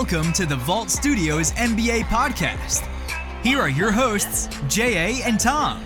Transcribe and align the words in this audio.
Welcome 0.00 0.32
to 0.32 0.46
the 0.46 0.56
Vault 0.56 0.88
Studios 0.88 1.52
NBA 1.52 2.04
podcast. 2.04 2.88
Here 3.42 3.60
are 3.60 3.68
your 3.68 3.92
hosts, 3.92 4.48
J.A. 4.66 5.22
and 5.28 5.38
Tom. 5.38 5.84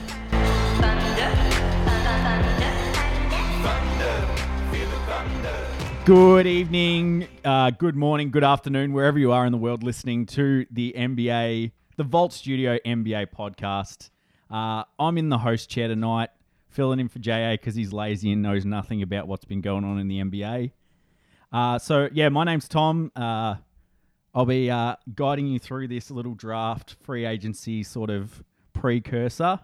Good 6.05 6.46
evening, 6.46 7.27
uh, 7.45 7.71
good 7.71 7.96
morning, 7.96 8.30
good 8.30 8.45
afternoon, 8.45 8.93
wherever 8.93 9.19
you 9.19 9.32
are 9.32 9.46
in 9.46 9.50
the 9.50 9.59
world 9.59 9.82
listening 9.82 10.27
to 10.27 10.65
the 10.71 10.95
NBA, 10.96 11.73
the 11.96 12.05
Vault 12.05 12.33
Studio 12.33 12.79
NBA 12.87 13.33
podcast. 13.37 14.11
Uh, 14.49 14.85
I'm 14.96 15.19
in 15.19 15.29
the 15.29 15.39
host 15.39 15.69
chair 15.69 15.89
tonight, 15.89 16.31
filling 16.69 17.01
in 17.01 17.09
for 17.09 17.19
JA 17.19 17.55
because 17.55 17.75
he's 17.75 17.93
lazy 17.93 18.31
and 18.31 18.43
knows 18.43 18.65
nothing 18.65 19.03
about 19.03 19.27
what's 19.27 19.45
been 19.45 19.61
going 19.61 19.83
on 19.85 19.99
in 19.99 20.07
the 20.07 20.21
NBA. 20.21 20.71
Uh, 21.53 21.81
so, 21.81 22.09
yeah, 22.12 22.29
my 22.29 22.45
name's 22.45 22.69
Tom. 22.69 23.11
I'll 24.34 24.47
be 24.47 24.69
uh, 24.69 24.97
guiding 25.15 25.47
you 25.47 25.61
through 25.61 25.88
this 25.88 26.11
little 26.11 26.34
draft 26.34 26.97
free 27.02 27.24
agency 27.24 27.84
sort 27.84 28.11
of 28.11 28.43
precursor. 28.73 29.60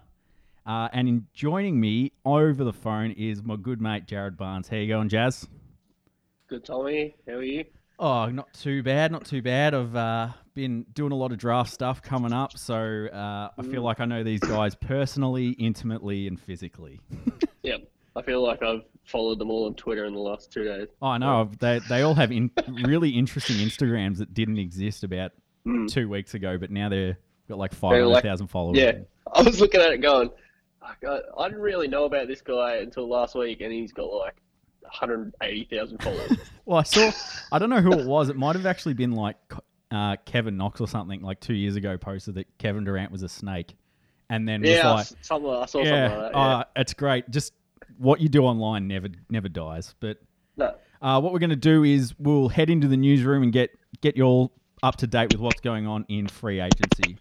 Uh, 0.64 0.88
and 0.92 1.08
in 1.08 1.26
joining 1.32 1.80
me 1.80 2.12
over 2.24 2.62
the 2.62 2.72
phone 2.72 3.10
is 3.12 3.42
my 3.42 3.56
good 3.56 3.80
mate 3.80 4.06
Jarryd 4.06 4.36
Barnes. 4.36 4.68
How 4.68 4.76
you 4.76 4.86
going, 4.86 5.08
Jazz? 5.08 5.48
Good, 6.46 6.64
Tommy. 6.64 7.16
How 7.26 7.34
are 7.34 7.42
you? 7.42 7.64
Oh, 7.98 8.26
not 8.26 8.54
too 8.54 8.82
bad, 8.82 9.10
not 9.10 9.24
too 9.24 9.42
bad. 9.42 9.74
I've 9.74 9.96
uh, 9.96 10.28
been 10.54 10.86
doing 10.94 11.10
a 11.10 11.16
lot 11.16 11.32
of 11.32 11.38
draft 11.38 11.72
stuff 11.72 12.00
coming 12.00 12.32
up, 12.32 12.56
so 12.56 13.08
uh, 13.12 13.50
I 13.58 13.62
feel 13.62 13.82
like 13.82 14.00
I 14.00 14.04
know 14.04 14.22
these 14.22 14.40
guys 14.40 14.74
personally, 14.74 15.50
intimately, 15.50 16.26
and 16.26 16.40
physically. 16.40 17.00
yeah, 17.62 17.76
I 18.16 18.22
feel 18.22 18.42
like 18.42 18.62
I've 18.62 18.82
followed 19.10 19.38
them 19.38 19.50
all 19.50 19.66
on 19.66 19.74
Twitter 19.74 20.04
in 20.04 20.14
the 20.14 20.20
last 20.20 20.52
two 20.52 20.64
days. 20.64 20.88
Oh, 21.02 21.08
I 21.08 21.18
know 21.18 21.50
they 21.58 21.80
they 21.88 22.02
all 22.02 22.14
have 22.14 22.32
in, 22.32 22.50
really 22.82 23.10
interesting 23.10 23.56
Instagrams 23.56 24.18
that 24.18 24.32
didn't 24.32 24.58
exist 24.58 25.04
about 25.04 25.32
two 25.88 26.08
weeks 26.08 26.34
ago, 26.34 26.56
but 26.58 26.70
now 26.70 26.88
they've 26.88 27.16
got 27.48 27.58
like 27.58 27.74
five 27.74 28.04
like- 28.06 28.22
thousand 28.22 28.48
followers. 28.48 28.78
Yeah. 28.78 28.92
I 29.32 29.42
was 29.42 29.60
looking 29.60 29.80
at 29.80 29.92
it 29.92 29.98
going, 29.98 30.30
"Fuck, 30.80 30.98
I, 31.06 31.20
I 31.38 31.48
didn't 31.48 31.62
really 31.62 31.86
know 31.86 32.04
about 32.04 32.26
this 32.26 32.40
guy 32.40 32.76
until 32.76 33.08
last 33.08 33.34
week, 33.34 33.60
and 33.60 33.72
he's 33.72 33.92
got 33.92 34.06
like 34.06 34.34
180,000 34.82 36.02
followers. 36.02 36.32
Well, 36.66 36.78
I 36.78 36.82
saw. 36.84 37.10
I 37.50 37.58
don't 37.58 37.70
know 37.70 37.80
who 37.80 37.92
it 37.92 38.06
was. 38.06 38.28
It 38.28 38.36
might 38.36 38.54
have 38.54 38.64
actually 38.64 38.94
been 38.94 39.10
like 39.10 39.36
uh, 39.90 40.14
Kevin 40.24 40.56
Knox 40.56 40.80
or 40.80 40.86
something. 40.86 41.20
Like 41.20 41.40
two 41.40 41.54
years 41.54 41.74
ago, 41.74 41.98
posted 41.98 42.36
that 42.36 42.46
Kevin 42.58 42.84
Durant 42.84 43.10
was 43.10 43.24
a 43.24 43.28
snake, 43.28 43.74
and 44.28 44.48
then 44.48 44.62
yeah, 44.62 44.88
I 44.88 44.92
like, 44.92 45.06
something, 45.20 45.50
I 45.50 45.66
saw 45.66 45.80
yeah, 45.80 45.84
something 45.84 46.22
like 46.22 46.32
that. 46.32 46.38
Yeah. 46.38 46.56
uh, 46.58 46.64
it's 46.76 46.94
great. 46.94 47.28
Just 47.28 47.54
what 48.00 48.20
you 48.20 48.28
do 48.28 48.44
online 48.44 48.88
never 48.88 49.08
never 49.28 49.48
dies. 49.48 49.94
But 50.00 50.18
no. 50.56 50.74
uh, 51.02 51.20
what 51.20 51.32
we're 51.32 51.38
going 51.38 51.50
to 51.50 51.56
do 51.56 51.84
is 51.84 52.14
we'll 52.18 52.48
head 52.48 52.70
into 52.70 52.88
the 52.88 52.96
newsroom 52.96 53.42
and 53.42 53.52
get 53.52 53.70
get 54.00 54.16
you 54.16 54.24
all 54.24 54.52
up 54.82 54.96
to 54.96 55.06
date 55.06 55.32
with 55.32 55.40
what's 55.40 55.60
going 55.60 55.86
on 55.86 56.06
in 56.08 56.26
free 56.26 56.60
agency. 56.60 57.18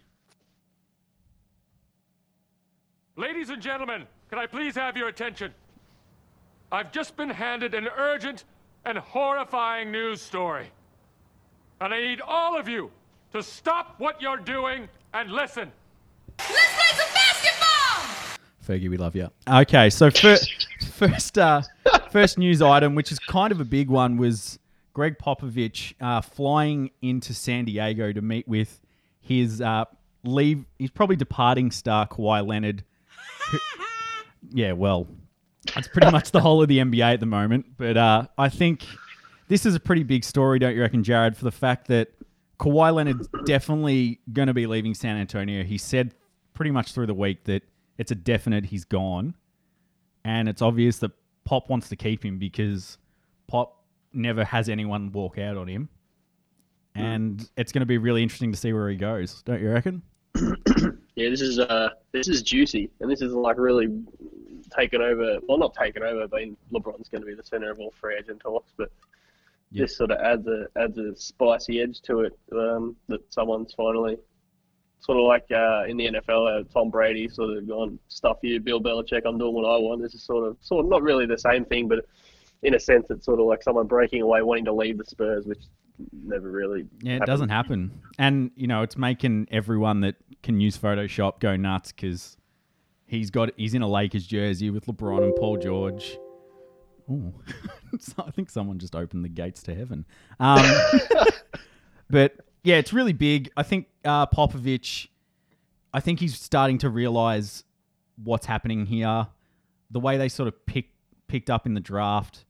Ladies 3.16 3.50
and 3.50 3.60
gentlemen, 3.60 4.06
can 4.30 4.38
I 4.38 4.46
please 4.46 4.74
have 4.74 4.96
your 4.96 5.08
attention? 5.08 5.52
I've 6.72 6.90
just 6.90 7.16
been 7.16 7.28
handed 7.28 7.74
an 7.74 7.88
urgent 7.98 8.44
and 8.86 8.96
horrifying 8.96 9.92
news 9.92 10.22
story. 10.22 10.70
And 11.82 11.92
I 11.92 12.00
need 12.00 12.22
all 12.22 12.58
of 12.58 12.68
you 12.68 12.90
to 13.32 13.42
stop 13.42 13.96
what 13.98 14.22
you're 14.22 14.38
doing 14.38 14.88
and 15.12 15.30
listen. 15.30 15.70
Let's 16.38 16.48
play 16.48 16.56
some 16.56 16.96
basketball! 16.96 17.09
Fergie, 18.66 18.90
we 18.90 18.96
love 18.96 19.16
you. 19.16 19.30
Okay, 19.48 19.90
so 19.90 20.10
fir- 20.10 20.38
first 20.92 21.38
uh, 21.38 21.62
first 22.10 22.38
news 22.38 22.62
item, 22.62 22.94
which 22.94 23.12
is 23.12 23.18
kind 23.18 23.52
of 23.52 23.60
a 23.60 23.64
big 23.64 23.88
one, 23.88 24.16
was 24.16 24.58
Gregg 24.92 25.18
Popovich 25.18 25.94
uh, 26.00 26.20
flying 26.20 26.90
into 27.02 27.32
San 27.34 27.64
Diego 27.64 28.12
to 28.12 28.20
meet 28.20 28.46
with 28.46 28.80
his 29.20 29.60
uh, 29.60 29.84
leave. 30.24 30.64
He's 30.78 30.90
probably 30.90 31.16
departing 31.16 31.70
star 31.70 32.06
Kawhi 32.06 32.46
Leonard. 32.46 32.84
yeah, 34.50 34.72
well, 34.72 35.06
that's 35.74 35.88
pretty 35.88 36.10
much 36.10 36.30
the 36.30 36.40
whole 36.40 36.62
of 36.62 36.68
the 36.68 36.78
NBA 36.78 37.14
at 37.14 37.20
the 37.20 37.26
moment. 37.26 37.66
But 37.76 37.96
uh, 37.96 38.26
I 38.36 38.48
think 38.48 38.84
this 39.48 39.66
is 39.66 39.74
a 39.74 39.80
pretty 39.80 40.02
big 40.02 40.24
story, 40.24 40.58
don't 40.58 40.74
you 40.74 40.80
reckon, 40.80 41.02
Jarryd? 41.02 41.36
For 41.36 41.44
the 41.44 41.50
fact 41.50 41.88
that 41.88 42.08
Kawhi 42.58 42.94
Leonard's 42.94 43.28
definitely 43.46 44.20
going 44.32 44.48
to 44.48 44.54
be 44.54 44.66
leaving 44.66 44.94
San 44.94 45.16
Antonio. 45.16 45.64
He 45.64 45.78
said 45.78 46.14
pretty 46.52 46.70
much 46.70 46.92
through 46.92 47.06
the 47.06 47.14
week 47.14 47.44
that 47.44 47.62
it's 48.00 48.10
a 48.10 48.14
definite 48.14 48.64
he's 48.64 48.86
gone. 48.86 49.34
And 50.24 50.48
it's 50.48 50.62
obvious 50.62 50.96
that 50.98 51.10
Pop 51.44 51.68
wants 51.68 51.90
to 51.90 51.96
keep 51.96 52.24
him 52.24 52.38
because 52.38 52.96
Pop 53.46 53.84
never 54.14 54.42
has 54.42 54.70
anyone 54.70 55.12
walk 55.12 55.36
out 55.36 55.58
on 55.58 55.68
him. 55.68 55.90
And 56.94 57.46
it's 57.58 57.72
going 57.72 57.80
to 57.80 57.86
be 57.86 57.98
really 57.98 58.22
interesting 58.22 58.52
to 58.52 58.58
see 58.58 58.72
where 58.72 58.88
he 58.88 58.96
goes, 58.96 59.42
don't 59.42 59.60
you 59.60 59.70
reckon? 59.70 60.02
Yeah, 61.16 61.28
this 61.28 61.42
is 61.42 61.58
uh, 61.58 61.90
this 62.12 62.28
is 62.28 62.40
juicy, 62.40 62.88
and 63.00 63.10
this 63.10 63.20
is 63.20 63.34
like 63.34 63.58
really 63.58 63.88
taken 64.70 65.02
over. 65.02 65.38
Well, 65.46 65.58
not 65.58 65.74
taken 65.74 66.02
over, 66.02 66.26
but 66.26 66.40
LeBron's 66.72 67.10
going 67.10 67.20
to 67.20 67.26
be 67.26 67.34
the 67.34 67.42
center 67.44 67.70
of 67.70 67.78
all 67.78 67.92
free 68.00 68.16
agent 68.16 68.40
talks. 68.40 68.72
But 68.78 68.90
Yeah. 69.70 69.82
this 69.82 69.96
sort 69.98 70.12
of 70.12 70.18
adds 70.20 70.46
a 70.46 70.66
adds 70.76 70.96
a 70.96 71.14
spicy 71.16 71.82
edge 71.82 72.00
to 72.02 72.20
it 72.20 72.38
um, 72.52 72.96
that 73.08 73.20
someone's 73.30 73.74
finally 73.74 74.16
sort 75.00 75.18
of 75.18 75.24
like 75.24 75.46
uh, 75.50 75.84
in 75.88 75.96
the 75.96 76.06
NFL, 76.06 76.60
uh, 76.60 76.64
Tom 76.72 76.90
Brady 76.90 77.28
sort 77.28 77.56
of 77.56 77.66
gone 77.66 77.98
stuff 78.08 78.38
you, 78.42 78.60
Bill 78.60 78.80
Belichick. 78.80 79.22
I'm 79.24 79.38
doing 79.38 79.54
what 79.54 79.64
I 79.64 79.78
want. 79.78 80.02
This 80.02 80.14
is 80.14 80.22
sort 80.22 80.46
of 80.46 80.56
sort 80.60 80.84
of 80.84 80.90
not 80.90 81.02
really 81.02 81.26
the 81.26 81.38
same 81.38 81.64
thing, 81.64 81.88
but 81.88 82.04
in 82.62 82.74
a 82.74 82.80
sense, 82.80 83.06
it's 83.10 83.24
sort 83.24 83.40
of 83.40 83.46
like 83.46 83.62
someone 83.62 83.86
breaking 83.86 84.22
away, 84.22 84.42
wanting 84.42 84.66
to 84.66 84.72
leave 84.72 84.98
the 84.98 85.04
Spurs, 85.04 85.46
which 85.46 85.62
never 86.12 86.50
really. 86.50 86.86
Yeah, 87.00 87.12
it 87.12 87.14
happened. 87.14 87.26
doesn't 87.26 87.48
happen. 87.48 88.00
And, 88.18 88.50
you 88.54 88.66
know, 88.66 88.82
it's 88.82 88.96
making 88.96 89.48
everyone 89.50 90.00
that 90.00 90.16
can 90.42 90.60
use 90.60 90.76
Photoshop 90.76 91.40
go 91.40 91.56
nuts 91.56 91.92
because 91.92 92.36
he's 93.06 93.30
got 93.30 93.50
he's 93.56 93.74
in 93.74 93.82
a 93.82 93.88
Lakers 93.88 94.26
jersey 94.26 94.70
with 94.70 94.86
LeBron 94.86 95.22
and 95.24 95.34
Paul 95.36 95.56
George. 95.56 96.18
Ooh. 97.10 97.34
I 98.18 98.30
think 98.30 98.50
someone 98.50 98.78
just 98.78 98.94
opened 98.94 99.24
the 99.24 99.28
gates 99.28 99.62
to 99.64 99.74
heaven. 99.74 100.04
Um, 100.38 100.64
but 102.10 102.36
yeah, 102.62 102.76
it's 102.76 102.92
really 102.92 103.12
big. 103.12 103.50
I 103.56 103.62
think 103.62 103.86
uh, 104.04 104.26
Popovich, 104.26 105.08
I 105.92 106.00
think 106.00 106.20
he's 106.20 106.38
starting 106.38 106.78
to 106.78 106.90
realize 106.90 107.64
what's 108.22 108.46
happening 108.46 108.86
here. 108.86 109.26
The 109.90 110.00
way 110.00 110.18
they 110.18 110.28
sort 110.28 110.48
of 110.48 110.66
picked 110.66 110.94
picked 111.26 111.50
up 111.50 111.66
in 111.66 111.74
the 111.74 111.80
draft, 111.80 112.44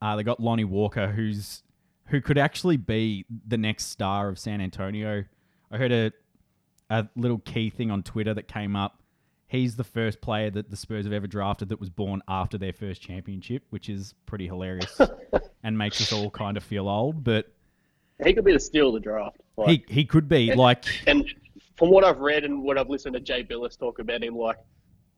uh, 0.00 0.16
they 0.16 0.22
got 0.22 0.40
Lonnie 0.40 0.64
Walker, 0.64 1.08
who's 1.08 1.62
who 2.06 2.20
could 2.20 2.38
actually 2.38 2.76
be 2.76 3.24
the 3.46 3.56
next 3.56 3.86
star 3.86 4.28
of 4.28 4.38
San 4.38 4.60
Antonio. 4.60 5.24
I 5.70 5.76
heard 5.76 5.92
a 5.92 6.12
a 6.90 7.08
little 7.16 7.38
key 7.38 7.70
thing 7.70 7.90
on 7.90 8.02
Twitter 8.02 8.34
that 8.34 8.48
came 8.48 8.76
up. 8.76 9.02
He's 9.46 9.76
the 9.76 9.84
first 9.84 10.20
player 10.20 10.50
that 10.50 10.70
the 10.70 10.76
Spurs 10.76 11.04
have 11.04 11.12
ever 11.12 11.26
drafted 11.26 11.68
that 11.68 11.80
was 11.80 11.90
born 11.90 12.22
after 12.26 12.56
their 12.56 12.72
first 12.72 13.02
championship, 13.02 13.64
which 13.70 13.88
is 13.88 14.14
pretty 14.24 14.46
hilarious 14.46 14.98
and 15.62 15.76
makes 15.76 16.00
us 16.00 16.12
all 16.12 16.30
kind 16.30 16.56
of 16.56 16.64
feel 16.64 16.88
old. 16.88 17.22
But 17.22 17.52
He 18.24 18.32
could 18.32 18.44
be 18.44 18.52
the 18.52 18.60
steal 18.60 18.88
of 18.88 18.94
the 18.94 19.00
draft. 19.00 19.41
Like, 19.56 19.68
he 19.88 19.94
he 19.94 20.04
could 20.04 20.28
be 20.28 20.54
like 20.54 20.84
and 21.06 21.24
from 21.76 21.90
what 21.90 22.04
I've 22.04 22.20
read 22.20 22.44
and 22.44 22.62
what 22.62 22.78
I've 22.78 22.88
listened 22.88 23.14
to 23.14 23.20
Jay 23.20 23.42
Bilas 23.44 23.78
talk 23.78 23.98
about 23.98 24.22
him, 24.22 24.36
like 24.36 24.56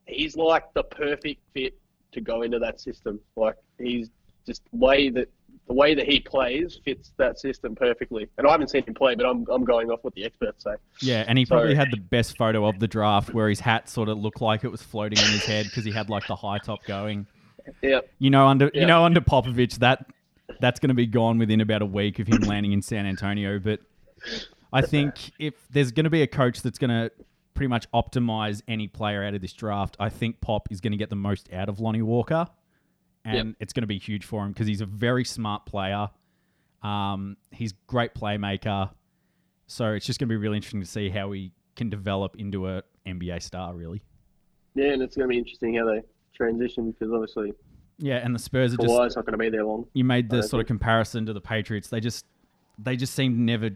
he's 0.06 0.36
like 0.36 0.72
the 0.74 0.82
perfect 0.84 1.40
fit 1.52 1.78
to 2.12 2.20
go 2.20 2.42
into 2.42 2.58
that 2.58 2.80
system. 2.80 3.20
Like 3.36 3.56
he's 3.78 4.10
just 4.46 4.62
way 4.72 5.10
that 5.10 5.28
the 5.66 5.72
way 5.72 5.94
that 5.94 6.06
he 6.06 6.20
plays 6.20 6.78
fits 6.84 7.12
that 7.16 7.38
system 7.38 7.74
perfectly. 7.74 8.28
And 8.36 8.46
I 8.46 8.50
haven't 8.50 8.68
seen 8.68 8.82
him 8.84 8.94
play, 8.94 9.14
but 9.14 9.24
I'm 9.26 9.46
I'm 9.50 9.64
going 9.64 9.90
off 9.90 10.00
what 10.02 10.14
the 10.14 10.24
experts 10.24 10.64
say. 10.64 10.74
Yeah, 11.00 11.24
and 11.26 11.38
he 11.38 11.44
So- 11.44 11.54
probably 11.56 11.74
had 11.74 11.90
the 11.90 11.98
best 12.00 12.36
photo 12.36 12.66
of 12.66 12.78
the 12.80 12.88
draft 12.88 13.32
where 13.32 13.48
his 13.48 13.60
hat 13.60 13.88
sort 13.88 14.08
of 14.08 14.18
looked 14.18 14.40
like 14.40 14.64
it 14.64 14.68
was 14.70 14.82
floating 14.82 15.18
on 15.18 15.30
his 15.30 15.44
head 15.44 15.66
because 15.66 15.84
he 15.84 15.92
had 15.92 16.10
like 16.10 16.26
the 16.26 16.36
high 16.36 16.58
top 16.58 16.84
going. 16.84 17.26
Yeah, 17.82 18.00
You 18.18 18.28
know, 18.30 18.46
under 18.46 18.70
you 18.74 18.84
know 18.86 19.04
under 19.04 19.20
Popovich, 19.22 19.78
that 19.78 20.06
that's 20.60 20.78
going 20.80 20.88
to 20.90 20.94
be 20.94 21.06
gone 21.06 21.38
within 21.38 21.60
about 21.62 21.80
a 21.82 21.86
week 21.86 22.18
of 22.18 22.26
him 22.26 22.42
landing 22.42 22.72
in 22.72 22.82
San 22.82 23.06
Antonio. 23.06 23.58
But 23.58 23.80
I 24.72 24.82
think 24.82 25.30
if 25.38 25.54
there's 25.70 25.92
going 25.92 26.04
to 26.04 26.10
be 26.10 26.22
a 26.22 26.26
coach 26.26 26.62
that's 26.62 26.78
going 26.78 26.90
to 26.90 27.10
pretty 27.54 27.68
much 27.68 27.88
optimize 27.92 28.62
any 28.66 28.88
player 28.88 29.22
out 29.22 29.34
of 29.34 29.40
this 29.40 29.52
draft, 29.52 29.96
I 30.00 30.08
think 30.08 30.40
Pop 30.40 30.68
is 30.72 30.80
going 30.80 30.92
to 30.92 30.96
get 30.98 31.10
the 31.10 31.16
most 31.16 31.52
out 31.52 31.68
of 31.68 31.78
Lonnie 31.80 32.02
Walker, 32.02 32.46
and 33.24 33.48
Yep. 33.50 33.56
it's 33.60 33.72
going 33.72 33.82
to 33.82 33.86
be 33.88 33.98
huge 33.98 34.24
for 34.24 34.44
him 34.44 34.52
because 34.52 34.66
he's 34.66 34.80
a 34.80 34.86
very 34.86 35.24
smart 35.24 35.64
player. 35.66 36.08
Um, 36.82 37.36
he's 37.52 37.72
a 37.72 37.76
great 37.86 38.14
playmaker, 38.14 38.90
so 39.66 39.92
it's 39.92 40.04
just 40.04 40.18
going 40.18 40.28
to 40.28 40.32
be 40.32 40.36
really 40.36 40.56
interesting 40.56 40.80
to 40.80 40.86
see 40.86 41.08
how 41.08 41.30
he 41.32 41.52
can 41.76 41.88
develop 41.88 42.36
into 42.36 42.68
a 42.68 42.82
NBA 43.06 43.42
star. 43.42 43.74
Really, 43.74 44.02
yeah, 44.74 44.88
and 44.92 45.00
it's 45.02 45.16
going 45.16 45.28
to 45.28 45.32
be 45.32 45.38
interesting 45.38 45.76
how 45.76 45.86
they 45.86 46.02
transition 46.34 46.90
because 46.90 47.12
obviously 47.12 47.54
yeah. 47.98 48.16
And 48.16 48.34
the 48.34 48.38
Spurs 48.40 48.74
are 48.74 48.76
just 48.76 48.88
Kawhi's 48.88 49.14
not 49.16 49.24
going 49.24 49.32
to 49.32 49.38
be 49.38 49.48
there 49.48 49.64
long. 49.64 49.86
you 49.94 50.02
made 50.04 50.28
the 50.28 50.38
I 50.38 50.40
sort 50.40 50.60
of 50.60 50.66
comparison 50.66 51.24
to 51.26 51.32
the 51.32 51.40
Patriots. 51.40 51.88
They 51.88 52.00
just 52.00 52.26
they 52.78 52.96
just 52.96 53.14
seem 53.14 53.44
never 53.44 53.70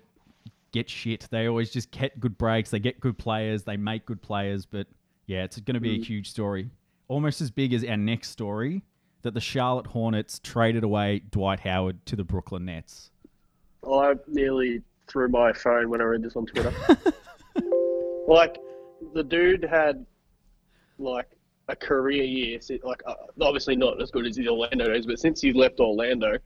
get 0.72 0.88
shit. 0.88 1.26
They 1.30 1.46
always 1.48 1.70
just 1.70 1.90
get 1.90 2.18
good 2.20 2.38
breaks. 2.38 2.70
They 2.70 2.78
get 2.78 3.00
good 3.00 3.18
players. 3.18 3.64
They 3.64 3.76
make 3.76 4.06
good 4.06 4.22
players. 4.22 4.66
But 4.66 4.86
yeah, 5.26 5.44
it's 5.44 5.58
going 5.60 5.74
to 5.74 5.80
be 5.80 6.00
a 6.00 6.02
huge 6.02 6.30
story, 6.30 6.70
almost 7.08 7.40
as 7.40 7.50
big 7.50 7.72
as 7.72 7.84
our 7.84 7.96
next 7.96 8.30
story 8.30 8.82
that 9.22 9.34
the 9.34 9.40
Charlotte 9.40 9.86
Hornets 9.88 10.40
traded 10.42 10.84
away 10.84 11.22
Dwight 11.30 11.60
Howard 11.60 12.04
to 12.06 12.16
the 12.16 12.24
Brooklyn 12.24 12.64
Nets. 12.64 13.10
I 13.88 14.14
nearly 14.26 14.82
threw 15.08 15.28
my 15.28 15.52
phone 15.52 15.88
when 15.88 16.00
I 16.00 16.04
read 16.04 16.22
this 16.22 16.36
on 16.36 16.46
Twitter. 16.46 16.72
like 18.28 18.58
the 19.14 19.22
dude 19.22 19.64
had 19.64 20.04
like 20.98 21.28
a 21.68 21.76
career 21.76 22.22
year. 22.24 22.60
Like 22.82 23.02
uh, 23.06 23.14
obviously 23.40 23.76
not 23.76 24.00
as 24.00 24.10
good 24.10 24.26
as 24.26 24.36
his 24.36 24.46
Orlando 24.46 24.86
days, 24.86 25.06
but 25.06 25.18
since 25.18 25.40
he 25.40 25.52
left 25.52 25.80
Orlando, 25.80 26.38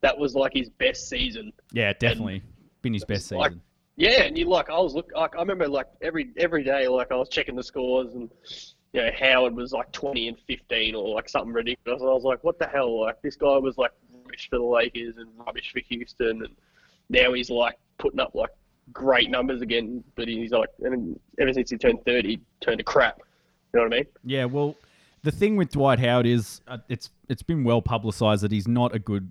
that 0.00 0.16
was 0.16 0.34
like 0.34 0.52
his 0.54 0.68
best 0.70 1.08
season. 1.08 1.52
Yeah, 1.72 1.92
definitely 1.92 2.42
been 2.82 2.94
his 2.94 3.04
best 3.04 3.30
Like, 3.32 3.52
season. 3.52 3.62
Yeah, 4.00 4.22
and 4.22 4.38
you 4.38 4.46
like 4.46 4.70
I 4.70 4.78
was 4.78 4.94
look 4.94 5.10
like 5.14 5.36
I 5.36 5.40
remember 5.40 5.68
like 5.68 5.86
every 6.00 6.30
every 6.38 6.64
day 6.64 6.88
like 6.88 7.12
I 7.12 7.16
was 7.16 7.28
checking 7.28 7.54
the 7.54 7.62
scores 7.62 8.14
and 8.14 8.30
you 8.94 9.02
know 9.02 9.10
Howard 9.18 9.54
was 9.54 9.72
like 9.72 9.92
twenty 9.92 10.28
and 10.28 10.38
fifteen 10.46 10.94
or 10.94 11.14
like 11.14 11.28
something 11.28 11.52
ridiculous. 11.52 12.00
And 12.00 12.10
I 12.10 12.14
was 12.14 12.24
like, 12.24 12.42
what 12.42 12.58
the 12.58 12.66
hell? 12.66 13.02
Like 13.02 13.20
this 13.20 13.36
guy 13.36 13.58
was 13.58 13.76
like 13.76 13.92
rubbish 14.12 14.48
for 14.48 14.56
the 14.56 14.64
Lakers 14.64 15.18
and 15.18 15.28
rubbish 15.36 15.70
for 15.72 15.80
Houston, 15.80 16.42
and 16.44 16.56
now 17.10 17.34
he's 17.34 17.50
like 17.50 17.78
putting 17.98 18.20
up 18.20 18.34
like 18.34 18.50
great 18.90 19.30
numbers 19.30 19.60
again. 19.60 20.02
But 20.14 20.28
he's 20.28 20.50
like, 20.50 20.70
and 20.80 21.20
ever 21.38 21.52
since 21.52 21.70
he 21.70 21.76
turned 21.76 22.02
thirty, 22.06 22.28
he 22.28 22.40
turned 22.60 22.78
to 22.78 22.84
crap. 22.84 23.18
You 23.74 23.80
know 23.80 23.84
what 23.84 23.92
I 23.92 23.96
mean? 23.98 24.06
Yeah, 24.24 24.46
well, 24.46 24.76
the 25.22 25.30
thing 25.30 25.56
with 25.56 25.72
Dwight 25.72 25.98
Howard 25.98 26.26
is 26.26 26.62
uh, 26.66 26.78
it's 26.88 27.10
it's 27.28 27.42
been 27.42 27.64
well 27.64 27.82
publicized 27.82 28.42
that 28.44 28.50
he's 28.50 28.66
not 28.66 28.94
a 28.94 28.98
good 28.98 29.30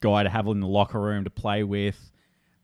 guy 0.00 0.22
to 0.22 0.28
have 0.28 0.46
in 0.46 0.60
the 0.60 0.66
locker 0.66 1.00
room 1.00 1.24
to 1.24 1.30
play 1.30 1.62
with. 1.62 2.09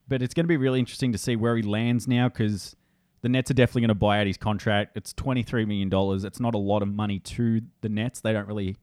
But 0.08 0.22
it's 0.22 0.34
going 0.34 0.44
to 0.44 0.48
be 0.48 0.56
really 0.56 0.78
interesting 0.78 1.12
to 1.12 1.18
see 1.18 1.36
where 1.36 1.56
he 1.56 1.62
lands 1.62 2.06
now 2.06 2.28
because 2.28 2.76
the 3.22 3.28
Nets 3.28 3.50
are 3.50 3.54
definitely 3.54 3.82
going 3.82 3.88
to 3.88 3.94
buy 3.94 4.20
out 4.20 4.26
his 4.26 4.36
contract. 4.36 4.96
It's 4.96 5.12
twenty 5.12 5.42
three 5.42 5.64
million 5.64 5.88
dollars. 5.88 6.24
It's 6.24 6.40
not 6.40 6.54
a 6.54 6.58
lot 6.58 6.82
of 6.82 6.88
money 6.88 7.18
to 7.20 7.60
the 7.80 7.88
Nets. 7.88 8.20
They 8.20 8.32
don't 8.32 8.46
really 8.46 8.76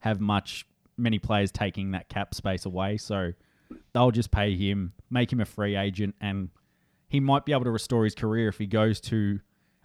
have 0.00 0.20
much 0.20 0.66
many 0.98 1.18
players 1.18 1.50
taking 1.50 1.92
that 1.92 2.08
cap 2.08 2.34
space 2.34 2.64
away, 2.66 2.96
so 2.96 3.32
they'll 3.92 4.10
just 4.10 4.30
pay 4.30 4.56
him, 4.56 4.92
make 5.10 5.32
him 5.32 5.40
a 5.40 5.44
free 5.44 5.76
agent, 5.76 6.14
and 6.20 6.50
he 7.08 7.20
might 7.20 7.44
be 7.44 7.52
able 7.52 7.64
to 7.64 7.70
restore 7.70 8.04
his 8.04 8.14
career 8.14 8.48
if 8.48 8.58
he 8.58 8.66
goes 8.66 9.00
to 9.00 9.40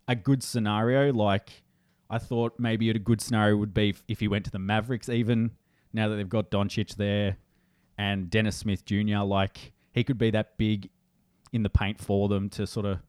a 0.07 0.15
good 0.15 0.43
scenario. 0.43 1.13
Like 1.13 1.63
I 2.09 2.17
thought 2.17 2.59
maybe 2.59 2.89
a 2.89 2.99
good 2.99 3.21
scenario 3.21 3.55
would 3.57 3.73
be 3.73 3.89
if, 3.89 4.03
if 4.07 4.19
he 4.19 4.27
went 4.27 4.45
to 4.45 4.51
the 4.51 4.59
Mavericks, 4.59 5.07
even 5.07 5.51
now 5.93 6.09
that 6.09 6.15
they've 6.15 6.27
got 6.27 6.51
Doncic 6.51 6.95
there 6.95 7.37
and 7.97 8.29
Dennis 8.29 8.57
Smith 8.57 8.85
Jr. 8.85 9.19
Like 9.19 9.71
he 9.93 10.03
could 10.03 10.17
be 10.17 10.31
that 10.31 10.57
big 10.57 10.89
in 11.53 11.63
the 11.63 11.69
paint 11.69 11.99
for 11.99 12.29
them 12.29 12.49
to 12.49 12.65
sort 12.65 12.85
of 12.85 12.99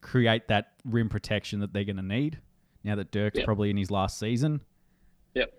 create 0.00 0.48
that 0.48 0.72
rim 0.84 1.08
protection 1.08 1.60
that 1.60 1.72
they're 1.72 1.84
going 1.84 1.96
to 1.96 2.02
need 2.02 2.38
now 2.84 2.94
that 2.96 3.10
Dirk's 3.10 3.38
Yep. 3.38 3.44
probably 3.46 3.70
in 3.70 3.76
his 3.76 3.90
last 3.90 4.18
season. 4.18 4.60
Yep. 5.34 5.52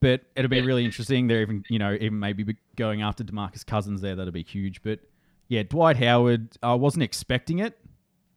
But 0.00 0.22
it'll 0.36 0.48
be 0.48 0.58
Yeah. 0.58 0.64
really 0.64 0.84
interesting. 0.84 1.26
They're 1.26 1.40
even, 1.42 1.64
you 1.68 1.78
know, 1.78 1.94
even 1.94 2.18
maybe 2.18 2.56
going 2.76 3.02
after 3.02 3.24
Demarcus 3.24 3.66
Cousins 3.66 4.00
there. 4.00 4.14
That'll 4.16 4.32
be 4.32 4.42
huge. 4.42 4.82
But 4.82 5.00
yeah, 5.48 5.62
Dwight 5.62 5.96
Howard, 5.96 6.56
I 6.62 6.74
wasn't 6.74 7.02
expecting 7.02 7.58
it, 7.60 7.78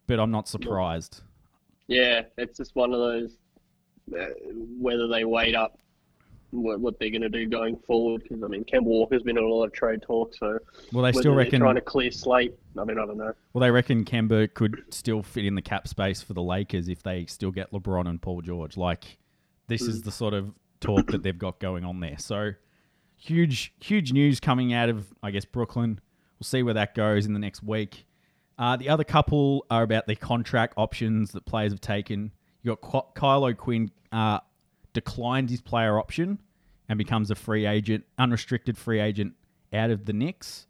but 0.08 0.20
I'm 0.20 0.32
not 0.32 0.48
surprised. 0.48 1.22
Yeah, 1.88 2.24
it's 2.38 2.58
just 2.58 2.76
one 2.76 2.94
of 2.94 3.00
those 3.00 3.38
uh, 4.18 4.26
whether 4.80 5.08
they 5.08 5.24
wait 5.26 5.56
up 5.56 5.78
what, 6.52 6.80
what 6.80 7.00
they're 7.00 7.10
going 7.10 7.22
to 7.22 7.30
do 7.30 7.48
going 7.48 7.78
forward. 7.88 8.24
Because 8.24 8.44
I 8.44 8.48
mean, 8.48 8.64
Kemba 8.64 8.84
Walker's 8.84 9.24
been 9.24 9.38
in 9.38 9.44
a 9.44 9.48
lot 9.48 9.66
of 9.66 9.74
trade 9.74 10.02
talk, 10.02 10.34
so 10.36 10.60
Well, 10.94 11.04
they 11.04 11.12
still 11.12 11.34
reckon. 11.34 11.60
trying 11.62 11.76
to 11.76 11.82
clear 11.82 12.12
slate. 12.12 12.54
I 12.78 12.84
mean, 12.84 12.98
I 13.00 13.06
don't 13.06 13.18
know. 13.18 13.34
Well, 13.54 13.62
they 13.62 13.72
reckon 13.72 14.06
Kemba 14.06 14.54
could 14.54 14.84
still 14.90 15.24
fit 15.24 15.46
in 15.46 15.56
the 15.56 15.62
cap 15.62 15.88
space 15.88 16.22
for 16.22 16.34
the 16.34 16.42
Lakers 16.44 16.88
if 16.88 17.04
they 17.04 17.26
still 17.26 17.52
get 17.52 17.72
LeBron 17.72 18.08
and 18.08 18.22
Paul 18.22 18.42
George. 18.42 18.78
Like, 18.78 19.18
this 19.68 19.82
is 19.82 20.02
the 20.04 20.12
sort 20.12 20.34
of 20.34 20.54
talk 20.80 21.08
that 21.08 21.24
they've 21.24 21.38
got 21.38 21.60
going 21.60 21.84
on 21.86 22.00
there. 22.00 22.18
So, 22.18 22.52
huge, 23.18 23.74
huge 23.80 24.12
news 24.14 24.40
coming 24.40 24.74
out 24.74 24.90
of, 24.90 25.08
I 25.24 25.32
guess, 25.32 25.46
Brooklyn. 25.46 26.00
We'll 26.40 26.46
see 26.46 26.64
where 26.64 26.74
that 26.74 26.96
goes 26.96 27.26
in 27.26 27.34
the 27.34 27.40
next 27.40 27.64
week. 27.64 28.06
Uh, 28.58 28.76
the 28.76 28.90
other 28.90 29.04
couple 29.04 29.66
are 29.70 29.84
about 29.84 30.08
the 30.08 30.16
contract 30.16 30.74
options 30.78 31.32
that 31.32 31.46
players 31.46 31.72
have 31.72 31.82
taken. 31.82 32.32
You 32.64 32.76
got 32.76 33.14
Kyle 33.16 33.46
O'Quinn 33.46 33.90
uh, 34.12 34.40
declined 34.94 35.50
his 35.50 35.62
player 35.62 36.00
option 36.00 36.40
and 36.90 36.98
becomes 36.98 37.32
a 37.32 37.36
free 37.36 37.66
agent, 37.66 38.04
unrestricted 38.18 38.78
free 38.78 39.00
agent 39.00 39.34
out 39.74 39.90
of 39.90 40.06
the 40.06 40.14
Knicks. 40.14 40.68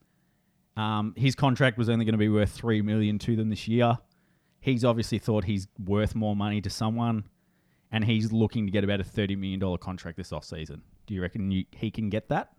Um, 0.77 1.13
his 1.17 1.35
contract 1.35 1.77
was 1.77 1.89
only 1.89 2.05
going 2.05 2.13
to 2.13 2.19
be 2.19 2.29
worth 2.29 2.51
three 2.51 2.81
million 2.81 3.19
to 3.19 3.35
them 3.35 3.49
this 3.49 3.67
year. 3.67 3.97
He's 4.59 4.85
obviously 4.85 5.19
thought 5.19 5.43
he's 5.43 5.67
worth 5.83 6.15
more 6.15 6.35
money 6.35 6.61
to 6.61 6.69
someone, 6.69 7.25
and 7.91 8.03
he's 8.03 8.31
looking 8.31 8.65
to 8.67 8.71
get 8.71 8.83
about 8.83 8.99
a 8.99 9.03
thirty 9.03 9.35
million 9.35 9.59
dollar 9.59 9.77
contract 9.77 10.17
this 10.17 10.31
offseason. 10.31 10.81
Do 11.07 11.13
you 11.13 11.21
reckon 11.21 11.51
you, 11.51 11.65
he 11.71 11.91
can 11.91 12.09
get 12.09 12.29
that? 12.29 12.49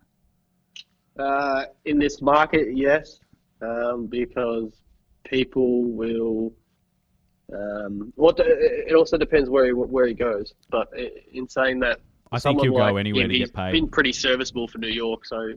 Uh, 1.17 1.65
in 1.85 1.99
this 1.99 2.21
market, 2.21 2.75
yes, 2.75 3.19
um, 3.61 4.07
because 4.07 4.81
people 5.23 5.83
will. 5.85 6.53
Um, 7.53 8.11
what 8.15 8.37
the, 8.37 8.43
it 8.47 8.95
also 8.95 9.17
depends 9.17 9.49
where 9.49 9.65
he 9.65 9.71
where 9.73 10.07
he 10.07 10.13
goes, 10.13 10.53
but 10.71 10.87
in 11.31 11.47
saying 11.47 11.79
that, 11.81 11.99
I 12.31 12.39
think 12.39 12.61
he'll 12.61 12.73
go 12.75 12.97
anywhere 12.97 13.23
him, 13.23 13.29
to 13.29 13.35
he's 13.37 13.47
get 13.49 13.55
paid. 13.55 13.71
Been 13.73 13.87
pretty 13.89 14.11
serviceable 14.11 14.67
for 14.67 14.79
New 14.79 14.87
York, 14.87 15.25
so 15.25 15.53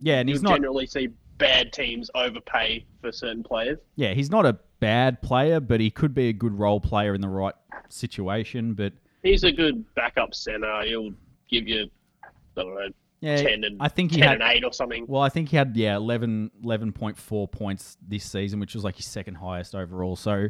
Yeah, 0.00 0.18
and 0.18 0.28
you 0.28 0.34
he's 0.34 0.42
not. 0.42 0.54
generally 0.54 0.86
see 0.86 1.08
bad 1.38 1.72
teams 1.72 2.10
overpay 2.14 2.84
for 3.00 3.12
certain 3.12 3.42
players. 3.42 3.78
Yeah, 3.96 4.14
he's 4.14 4.30
not 4.30 4.46
a 4.46 4.58
bad 4.80 5.22
player, 5.22 5.60
but 5.60 5.80
he 5.80 5.90
could 5.90 6.12
be 6.14 6.28
a 6.28 6.32
good 6.32 6.58
role 6.58 6.80
player 6.80 7.14
in 7.14 7.20
the 7.20 7.28
right 7.28 7.54
situation. 7.88 8.74
But 8.74 8.92
He's 9.22 9.44
a 9.44 9.52
good 9.52 9.84
backup 9.94 10.34
center. 10.34 10.82
He'll 10.84 11.12
give 11.48 11.68
you, 11.68 11.88
I 12.24 12.28
don't 12.62 12.74
know, 12.74 12.88
yeah, 13.20 13.36
ten 13.36 13.62
and 13.62 13.76
I 13.80 13.86
think 13.88 14.10
he 14.10 14.18
10 14.18 14.28
had. 14.28 14.40
and 14.40 14.50
eight 14.50 14.64
or 14.64 14.72
something. 14.72 15.04
Well, 15.06 15.22
I 15.22 15.28
think 15.28 15.50
he 15.50 15.56
had 15.56 15.76
yeah 15.76 15.94
11, 15.96 16.50
11.4 16.64 17.52
points 17.52 17.96
this 18.06 18.24
season, 18.24 18.58
which 18.58 18.74
was 18.74 18.82
like 18.82 18.96
his 18.96 19.06
second 19.06 19.36
highest 19.36 19.76
overall. 19.76 20.16
So 20.16 20.48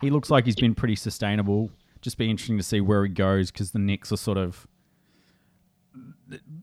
he 0.00 0.10
looks 0.10 0.30
like 0.30 0.44
he's 0.44 0.56
been 0.56 0.74
pretty 0.74 0.96
sustainable. 0.96 1.70
Just 2.00 2.18
be 2.18 2.30
interesting 2.30 2.56
to 2.58 2.62
see 2.62 2.80
where 2.80 3.04
he 3.04 3.08
goes 3.08 3.50
because 3.50 3.72
the 3.72 3.78
Knicks 3.78 4.12
are 4.12 4.16
sort 4.16 4.38
of 4.38 4.66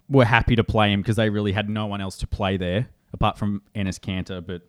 were 0.09 0.25
happy 0.25 0.55
to 0.55 0.63
play 0.63 0.91
him 0.91 1.01
because 1.01 1.15
they 1.15 1.29
really 1.29 1.51
had 1.51 1.69
no 1.69 1.87
one 1.87 1.99
else 2.01 2.17
to 2.17 2.27
play 2.27 2.57
there 2.57 2.87
apart 3.13 3.37
from 3.37 3.61
Enes 3.75 3.99
Kanter, 3.99 4.45
but 4.45 4.61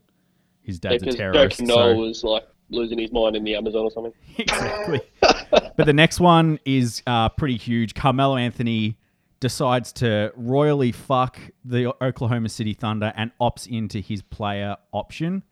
his 0.63 0.81
dad's 0.81 1.03
because 1.03 1.15
a 1.15 1.19
terrorist. 1.19 1.61
Noel 1.61 1.77
so- 1.77 1.95
was 1.97 2.25
like 2.25 2.49
losing 2.71 2.99
his 2.99 3.13
mind 3.13 3.37
in 3.37 3.45
the 3.45 3.55
Amazon 3.55 3.83
or 3.83 3.91
something. 3.91 4.13
exactly. 4.39 5.01
but 5.21 5.87
the 5.87 5.93
next 5.93 6.19
one 6.19 6.59
is 6.65 7.03
uh, 7.07 7.29
pretty 7.29 7.57
huge. 7.57 7.95
Carmelo 7.95 8.37
Anthony 8.37 8.97
decides 9.41 9.93
to 9.93 10.33
royally 10.35 10.93
fuck 10.93 11.39
the 11.65 11.95
Oklahoma 12.03 12.49
City 12.49 12.75
Thunder 12.75 13.13
and 13.17 13.31
opts 13.41 13.67
into 13.69 14.01
his 14.01 14.23
player 14.23 14.77
option, 14.93 15.43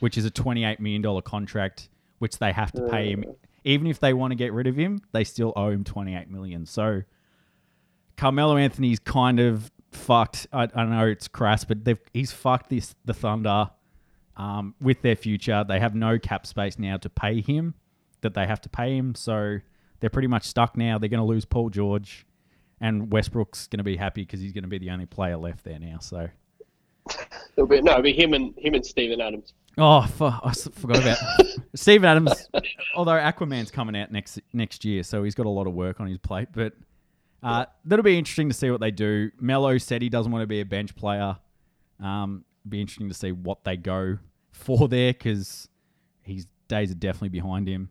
which 0.00 0.16
is 0.16 0.24
a 0.24 0.30
$28 0.30 0.80
million 0.80 1.22
contract, 1.22 1.88
which 2.18 2.38
they 2.38 2.52
have 2.52 2.72
to 2.72 2.82
pay 2.88 3.10
him. 3.10 3.24
Even 3.64 3.86
if 3.86 3.98
they 3.98 4.12
want 4.12 4.30
to 4.30 4.34
get 4.34 4.52
rid 4.52 4.66
of 4.66 4.76
him, 4.76 5.00
they 5.12 5.24
still 5.24 5.52
owe 5.56 5.70
him 5.70 5.84
28 5.84 6.30
million. 6.30 6.66
So 6.66 7.02
Carmelo 8.16 8.56
Anthony's 8.56 8.98
kind 8.98 9.40
of 9.40 9.70
fucked. 9.92 10.46
I, 10.52 10.68
I 10.74 10.84
know 10.84 11.06
it's 11.06 11.28
crass, 11.28 11.64
but 11.64 11.84
they've, 11.84 11.98
he's 12.12 12.32
fucked 12.32 12.70
this 12.70 12.94
the 13.04 13.14
Thunder 13.14 13.70
um, 14.36 14.74
with 14.80 15.02
their 15.02 15.16
future. 15.16 15.64
They 15.66 15.80
have 15.80 15.94
no 15.94 16.18
cap 16.18 16.46
space 16.46 16.78
now 16.78 16.96
to 16.98 17.08
pay 17.08 17.40
him 17.40 17.74
that 18.20 18.34
they 18.34 18.46
have 18.46 18.60
to 18.62 18.68
pay 18.68 18.96
him. 18.96 19.14
So 19.14 19.58
they're 20.00 20.10
pretty 20.10 20.28
much 20.28 20.44
stuck 20.44 20.76
now. 20.76 20.98
They're 20.98 21.08
going 21.08 21.18
to 21.18 21.26
lose 21.26 21.44
Paul 21.44 21.70
George, 21.70 22.26
and 22.80 23.10
Westbrook's 23.12 23.66
going 23.66 23.78
to 23.78 23.84
be 23.84 23.96
happy 23.96 24.22
because 24.22 24.40
he's 24.40 24.52
going 24.52 24.64
to 24.64 24.68
be 24.68 24.78
the 24.78 24.90
only 24.90 25.06
player 25.06 25.36
left 25.36 25.64
there 25.64 25.78
now. 25.78 25.98
So 26.00 26.28
It'll 27.56 27.66
be, 27.66 27.80
no, 27.80 27.92
it'll 27.92 28.02
be 28.02 28.12
him 28.12 28.34
and 28.34 28.54
him 28.58 28.74
and 28.74 28.84
Steven 28.84 29.20
Adams. 29.20 29.54
Oh, 29.76 29.98
I 30.44 30.52
forgot 30.52 30.98
about 31.02 31.18
Steven 31.74 32.04
Adams. 32.08 32.48
Although 32.94 33.12
Aquaman's 33.12 33.70
coming 33.70 33.96
out 33.96 34.12
next 34.12 34.40
next 34.52 34.84
year, 34.84 35.02
so 35.02 35.24
he's 35.24 35.34
got 35.34 35.46
a 35.46 35.50
lot 35.50 35.66
of 35.66 35.72
work 35.74 36.00
on 36.00 36.06
his 36.06 36.18
plate. 36.18 36.48
But 36.52 36.74
uh, 37.42 37.66
that'll 37.84 38.02
be 38.04 38.16
interesting 38.18 38.48
to 38.48 38.54
see 38.54 38.70
what 38.70 38.80
they 38.80 38.90
do. 38.90 39.30
Melo 39.40 39.76
said 39.78 40.00
he 40.02 40.08
doesn't 40.08 40.30
want 40.30 40.42
to 40.42 40.46
be 40.46 40.60
a 40.60 40.64
bench 40.64 40.94
player. 40.94 41.36
Um, 42.00 42.44
be 42.68 42.80
interesting 42.80 43.08
to 43.08 43.14
see 43.14 43.32
what 43.32 43.64
they 43.64 43.76
go 43.76 44.18
for 44.52 44.88
there 44.88 45.12
because 45.12 45.68
his 46.22 46.46
days 46.68 46.90
are 46.90 46.94
definitely 46.96 47.28
behind 47.30 47.68
him. 47.68 47.88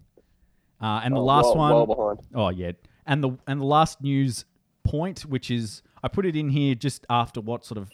Uh, 0.81 1.01
and 1.03 1.15
the 1.15 1.19
Oh, 1.19 1.25
last 1.25 1.45
well- 1.47 1.55
one, 1.55 1.71
well 1.73 1.85
behind. 1.85 2.19
oh 2.33 2.49
yeah, 2.49 2.71
and 3.05 3.23
the 3.23 3.37
and 3.47 3.59
the 3.61 3.65
last 3.65 4.01
news 4.01 4.45
point, 4.83 5.21
which 5.21 5.51
is 5.51 5.81
I 6.01 6.07
put 6.07 6.25
it 6.25 6.35
in 6.35 6.49
here 6.49 6.75
just 6.75 7.05
after 7.09 7.41
what 7.41 7.65
sort 7.65 7.77
of 7.77 7.89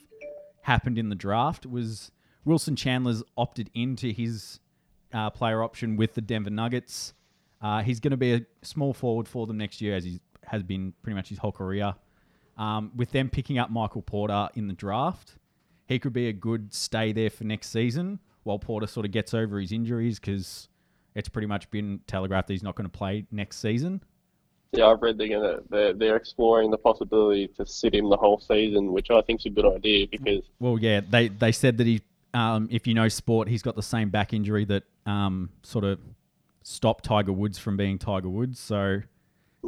happened 0.62 0.98
in 1.00 1.10
the 1.10 1.16
draft, 1.16 1.66
was 1.66 2.12
Wilson 2.46 2.76
Chandler's 2.76 3.24
opted 3.38 3.70
into 3.74 4.12
his 4.12 4.60
uh, 5.14 5.30
player 5.30 5.64
option 5.64 5.98
with 5.98 6.14
the 6.14 6.22
Denver 6.22 6.50
Nuggets. 6.50 7.14
Uh, 7.62 7.82
he's 7.82 8.00
going 8.00 8.12
to 8.12 8.18
be 8.18 8.34
a 8.34 8.42
small 8.62 8.94
forward 8.94 9.28
for 9.28 9.46
them 9.46 9.58
next 9.58 9.82
year, 9.82 9.96
as 9.96 10.04
he 10.04 10.22
has 10.46 10.64
been 10.64 10.94
pretty 11.02 11.16
much 11.16 11.30
his 11.30 11.38
whole 11.38 11.52
career. 11.52 11.96
Um, 12.58 12.92
with 12.96 13.12
them 13.12 13.30
picking 13.30 13.58
up 13.58 13.70
Michael 13.70 14.02
Porter 14.02 14.50
in 14.56 14.68
the 14.68 14.74
draft, 14.74 15.36
he 15.88 16.00
could 16.00 16.14
be 16.14 16.28
a 16.28 16.34
good 16.34 16.74
stay 16.74 17.12
there 17.12 17.30
for 17.30 17.44
next 17.44 17.72
season 17.72 18.20
while 18.44 18.60
Porter 18.60 18.88
sort 18.88 19.06
of 19.06 19.12
gets 19.12 19.34
over 19.34 19.60
his 19.60 19.72
injuries 19.72 20.20
because 20.20 20.70
it's 21.16 21.30
pretty 21.30 21.48
much 21.48 21.70
been 21.72 22.00
telegraphed 22.08 22.48
that 22.48 22.54
he's 22.54 22.64
not 22.64 22.76
going 22.76 22.90
to 22.90 22.98
play 22.98 23.26
next 23.32 23.58
season. 23.58 24.02
Yeah, 24.72 24.86
I've 24.88 25.02
read 25.02 25.18
they're 25.18 25.30
gonna 25.30 25.60
they're, 25.70 25.94
they're 25.94 26.16
exploring 26.16 26.70
the 26.70 26.78
possibility 26.78 27.48
to 27.58 27.66
sit 27.66 27.96
him 27.96 28.08
the 28.10 28.18
whole 28.18 28.40
season, 28.40 28.94
which 28.94 29.10
I 29.10 29.22
think 29.22 29.42
is 29.42 29.48
a 29.48 29.50
good 29.50 29.66
idea 29.66 30.06
because 30.08 30.44
Well, 30.60 30.78
yeah, 30.78 31.02
they 31.10 31.30
they 31.30 31.52
said 31.52 31.78
that 31.80 31.88
he 31.88 32.02
um, 32.34 32.68
if 32.72 32.88
you 32.88 32.94
know 32.94 33.08
sport, 33.08 33.48
he's 33.48 33.62
got 33.62 33.76
the 33.76 33.84
same 33.84 34.10
back 34.10 34.34
injury 34.34 34.66
that 34.66 34.84
um, 35.06 35.50
sort 35.64 35.84
of 35.84 36.00
stopped 36.64 37.06
Tiger 37.06 37.34
Woods 37.34 37.58
from 37.58 37.78
being 37.78 37.98
Tiger 37.98 38.30
Woods. 38.30 38.60
So, 38.60 39.02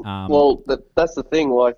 um, 0.06 0.28
Well, 0.30 0.64
that, 0.68 0.96
that's 0.96 1.16
the 1.16 1.24
thing. 1.24 1.50
Like, 1.50 1.76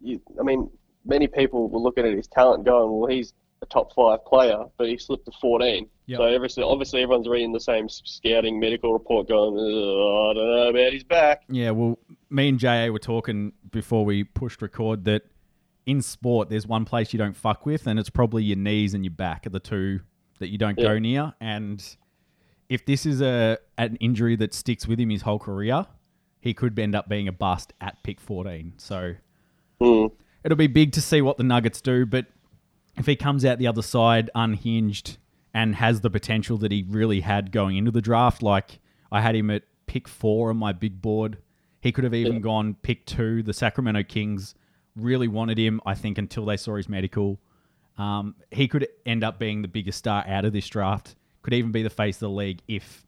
you, 0.00 0.20
I 0.38 0.42
mean, 0.42 0.70
many 1.04 1.26
people 1.26 1.68
were 1.68 1.80
looking 1.80 2.06
at 2.06 2.12
his 2.14 2.28
talent, 2.28 2.64
going, 2.64 2.98
"Well, 2.98 3.08
he's 3.08 3.32
a 3.62 3.66
top 3.66 3.92
five 3.94 4.24
player, 4.24 4.64
but 4.78 4.88
he 4.88 4.98
slipped 4.98 5.26
to 5.26 5.32
14." 5.40 5.88
Yep. 6.06 6.18
So 6.18 6.34
obviously, 6.34 6.62
obviously, 6.62 7.02
everyone's 7.02 7.28
reading 7.28 7.52
the 7.52 7.60
same 7.60 7.88
scouting 7.88 8.60
medical 8.60 8.92
report, 8.92 9.28
going, 9.28 9.56
"Oh, 9.58 10.30
"I 10.30 10.34
don't 10.34 10.46
know 10.46 10.68
about 10.68 10.92
his 10.92 11.04
back." 11.04 11.42
yeah, 11.48 11.70
well, 11.70 11.98
me 12.30 12.48
and 12.48 12.58
JA 12.58 12.90
were 12.90 12.98
talking 12.98 13.52
before 13.70 14.04
we 14.04 14.22
pushed 14.22 14.62
record 14.62 15.04
that 15.04 15.22
in 15.86 16.02
sport, 16.02 16.50
there's 16.50 16.66
one 16.66 16.84
place 16.84 17.12
you 17.12 17.18
don't 17.18 17.36
fuck 17.36 17.64
with, 17.64 17.86
and 17.86 17.98
it's 17.98 18.10
probably 18.10 18.42
your 18.44 18.56
knees 18.56 18.92
and 18.92 19.04
your 19.04 19.12
back 19.12 19.46
are 19.46 19.50
the 19.50 19.60
two 19.60 20.00
that 20.40 20.48
you 20.48 20.58
don't 20.58 20.76
go 20.78 20.98
near. 20.98 21.32
And 21.40 21.82
if 22.68 22.84
this 22.84 23.06
is 23.06 23.20
a 23.22 23.58
an 23.78 23.96
injury 23.96 24.36
that 24.36 24.52
sticks 24.52 24.86
with 24.88 24.98
him 24.98 25.10
his 25.10 25.22
whole 25.22 25.38
career, 25.38 25.86
he 26.40 26.52
could 26.52 26.78
end 26.78 26.94
up 26.94 27.08
being 27.08 27.28
a 27.28 27.32
bust 27.32 27.72
at 27.80 28.02
pick 28.02 28.20
14. 28.20 28.74
So 28.76 29.14
Hmm. 29.80 30.06
it'll 30.44 30.56
be 30.56 30.66
big 30.66 30.92
to 30.92 31.00
see 31.00 31.22
what 31.22 31.36
the 31.38 31.44
Nuggets 31.44 31.80
do. 31.80 32.04
But 32.06 32.26
if 32.96 33.06
he 33.06 33.14
comes 33.16 33.44
out 33.44 33.58
the 33.58 33.66
other 33.66 33.82
side 33.82 34.30
unhinged 34.34 35.18
and 35.54 35.76
has 35.76 36.00
the 36.00 36.10
potential 36.10 36.56
that 36.58 36.72
he 36.72 36.84
really 36.88 37.20
had 37.20 37.52
going 37.52 37.76
into 37.76 37.90
the 37.90 38.00
draft, 38.02 38.42
like 38.42 38.80
I 39.12 39.20
had 39.20 39.36
him 39.36 39.50
at 39.50 39.62
pick 39.86 40.08
four 40.08 40.50
on 40.50 40.56
my 40.56 40.72
big 40.72 41.00
board, 41.00 41.38
he 41.80 41.92
could 41.92 42.04
have 42.04 42.14
even 42.14 42.34
Yeah. 42.34 42.40
gone 42.40 42.74
pick 42.74 43.06
two. 43.06 43.42
The 43.42 43.52
Sacramento 43.52 44.02
Kings 44.02 44.54
really 44.96 45.28
wanted 45.28 45.58
him, 45.58 45.80
I 45.86 45.94
think, 45.94 46.18
until 46.18 46.44
they 46.46 46.56
saw 46.56 46.76
his 46.76 46.88
medical. 46.88 47.38
Um, 47.98 48.34
he 48.50 48.68
could 48.68 48.88
end 49.04 49.24
up 49.24 49.38
being 49.38 49.62
the 49.62 49.68
biggest 49.68 49.98
star 49.98 50.24
out 50.26 50.44
of 50.44 50.52
this 50.52 50.66
draft. 50.68 51.14
Could 51.42 51.54
even 51.54 51.72
be 51.72 51.82
the 51.82 51.90
face 51.90 52.16
of 52.16 52.20
the 52.20 52.30
league 52.30 52.60
if 52.68 53.04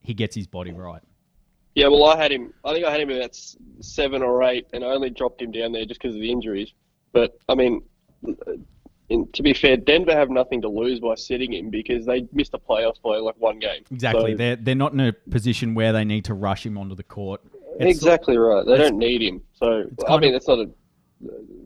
he 0.00 0.14
gets 0.14 0.34
his 0.34 0.46
body 0.46 0.72
right. 0.72 1.02
Yeah, 1.74 1.88
well, 1.88 2.04
I 2.04 2.16
had 2.16 2.30
him. 2.32 2.52
I 2.64 2.72
think 2.72 2.84
I 2.86 2.90
had 2.90 3.00
him 3.00 3.10
at 3.10 3.30
s- 3.30 3.56
seven 3.80 4.22
or 4.22 4.42
eight, 4.44 4.66
and 4.72 4.84
I 4.84 4.88
only 4.88 5.10
dropped 5.10 5.42
him 5.42 5.50
down 5.50 5.72
there 5.72 5.84
just 5.84 6.00
because 6.00 6.14
of 6.14 6.20
the 6.20 6.30
injuries. 6.30 6.72
But 7.12 7.36
I 7.48 7.54
mean, 7.56 7.82
in, 9.08 9.26
to 9.32 9.42
be 9.42 9.52
fair, 9.52 9.76
Denver 9.76 10.12
have 10.12 10.30
nothing 10.30 10.62
to 10.62 10.68
lose 10.68 11.00
by 11.00 11.14
sitting 11.16 11.52
him 11.52 11.70
because 11.70 12.06
they 12.06 12.26
missed 12.32 12.52
the 12.52 12.58
playoffs 12.58 13.00
by 13.02 13.16
like 13.16 13.34
one 13.38 13.58
game. 13.58 13.82
Exactly. 13.90 14.32
So- 14.32 14.36
they're 14.36 14.56
they're 14.56 14.74
not 14.74 14.92
in 14.92 15.00
a 15.00 15.12
position 15.12 15.74
where 15.74 15.92
they 15.92 16.04
need 16.04 16.24
to 16.26 16.34
rush 16.34 16.64
him 16.64 16.78
onto 16.78 16.94
the 16.94 17.02
court. 17.02 17.40
It's- 17.80 17.90
exactly 17.96 18.36
right. 18.38 18.64
They 18.64 18.78
don't 18.78 18.98
need 18.98 19.20
him. 19.22 19.42
So 19.54 19.84
I 20.08 20.16
mean, 20.18 20.30
of- 20.30 20.36
it's 20.36 20.48
not 20.48 20.58
a. 20.60 20.70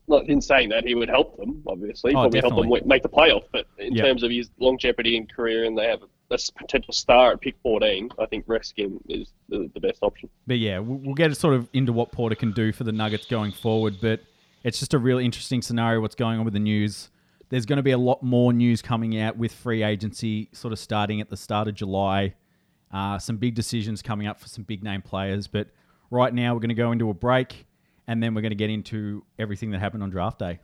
Not 0.08 0.28
in 0.28 0.40
saying 0.40 0.70
that 0.70 0.84
he 0.86 0.94
would 0.94 1.08
help 1.08 1.36
them, 1.36 1.62
obviously, 1.66 2.12
Oh, 2.12 2.22
probably 2.22 2.40
help 2.40 2.56
them 2.56 2.88
make 2.88 3.02
the 3.02 3.08
playoff. 3.08 3.42
But 3.52 3.66
in 3.78 3.94
Yeah. 3.94 4.04
terms 4.04 4.22
of 4.22 4.30
his 4.30 4.50
longevity 4.58 5.16
and 5.16 5.28
career, 5.30 5.64
and 5.64 5.76
they 5.76 5.86
have 5.86 6.00
a 6.02 6.38
potential 6.58 6.92
star 6.92 7.32
at 7.32 7.40
pick 7.40 7.56
14, 7.62 8.10
I 8.18 8.26
think 8.26 8.44
rescue 8.46 9.00
is 9.08 9.32
the, 9.48 9.70
the 9.74 9.80
best 9.80 9.98
option. 10.02 10.28
But 10.46 10.58
yeah, 10.58 10.78
we'll, 10.78 10.98
we'll 10.98 11.14
get 11.14 11.34
sort 11.36 11.54
of 11.54 11.68
into 11.72 11.92
what 11.92 12.12
Porter 12.12 12.34
can 12.34 12.52
do 12.52 12.72
for 12.72 12.84
the 12.84 12.92
Nuggets 12.92 13.26
going 13.26 13.52
forward. 13.52 13.96
But 14.00 14.20
it's 14.64 14.78
just 14.78 14.94
a 14.94 14.98
really 14.98 15.24
interesting 15.24 15.62
scenario 15.62 16.00
what's 16.00 16.14
going 16.14 16.38
on 16.38 16.44
with 16.44 16.54
the 16.54 16.60
news. 16.60 17.10
There's 17.50 17.64
going 17.66 17.78
to 17.78 17.82
be 17.82 17.92
a 17.92 17.98
lot 17.98 18.22
more 18.22 18.52
news 18.52 18.82
coming 18.82 19.18
out 19.18 19.38
with 19.38 19.52
free 19.52 19.82
agency 19.82 20.48
sort 20.52 20.72
of 20.72 20.78
starting 20.78 21.20
at 21.20 21.30
the 21.30 21.36
start 21.36 21.66
of 21.68 21.74
July. 21.74 22.34
Uh, 22.92 23.18
some 23.18 23.36
big 23.36 23.54
decisions 23.54 24.02
coming 24.02 24.26
up 24.26 24.40
for 24.40 24.48
some 24.48 24.64
big 24.64 24.82
name 24.82 25.00
players. 25.02 25.46
But 25.46 25.68
right 26.10 26.32
now, 26.32 26.54
we're 26.54 26.60
going 26.60 26.68
to 26.70 26.74
go 26.74 26.92
into 26.92 27.08
a 27.10 27.14
break 27.14 27.66
and 28.08 28.20
then 28.22 28.34
we're 28.34 28.40
going 28.40 28.50
to 28.50 28.56
get 28.56 28.70
into 28.70 29.22
everything 29.38 29.70
that 29.70 29.78
happened 29.78 30.02
on 30.02 30.10
draft 30.10 30.40
day. 30.40 30.58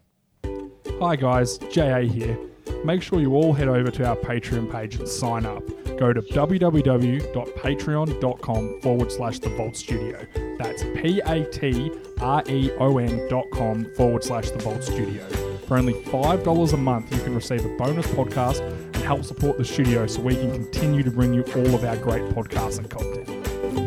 Hi 1.00 1.16
guys, 1.16 1.58
JA 1.70 2.00
here. 2.00 2.38
Make 2.84 3.02
sure 3.02 3.20
you 3.20 3.34
all 3.34 3.52
head 3.52 3.68
over 3.68 3.90
to 3.90 4.06
our 4.06 4.16
Patreon 4.16 4.72
page 4.72 4.96
and 4.96 5.06
sign 5.06 5.46
up. 5.46 5.62
Go 5.98 6.12
to 6.12 6.20
www.patreon.com 6.20 8.80
forward 8.80 9.12
slash 9.12 9.38
The 9.38 9.50
Vault 9.50 9.76
Studio. 9.76 10.26
That's 10.58 10.82
P 10.82 11.20
A 11.24 11.44
T 11.50 11.92
R 12.20 12.42
E 12.48 12.72
O 12.78 12.98
N 12.98 13.28
dot 13.28 13.44
com 13.52 13.86
forward 13.94 14.24
slash 14.24 14.50
The 14.50 14.58
Vault 14.58 14.82
Studio. 14.82 15.24
For 15.66 15.78
only 15.78 15.94
$5 15.94 16.72
a 16.72 16.76
month, 16.76 17.14
you 17.14 17.22
can 17.22 17.34
receive 17.34 17.64
a 17.64 17.74
bonus 17.76 18.06
podcast 18.08 18.60
and 18.60 18.96
help 18.96 19.24
support 19.24 19.56
the 19.56 19.64
studio 19.64 20.06
so 20.06 20.20
we 20.20 20.36
can 20.36 20.52
continue 20.52 21.02
to 21.02 21.10
bring 21.10 21.32
you 21.32 21.42
all 21.56 21.74
of 21.74 21.82
our 21.84 21.96
great 21.96 22.22
podcasts 22.34 22.76
and 22.78 22.90
content. 22.90 23.26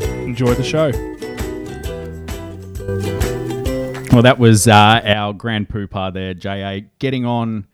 Enjoy 0.02 0.56
the 0.56 0.64
show. 0.64 0.92
Well, 4.18 4.24
that 4.24 4.40
was 4.40 4.68
uh, 4.68 5.00
our 5.06 5.32
grand 5.32 5.70
pooper 5.70 6.12
there, 6.12 6.34
JA, 6.34 6.88
getting 6.98 7.24
on 7.24 7.68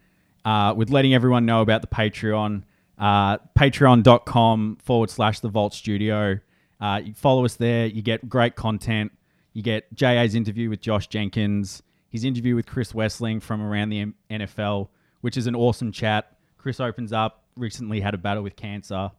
uh, 0.44 0.74
with 0.76 0.90
letting 0.90 1.14
everyone 1.14 1.46
know 1.46 1.62
about 1.62 1.80
the 1.80 1.88
Patreon. 1.88 2.64
Uh, 3.00 3.38
Patreon.com 3.58 4.80
forward 4.84 5.10
slash 5.10 5.40
the 5.40 5.48
Vault 5.48 5.74
Studio. 5.74 6.40
Uh, 6.82 7.00
you 7.02 7.14
follow 7.14 7.46
us 7.46 7.56
there. 7.56 7.86
You 7.86 8.02
get 8.02 8.28
great 8.28 8.58
content. 8.58 9.14
You 9.54 9.64
get 9.64 9.86
JA's 9.96 10.36
interview 10.36 10.70
with 10.70 10.82
Josh 10.82 11.08
Jenkins, 11.08 11.82
his 12.10 12.26
interview 12.26 12.56
with 12.56 12.66
Chris 12.66 12.92
Wesseling 12.92 13.42
from 13.42 13.62
around 13.62 13.92
the 13.92 14.14
NFL, 14.30 14.90
which 15.22 15.38
is 15.38 15.48
an 15.48 15.56
awesome 15.56 15.94
chat. 15.94 16.36
Chris 16.58 16.82
opens 16.82 17.14
up, 17.14 17.46
recently 17.56 18.02
had 18.02 18.14
a 18.14 18.18
battle 18.18 18.44
with 18.44 18.58
cancer, 18.58 19.12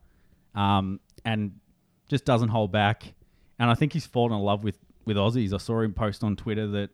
um, 0.55 1.01
and 1.25 1.59
just 2.07 2.27
doesn't 2.27 2.51
hold 2.51 2.71
back. 2.71 3.15
And 3.59 3.71
I 3.71 3.75
think 3.77 3.95
he's 3.95 4.05
fallen 4.05 4.35
in 4.35 4.41
love 4.41 4.63
with, 4.63 4.77
with 5.07 5.17
Aussies. 5.17 5.55
I 5.55 5.57
saw 5.57 5.81
him 5.81 5.95
post 5.95 6.23
on 6.23 6.37
Twitter 6.37 6.67
that 6.67 6.91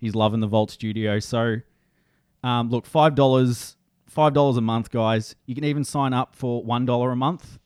he's 0.00 0.14
loving 0.14 0.40
the 0.40 0.46
Vault 0.46 0.70
Studio. 0.70 1.18
So, 1.18 1.56
um, 2.42 2.70
look, 2.70 2.86
five 2.86 3.14
dollars, 3.14 3.76
five 4.06 4.32
dollars 4.32 4.56
a 4.56 4.60
month, 4.60 4.90
guys. 4.90 5.36
You 5.46 5.54
can 5.54 5.64
even 5.64 5.84
sign 5.84 6.12
up 6.12 6.34
for 6.34 6.64
one 6.64 6.86
dollar 6.86 7.12
a 7.12 7.16
month. 7.16 7.58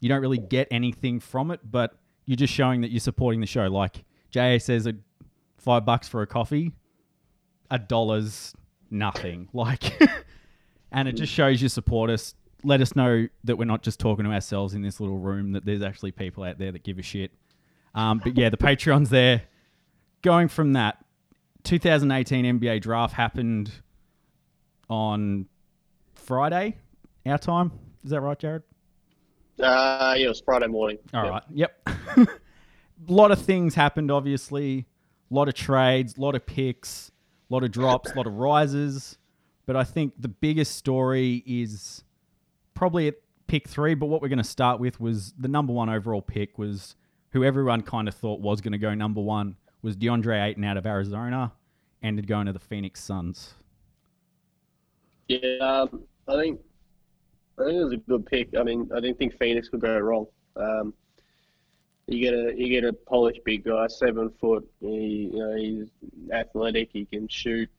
You 0.00 0.08
don't 0.08 0.20
really 0.20 0.38
get 0.38 0.68
anything 0.70 1.20
from 1.20 1.50
it, 1.50 1.60
but 1.68 1.94
you're 2.26 2.36
just 2.36 2.52
showing 2.52 2.80
that 2.80 2.90
you're 2.90 3.00
supporting 3.00 3.40
the 3.40 3.46
show. 3.46 3.66
Like 3.66 4.04
JA 4.30 4.58
says, 4.58 4.86
a 4.86 4.94
five 5.58 5.84
bucks 5.84 6.08
for 6.08 6.22
a 6.22 6.26
coffee, 6.26 6.72
a 7.70 7.78
dollar's 7.78 8.54
nothing. 8.90 9.48
Like, 9.54 10.00
and 10.90 11.08
it 11.08 11.12
just 11.12 11.32
shows 11.32 11.62
you 11.62 11.68
support 11.68 12.10
us. 12.10 12.34
Let 12.64 12.80
us 12.80 12.94
know 12.94 13.26
that 13.44 13.56
we're 13.56 13.64
not 13.64 13.82
just 13.82 13.98
talking 13.98 14.24
to 14.24 14.30
ourselves 14.30 14.74
in 14.74 14.82
this 14.82 15.00
little 15.00 15.18
room. 15.18 15.52
That 15.52 15.64
there's 15.64 15.82
actually 15.82 16.12
people 16.12 16.44
out 16.44 16.58
there 16.58 16.72
that 16.72 16.84
give 16.84 16.98
a 16.98 17.02
shit. 17.02 17.32
Um, 17.94 18.20
but 18.22 18.36
yeah, 18.36 18.50
the 18.50 18.56
Patreon's 18.56 19.10
there. 19.10 19.42
Going 20.22 20.48
from 20.48 20.74
that, 20.74 21.04
2018 21.64 22.58
NBA 22.60 22.80
draft 22.80 23.14
happened 23.14 23.70
on 24.88 25.46
Friday, 26.14 26.76
our 27.26 27.38
time. 27.38 27.72
Is 28.04 28.10
that 28.10 28.20
right, 28.20 28.38
Jarryd? 28.38 28.62
Uh, 29.60 30.14
yeah, 30.16 30.24
it 30.24 30.28
was 30.28 30.40
Friday 30.40 30.66
morning. 30.66 30.98
All 31.14 31.24
Yeah. 31.24 31.30
right. 31.30 31.42
Yep. 31.52 31.88
a 31.88 32.26
lot 33.08 33.30
of 33.30 33.40
things 33.40 33.74
happened, 33.74 34.10
obviously. 34.10 34.86
A 35.30 35.34
lot 35.34 35.48
of 35.48 35.54
trades, 35.54 36.16
a 36.18 36.20
lot 36.20 36.34
of 36.34 36.44
picks, 36.44 37.10
a 37.50 37.54
lot 37.54 37.62
of 37.64 37.70
drops, 37.70 38.12
a 38.12 38.16
lot 38.16 38.26
of 38.26 38.34
rises. 38.34 39.18
But 39.66 39.76
I 39.76 39.84
think 39.84 40.14
the 40.18 40.28
biggest 40.28 40.76
story 40.76 41.42
is 41.46 42.02
probably 42.74 43.08
at 43.08 43.14
pick 43.46 43.68
three. 43.68 43.94
But 43.94 44.06
what 44.06 44.20
we're 44.20 44.28
going 44.28 44.38
to 44.38 44.44
start 44.44 44.80
with 44.80 45.00
was 45.00 45.32
the 45.38 45.48
number 45.48 45.72
one 45.72 45.88
overall 45.88 46.22
pick 46.22 46.58
was 46.58 46.96
who 47.30 47.44
everyone 47.44 47.82
kind 47.82 48.08
of 48.08 48.14
thought 48.14 48.40
was 48.40 48.60
going 48.60 48.72
to 48.72 48.78
go 48.78 48.92
number 48.94 49.20
one 49.20 49.56
was 49.82 49.96
DeAndre 49.96 50.48
Ayton 50.48 50.64
out 50.64 50.76
of 50.76 50.86
Arizona, 50.86 51.52
ended 52.02 52.26
going 52.26 52.46
to 52.46 52.52
the 52.52 52.58
Phoenix 52.58 53.02
Suns. 53.02 53.54
Yeah, 55.28 55.58
um, 55.60 56.04
I 56.28 56.36
think 56.36 56.60
I 57.58 57.64
think 57.64 57.76
it 57.76 57.84
was 57.84 57.92
a 57.92 57.96
good 57.96 58.26
pick. 58.26 58.50
I 58.58 58.62
mean, 58.62 58.88
I 58.94 59.00
didn't 59.00 59.18
think 59.18 59.38
Phoenix 59.38 59.68
could 59.68 59.80
go 59.80 59.98
wrong. 59.98 60.26
Um, 60.56 60.94
you 62.06 62.20
get 62.20 62.34
a 62.34 62.52
you 62.56 62.68
get 62.68 62.84
a 62.84 62.92
polished 62.92 63.40
big 63.44 63.64
guy, 63.64 63.86
seven 63.86 64.30
foot. 64.40 64.68
He, 64.80 65.30
you 65.32 65.38
know, 65.38 65.56
he's 65.56 65.88
athletic. 66.32 66.90
He 66.92 67.04
can 67.04 67.28
shoot. 67.28 67.70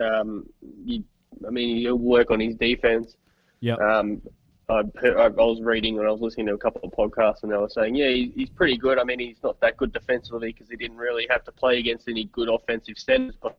Um, 0.00 0.46
you, 0.84 1.04
I 1.46 1.50
mean, 1.50 1.76
he'll 1.76 1.96
work 1.96 2.30
on 2.30 2.40
his 2.40 2.54
defense. 2.54 3.16
Yeah. 3.60 3.74
Um, 3.74 4.22
I, 4.70 4.82
I 5.02 5.28
was 5.28 5.62
reading 5.62 5.98
and 5.98 6.06
I 6.06 6.10
was 6.10 6.20
listening 6.20 6.46
to 6.46 6.54
a 6.54 6.58
couple 6.58 6.82
of 6.84 6.92
podcasts, 6.92 7.42
and 7.42 7.50
they 7.50 7.56
were 7.56 7.70
saying, 7.70 7.94
yeah, 7.94 8.08
he, 8.08 8.32
he's 8.34 8.50
pretty 8.50 8.76
good. 8.76 8.98
I 8.98 9.04
mean, 9.04 9.18
he's 9.18 9.42
not 9.42 9.58
that 9.60 9.78
good 9.78 9.92
defensively 9.92 10.52
because 10.52 10.68
he 10.68 10.76
didn't 10.76 10.98
really 10.98 11.26
have 11.30 11.44
to 11.44 11.52
play 11.52 11.78
against 11.78 12.08
any 12.08 12.24
good 12.26 12.50
offensive 12.50 12.98
centers. 12.98 13.36
But 13.42 13.56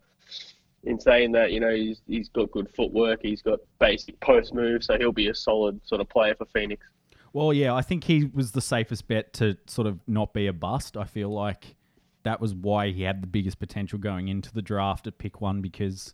in 0.83 0.99
saying 0.99 1.31
that, 1.31 1.51
you 1.51 1.59
know, 1.59 1.73
he's 1.73 2.01
he's 2.05 2.29
got 2.29 2.51
good 2.51 2.69
footwork. 2.75 3.21
He's 3.23 3.41
got 3.41 3.59
basic 3.79 4.19
post 4.19 4.53
moves, 4.53 4.85
so 4.85 4.97
he'll 4.97 5.11
be 5.11 5.29
a 5.29 5.35
solid 5.35 5.81
sort 5.83 5.99
of 5.99 6.09
player 6.09 6.35
for 6.35 6.45
Phoenix. 6.45 6.85
Well, 7.33 7.53
yeah, 7.53 7.73
I 7.73 7.81
think 7.81 8.03
he 8.03 8.25
was 8.25 8.51
the 8.51 8.61
safest 8.61 9.07
bet 9.07 9.33
to 9.33 9.57
sort 9.67 9.87
of 9.87 9.99
not 10.07 10.33
be 10.33 10.47
a 10.47 10.53
bust. 10.53 10.95
I 10.95 11.05
feel 11.05 11.29
like 11.29 11.75
that 12.23 12.39
was 12.39 12.53
why 12.53 12.89
he 12.89 13.03
had 13.03 13.21
the 13.21 13.27
biggest 13.27 13.59
potential 13.59 13.97
going 13.97 14.27
into 14.27 14.53
the 14.53 14.61
draft 14.61 15.07
at 15.07 15.17
pick 15.17 15.41
one 15.41 15.61
because 15.61 16.13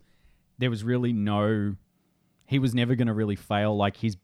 there 0.58 0.70
was 0.70 0.84
really 0.86 1.12
no. 1.12 1.75
He 2.48 2.60
was 2.60 2.74
never 2.75 2.96
going 2.96 3.08
to 3.08 3.14
really 3.14 3.36
fail. 3.36 3.75
Like 3.75 3.98
he's. 3.98 4.16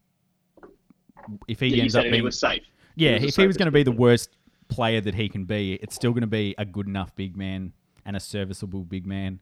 If 1.48 1.60
he 1.60 1.68
Yeah, 1.68 1.82
ends 1.82 1.94
up 1.96 2.02
being. 2.02 2.14
he 2.14 2.22
was 2.22 2.38
safe. 2.38 2.62
yeah, 2.96 3.14
was 3.14 3.24
if 3.24 3.36
he 3.36 3.46
was 3.46 3.56
going 3.56 3.66
to 3.66 3.72
be 3.72 3.82
the 3.82 3.92
worst 3.92 4.30
player 4.68 5.00
that 5.00 5.14
he 5.14 5.28
can 5.28 5.44
be, 5.44 5.74
it's 5.74 5.94
still 5.94 6.12
going 6.12 6.22
to 6.22 6.26
be 6.26 6.54
a 6.58 6.64
good 6.64 6.86
enough 6.86 7.14
big 7.16 7.36
man 7.36 7.72
and 8.04 8.16
a 8.16 8.20
serviceable 8.20 8.84
big 8.84 9.06
man. 9.06 9.40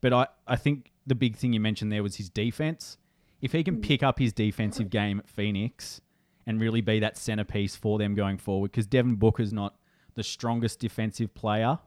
But 0.00 0.12
I, 0.12 0.26
I 0.46 0.56
think 0.56 0.92
the 1.06 1.14
big 1.14 1.36
thing 1.36 1.52
you 1.52 1.60
mentioned 1.60 1.90
there 1.90 2.02
was 2.02 2.16
his 2.16 2.28
defense. 2.28 2.98
if 3.40 3.52
he 3.52 3.62
can 3.64 3.80
pick 3.80 4.02
up 4.02 4.18
his 4.18 4.32
defensive 4.32 4.90
game 4.90 5.18
at 5.18 5.28
Phoenix 5.28 6.00
and 6.46 6.60
really 6.60 6.80
be 6.80 7.00
that 7.00 7.16
centerpiece 7.18 7.74
for 7.76 7.98
them 7.98 8.14
going 8.14 8.38
forward, 8.38 8.70
because 8.70 8.86
Devin 8.86 9.16
Booker's 9.16 9.52
not 9.52 9.76
the 10.14 10.22
strongest 10.22 10.78
defensive 10.80 11.34
player. 11.34 11.78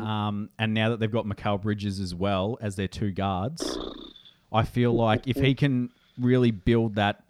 Um, 0.00 0.50
and 0.58 0.74
now 0.74 0.88
that 0.90 0.98
they've 0.98 1.10
got 1.12 1.26
Mikal 1.26 1.60
Bridges 1.62 2.00
as 2.00 2.12
well 2.14 2.58
as 2.60 2.74
their 2.74 2.88
two 2.88 3.12
guards, 3.12 3.78
I 4.52 4.64
feel 4.64 4.92
like 4.92 5.28
if 5.28 5.36
he 5.36 5.54
can 5.54 5.90
really 6.18 6.50
build 6.50 6.96
that 6.96 7.22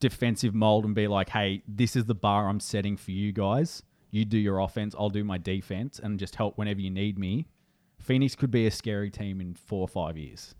defensive 0.00 0.54
mold 0.54 0.84
and 0.84 0.94
be 0.94 1.08
like, 1.08 1.28
hey, 1.28 1.62
this 1.66 1.96
is 1.96 2.04
the 2.04 2.14
bar 2.14 2.48
I'm 2.48 2.60
setting 2.60 2.96
for 2.96 3.10
you 3.10 3.32
guys. 3.32 3.82
You 4.10 4.24
do 4.24 4.38
your 4.38 4.60
offense, 4.60 4.94
I'll 4.98 5.10
do 5.10 5.24
my 5.24 5.38
defense, 5.38 5.98
and 6.02 6.18
just 6.18 6.36
help 6.36 6.56
whenever 6.56 6.80
you 6.80 6.90
need 6.90 7.18
me. 7.18 7.46
Phoenix 8.00 8.34
could 8.34 8.50
be 8.50 8.66
a 8.66 8.70
scary 8.70 9.10
team 9.10 9.40
in 9.40 9.54
four 9.54 9.80
or 9.82 9.88
five 9.88 10.16
years. 10.16 10.54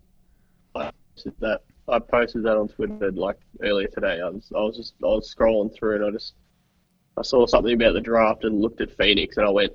I 0.75 0.91
posted 1.15 1.33
that. 1.39 1.61
I 1.87 1.97
posted 1.97 2.43
that 2.43 2.57
on 2.57 2.67
Twitter 2.67 3.11
like 3.11 3.37
earlier 3.63 3.87
today. 3.87 4.21
I 4.21 4.29
was 4.29 4.51
I 4.55 4.59
was 4.59 4.77
just 4.77 4.93
I 5.01 5.07
was 5.07 5.33
scrolling 5.33 5.73
through 5.73 5.95
and 5.95 6.05
I 6.05 6.11
just 6.11 6.35
I 7.17 7.23
saw 7.23 7.47
something 7.47 7.73
about 7.73 7.93
the 7.93 8.01
draft 8.01 8.43
and 8.43 8.61
looked 8.61 8.81
at 8.81 8.95
Phoenix 8.95 9.37
and 9.37 9.47
I 9.47 9.49
went, 9.49 9.73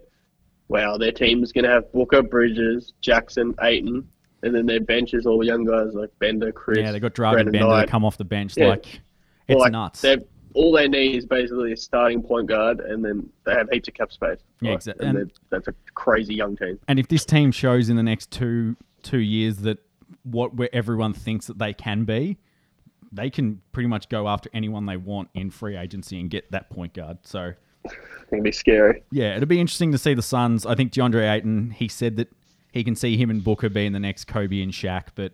wow, 0.68 0.96
their 0.96 1.10
team 1.10 1.42
is 1.42 1.50
gonna 1.50 1.70
have 1.70 1.90
Booker, 1.92 2.22
Bridges, 2.22 2.92
Jackson, 3.00 3.54
Ayton, 3.62 4.06
and 4.44 4.54
then 4.54 4.66
their 4.66 4.80
bench 4.80 5.14
is 5.14 5.26
all 5.26 5.44
young 5.44 5.64
guys 5.64 5.94
like 5.94 6.10
Bender, 6.20 6.52
Chriss. 6.52 6.76
yeah, 6.76 6.92
they 6.92 7.00
got 7.00 7.14
Dragan 7.14 7.36
Bender 7.46 7.58
to 7.58 7.66
Knight. 7.66 7.88
come 7.88 8.04
off 8.04 8.16
the 8.16 8.24
bench. 8.24 8.56
Yeah. 8.56 8.68
Like, 8.68 9.00
it's 9.48 9.58
like, 9.60 9.72
nuts. 9.72 10.04
All 10.54 10.70
they 10.72 10.86
need 10.86 11.16
is 11.16 11.26
basically 11.26 11.72
a 11.72 11.76
starting 11.76 12.22
point 12.22 12.46
guard, 12.46 12.78
and 12.78 13.04
then 13.04 13.28
they 13.44 13.52
have 13.54 13.68
heaps 13.70 13.88
of 13.88 13.94
cap 13.94 14.12
space. 14.12 14.38
Yeah, 14.60 14.70
Like, 14.70 14.76
exact- 14.76 15.00
And 15.00 15.18
and- 15.18 15.32
that's 15.50 15.66
a 15.68 15.74
crazy 15.94 16.34
young 16.34 16.56
team. 16.56 16.78
And 16.86 16.98
if 17.00 17.08
this 17.08 17.24
team 17.24 17.50
shows 17.50 17.88
in 17.88 17.96
the 17.96 18.02
next 18.04 18.30
two 18.30 18.76
two 19.02 19.18
years 19.18 19.58
that 19.58 19.78
what 20.22 20.54
where 20.54 20.70
everyone 20.72 21.12
thinks 21.12 21.48
that 21.48 21.58
they 21.58 21.72
can 21.72 22.04
be, 22.04 22.38
they 23.12 23.30
can 23.30 23.60
pretty 23.72 23.88
much 23.88 24.08
go 24.08 24.28
after 24.28 24.48
anyone 24.54 24.86
they 24.86 24.96
want 24.96 25.28
in 25.34 25.50
free 25.50 25.76
agency 25.76 26.20
and 26.20 26.30
get 26.30 26.50
that 26.52 26.70
point 26.70 26.94
guard. 26.94 27.18
So 27.24 27.52
gonna 28.30 28.42
be 28.42 28.52
scary. 28.52 29.02
yeah, 29.10 29.34
it'll 29.36 29.46
be 29.48 29.60
interesting 29.60 29.90
to 29.92 29.98
see 29.98 30.14
the 30.14 30.22
Suns. 30.22 30.64
I 30.64 30.74
think 30.76 30.92
DeAndre 30.92 31.30
Ayton, 31.34 31.70
he 31.70 31.88
said 31.88 32.16
that 32.16 32.28
he 32.72 32.82
can 32.84 32.94
see 32.94 33.16
him 33.16 33.28
and 33.28 33.42
Booker 33.42 33.68
being 33.68 33.92
the 33.92 34.00
next 34.00 34.26
Kobe 34.26 34.62
and 34.62 34.72
Shaq, 34.72 35.08
but 35.16 35.32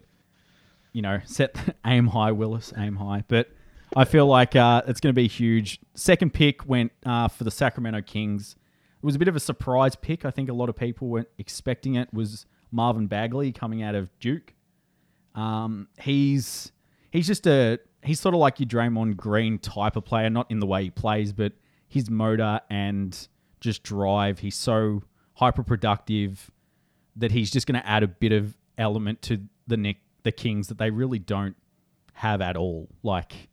you 0.92 1.02
know, 1.02 1.20
set 1.26 1.54
aim 1.86 2.08
high, 2.08 2.32
Willis, 2.32 2.72
aim 2.76 2.96
high. 2.96 3.22
But 3.28 3.50
I 3.96 4.04
feel 4.04 4.26
like 4.26 4.54
uh, 4.54 4.82
it's 4.86 5.00
going 5.00 5.14
to 5.14 5.20
be 5.20 5.28
huge. 5.28 5.80
Second 5.94 6.32
pick 6.32 6.66
went 6.66 6.92
uh, 7.04 7.28
for 7.28 7.44
the 7.44 7.50
Sacramento 7.50 8.02
Kings. 8.02 8.56
It 9.02 9.06
was 9.06 9.16
a 9.16 9.18
bit 9.18 9.28
of 9.28 9.36
a 9.36 9.40
surprise 9.40 9.96
pick. 9.96 10.24
I 10.24 10.30
think 10.30 10.48
a 10.48 10.52
lot 10.52 10.68
of 10.68 10.76
people 10.76 11.08
weren't 11.08 11.28
expecting 11.38 11.94
it. 11.96 12.12
Was 12.12 12.46
Marvin 12.70 13.06
Bagley 13.06 13.52
coming 13.52 13.82
out 13.82 13.94
of 13.94 14.10
Duke? 14.20 14.54
Um, 15.34 15.88
he's 16.00 16.72
he's 17.10 17.26
just 17.26 17.46
a 17.46 17.78
he's 18.02 18.20
sort 18.20 18.34
of 18.34 18.40
like 18.40 18.60
your 18.60 18.68
Draymond 18.68 19.16
Green 19.16 19.58
type 19.58 19.96
of 19.96 20.04
player, 20.04 20.30
not 20.30 20.50
in 20.50 20.60
the 20.60 20.66
way 20.66 20.84
he 20.84 20.90
plays, 20.90 21.32
but 21.32 21.52
his 21.88 22.10
motor 22.10 22.60
and 22.70 23.28
just 23.60 23.82
drive. 23.82 24.38
He's 24.38 24.56
so 24.56 25.02
hyper 25.34 25.62
productive 25.62 26.50
that 27.16 27.32
he's 27.32 27.50
just 27.50 27.66
going 27.66 27.80
to 27.80 27.86
add 27.86 28.02
a 28.02 28.08
bit 28.08 28.32
of 28.32 28.56
element 28.78 29.22
to 29.22 29.40
the 29.66 29.76
Nick 29.76 29.98
the 30.22 30.32
Kings 30.32 30.68
that 30.68 30.78
they 30.78 30.90
really 30.90 31.18
don't 31.18 31.56
have 32.14 32.40
at 32.40 32.56
all. 32.56 32.88
Like, 33.02 33.48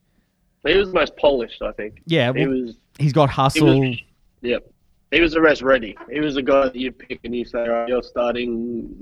He 0.66 0.76
was 0.76 0.90
the 0.90 0.94
most 0.96 1.16
polished, 1.18 1.62
I 1.62 1.72
think. 1.74 2.02
yeah, 2.06 2.34
He 2.34 2.46
well, 2.48 2.62
was. 2.62 2.76
he's 3.00 3.14
got 3.14 3.30
He 3.30 3.36
hustle. 3.36 3.80
was. 3.90 3.98
Yep. 4.42 4.70
He 5.12 5.22
was 5.22 5.32
the 5.34 5.42
rest 5.42 5.62
ready. 5.62 5.98
He 6.12 6.20
was 6.20 6.36
the 6.36 6.42
guy 6.42 6.64
that 6.66 6.76
you 6.76 6.92
pick 6.92 7.20
and 7.24 7.34
you 7.34 7.46
say, 7.46 7.60
all 7.62 7.70
right, 7.70 7.88
you're 7.88 8.04
starting, 8.04 8.94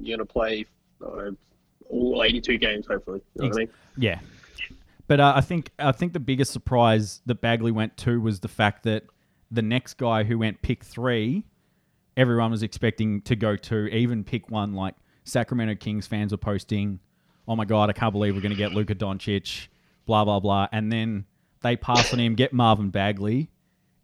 you're 0.00 0.16
going 0.16 0.26
to 0.26 0.32
play 0.32 0.64
uh, 1.04 1.30
all 1.90 2.22
82 2.24 2.56
games, 2.56 2.86
hopefully. 2.86 3.20
You 3.34 3.42
know 3.42 3.48
what 3.48 3.56
I 3.56 3.58
mean? 3.60 3.68
Yeah, 3.98 4.18
but 5.08 5.20
uh, 5.20 5.34
I 5.36 5.42
think 5.42 5.70
I 5.78 5.92
think 5.92 6.14
the 6.14 6.20
biggest 6.20 6.52
surprise 6.52 7.20
that 7.26 7.42
Bagley 7.42 7.70
went 7.70 7.96
to 7.98 8.18
was 8.20 8.40
the 8.40 8.48
fact 8.48 8.84
that 8.84 9.04
the 9.50 9.60
next 9.60 9.94
guy 9.98 10.24
who 10.24 10.38
went 10.38 10.62
pick 10.62 10.82
three, 10.82 11.44
everyone 12.16 12.50
was 12.50 12.62
expecting 12.62 13.20
to 13.22 13.36
go 13.36 13.54
to, 13.56 13.88
even 13.94 14.24
pick 14.24 14.50
one. 14.50 14.72
Like 14.72 14.94
Sacramento 15.24 15.74
Kings 15.74 16.06
fans 16.06 16.32
were 16.32 16.38
posting, 16.38 16.98
"Oh 17.46 17.54
my 17.56 17.66
god, 17.66 17.90
I 17.90 17.92
can't 17.92 18.12
believe 18.12 18.34
we're 18.34 18.40
going 18.40 18.52
to 18.52 18.56
get 18.56 18.72
Luka 18.72 18.94
Doncic," 18.94 19.66
blah 20.06 20.24
blah 20.24 20.40
blah, 20.40 20.68
and 20.72 20.90
then 20.92 21.26
they 21.62 21.76
pass 21.76 22.12
on 22.12 22.20
him, 22.20 22.34
get 22.34 22.52
Marvin 22.52 22.90
Bagley, 22.90 23.50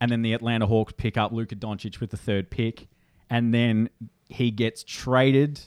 and 0.01 0.11
then 0.11 0.23
the 0.23 0.33
Atlanta 0.33 0.67
Hawks 0.67 0.93
pick 0.97 1.17
up 1.17 1.33
Luka 1.33 1.57
Doncic 1.57 2.01
with 2.01 2.11
the 2.11 2.17
third 2.17 2.51
pick, 2.51 2.89
and 3.29 3.53
then 3.53 3.91
he 4.29 4.51
gets 4.51 4.85
traded 4.85 5.61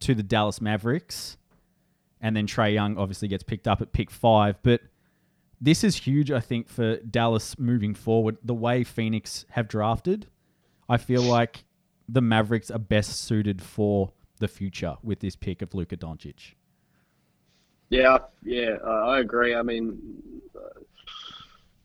to 0.00 0.14
the 0.14 0.22
Dallas 0.22 0.60
Mavericks 0.60 1.38
and 2.20 2.36
then 2.36 2.46
Trey 2.46 2.72
Young 2.72 2.98
obviously 2.98 3.28
gets 3.28 3.42
picked 3.42 3.68
up 3.68 3.80
at 3.80 3.92
pick 3.92 4.10
five. 4.10 4.56
But 4.62 4.82
this 5.60 5.84
is 5.84 5.96
huge, 5.96 6.30
I 6.30 6.40
think, 6.40 6.68
for 6.68 6.96
Dallas 6.96 7.58
moving 7.58 7.94
forward. 7.94 8.38
The 8.42 8.54
way 8.54 8.84
Phoenix 8.84 9.44
have 9.50 9.68
drafted, 9.68 10.26
I 10.88 10.96
feel 10.96 11.22
like 11.22 11.64
the 12.08 12.20
Mavericks 12.20 12.70
are 12.70 12.78
best 12.78 13.20
suited 13.20 13.62
for 13.62 14.12
the 14.38 14.48
future 14.48 14.96
with 15.02 15.20
this 15.20 15.36
pick 15.36 15.62
of 15.62 15.74
Luka 15.74 15.96
Doncic. 15.96 16.54
Yeah, 17.90 18.18
yeah, 18.44 18.76
uh, 18.84 19.06
I 19.06 19.20
agree. 19.20 19.54
I 19.54 19.62
mean, 19.62 19.98
uh, 20.54 20.80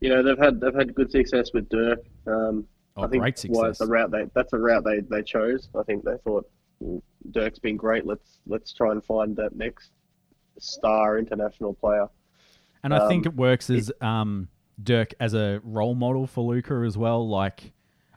you 0.02 0.10
know, 0.10 0.22
they've 0.22 0.38
had 0.38 0.60
they've 0.60 0.74
had 0.76 0.94
good 0.96 1.12
success 1.12 1.52
with 1.54 1.70
Dirk. 1.70 2.00
Um, 2.28 2.68
Oh, 2.96 3.06
I 3.06 3.08
think 3.08 3.24
great 3.24 3.44
why 3.48 3.70
success. 3.70 3.80
the 3.80 3.88
route 3.92 4.12
they 4.12 4.26
that's 4.36 4.52
the 4.52 4.60
route 4.60 4.84
they, 4.84 5.00
they 5.00 5.24
chose. 5.24 5.68
I 5.76 5.82
think 5.82 6.04
they 6.06 6.16
thought 6.24 6.48
"Well, 6.80 7.02
Dirk's 7.32 7.58
been 7.58 7.76
great. 7.76 8.06
Let's 8.06 8.38
let's 8.46 8.72
try 8.72 8.92
and 8.92 9.04
find 9.04 9.36
that 9.38 9.56
next 9.56 9.90
star 10.60 11.18
international 11.18 11.74
player. 11.74 12.08
And 12.84 12.94
I 12.94 13.08
think 13.08 13.26
Um, 13.26 13.34
it 13.34 13.36
works 13.36 13.72
as 13.72 13.92
um, 14.00 14.48
Dirk 14.84 15.16
as 15.20 15.34
a 15.34 15.60
role 15.64 15.96
model 15.96 16.28
for 16.28 16.44
Luka 16.54 16.84
as 16.86 16.96
well, 16.96 17.28
like 17.28 17.72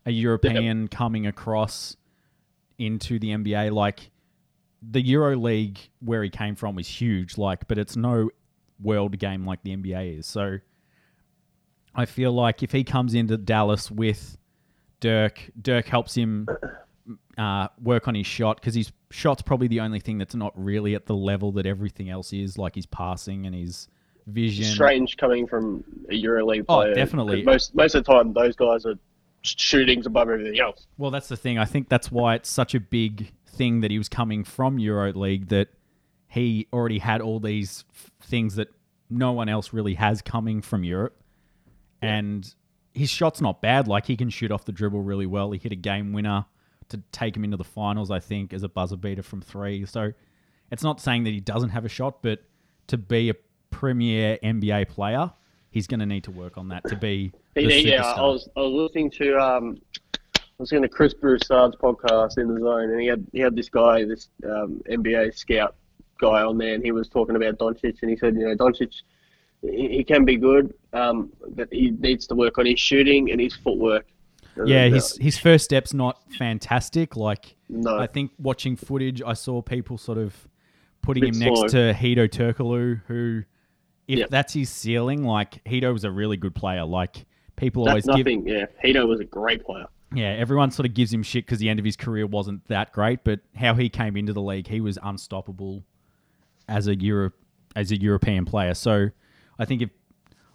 a 0.05 0.11
European 0.11 0.88
coming 0.88 1.27
across 1.27 1.96
into 2.79 3.18
the 3.18 3.31
NBA. 3.31 3.72
Like 3.72 4.11
the 4.83 5.01
Euro 5.03 5.37
League 5.37 5.79
where 6.01 6.23
he 6.23 6.31
came 6.31 6.55
from 6.55 6.79
is 6.79 6.89
huge, 6.89 7.39
like, 7.39 7.67
but 7.69 7.79
it's 7.79 7.97
no 7.97 8.31
world 8.83 9.19
game 9.19 9.47
like 9.47 9.62
the 9.62 9.75
NBA 9.77 10.19
is. 10.19 10.27
So 10.27 10.59
I 11.95 12.05
feel 12.05 12.33
like 12.33 12.62
if 12.62 12.73
he 12.73 12.85
comes 12.85 13.15
into 13.15 13.37
Dallas 13.37 13.91
with 13.91 14.37
Dirk, 15.01 15.51
Dirk 15.61 15.87
helps 15.87 16.15
him 16.15 16.47
uh, 17.39 17.69
work 17.83 18.07
on 18.09 18.15
his 18.15 18.27
shot 18.27 18.57
because 18.61 18.75
his 18.75 18.93
shot's 19.11 19.43
probably 19.43 19.69
the 19.69 19.81
only 19.81 20.01
thing 20.01 20.19
that's 20.19 20.35
not 20.35 20.53
really 20.57 20.95
at 20.95 21.07
the 21.07 21.15
level 21.15 21.53
that 21.53 21.67
everything 21.67 22.11
else 22.11 22.33
is, 22.33 22.59
like 22.59 22.75
his 22.75 22.87
passing 22.87 23.47
and 23.47 23.55
his 23.55 23.89
vision. 24.27 24.65
Strange 24.65 25.17
coming 25.17 25.47
from 25.47 25.85
a 26.11 26.23
EuroLeague 26.23 26.65
Oh, 26.69 26.77
player. 26.79 26.95
definitely. 26.95 27.39
'cause 27.43 27.47
Most 27.47 27.75
most 27.75 27.95
of 27.95 28.05
the 28.05 28.12
time, 28.12 28.33
those 28.33 28.57
guys 28.57 28.85
are 28.85 28.99
shootings 29.43 30.07
above 30.07 30.29
everything 30.29 30.59
else. 30.61 30.87
Well, 30.99 31.11
that's 31.12 31.29
the 31.29 31.37
thing. 31.37 31.57
I 31.59 31.65
think 31.65 31.89
that's 31.89 32.11
why 32.11 32.35
it's 32.35 32.51
such 32.51 32.75
a 32.75 32.81
big 32.81 33.33
thing 33.57 33.81
that 33.81 33.90
he 33.90 33.99
was 33.99 34.09
coming 34.09 34.45
from 34.45 34.79
Euro 34.79 35.12
League 35.12 35.49
that 35.49 35.69
he 36.29 36.66
already 36.73 36.99
had 36.99 37.21
all 37.21 37.40
these 37.40 37.85
f- 37.92 38.11
things 38.21 38.57
that 38.57 38.69
no 39.09 39.33
one 39.33 39.49
else 39.49 39.73
really 39.73 39.95
has 39.95 40.23
coming 40.23 40.61
from 40.61 40.85
Europe. 40.85 41.21
And 42.03 42.53
his 42.92 43.11
shot's 43.11 43.40
not 43.40 43.61
bad. 43.61 43.88
Like 43.88 44.07
he 44.07 44.16
can 44.16 44.31
shoot 44.31 44.51
off 44.51 44.64
the 44.64 44.73
dribble 44.73 45.03
really 45.03 45.27
well. 45.27 45.51
He 45.53 45.59
hit 45.59 45.73
a 45.73 45.77
game 45.77 46.12
winner 46.12 46.47
to 46.88 47.03
take 47.12 47.37
him 47.37 47.45
into 47.45 47.57
the 47.57 47.64
finals, 47.64 48.11
I 48.11 48.21
think, 48.21 48.53
as 48.53 48.62
a 48.62 48.69
buzzer 48.69 48.97
beater 48.97 49.23
from 49.23 49.40
three. 49.40 49.87
So 49.87 50.12
it's 50.71 50.83
not 50.83 51.01
saying 51.01 51.25
that 51.25 51.31
he 51.31 51.40
doesn't 51.40 51.71
have 51.71 51.85
a 51.85 51.88
shot, 51.88 52.23
but 52.23 52.40
to 52.88 52.97
be 52.97 53.31
a 53.31 53.35
premier 53.71 54.38
NBA 54.42 54.88
player, 54.88 55.33
he's 55.71 55.87
going 55.87 56.01
to 56.01 56.07
need 56.07 56.25
to 56.25 56.31
work 56.31 56.57
on 56.57 56.69
that 56.69 56.87
to 56.88 56.97
be 56.97 57.33
yeah, 57.55 58.03
superstar. 58.03 58.19
I 58.19 58.23
was 58.23 58.49
I 58.57 58.61
was 58.61 58.73
listening 58.73 59.11
to 59.12 59.38
um, 59.38 59.79
I 60.59 60.62
was 60.62 60.73
listening 60.73 60.88
to 60.88 60.88
Chris 60.88 61.12
Broussard's 61.12 61.77
podcast 61.77 62.38
in 62.38 62.53
the 62.53 62.59
zone, 62.59 62.90
and 62.90 62.99
he 62.99 63.07
had 63.07 63.27
he 63.33 63.40
had 63.40 63.55
this 63.55 63.69
guy, 63.69 64.05
this 64.05 64.31
um, 64.45 64.83
NBA 64.88 65.37
scout 65.37 65.75
guy 66.19 66.42
on 66.42 66.57
there, 66.57 66.73
and 66.73 66.83
he 66.83 66.92
was 66.92 67.11
talking 67.11 67.37
about 67.37 67.59
Doncic, 67.59 68.01
and 68.01 68.11
he 68.11 68.16
said, 68.16 68.35
you 68.37 68.49
know, 68.49 68.55
Doncic, 68.55 69.03
he, 69.61 69.88
he 69.88 70.05
can 70.05 70.25
be 70.25 70.37
good, 70.37 70.73
um, 70.95 71.31
but 71.51 71.69
he 71.71 71.90
needs 71.90 72.27
to 72.29 72.35
work 72.35 72.57
on 72.57 72.64
his 72.64 72.81
shooting 72.81 73.31
and 73.31 73.38
his 73.38 73.55
footwork. 73.55 74.07
Yeah, 74.64 74.88
his 74.88 75.19
his 75.19 75.37
first 75.37 75.66
step's 75.66 75.92
not 75.92 76.21
fantastic. 76.38 77.16
Like 77.16 77.55
No. 77.69 77.99
I 77.99 78.07
think 78.07 78.31
watching 78.38 78.77
footage, 78.77 79.21
I 79.21 79.35
saw 79.35 79.61
people 79.61 79.99
sort 79.99 80.16
of 80.16 80.35
putting 81.03 81.25
him 81.25 81.38
next 81.38 81.73
to 81.73 81.92
Hedo 81.92 82.31
Turkoglu, 82.31 83.03
who, 83.07 83.42
if 84.09 84.21
Yep. 84.21 84.31
that's 84.31 84.55
his 84.55 84.71
ceiling, 84.71 85.23
like 85.23 85.62
Hedo 85.64 85.92
was 85.92 86.05
a 86.05 86.11
really 86.11 86.38
good 86.38 86.55
player. 86.55 86.87
Like 86.87 87.27
people 87.57 87.85
that's 87.85 88.09
always 88.09 88.25
give. 88.25 88.47
Yeah, 88.47 88.64
Hedo 88.83 89.07
was 89.07 89.21
a 89.21 89.25
great 89.25 89.62
player. 89.62 89.85
Yeah, 90.14 90.29
everyone 90.38 90.71
sort 90.71 90.87
of 90.87 90.95
gives 90.95 91.12
him 91.12 91.23
shit 91.23 91.47
because 91.47 91.59
the 91.59 91.69
end 91.69 91.79
of 91.79 91.85
his 91.85 91.97
career 91.97 92.27
wasn't 92.27 92.66
that 92.69 92.92
great, 92.92 93.25
but 93.25 93.40
how 93.57 93.75
he 93.75 93.88
came 93.88 94.16
into 94.16 94.33
the 94.33 94.40
league, 94.40 94.69
he 94.69 94.81
was 94.81 94.99
unstoppable 95.03 95.83
as 96.69 96.87
a 96.87 96.97
Euro 96.97 97.33
as 97.75 97.90
a 97.90 98.01
European 98.01 98.45
player. 98.45 98.75
So 98.75 99.11
I 99.59 99.64
think 99.64 99.83
if 99.83 99.90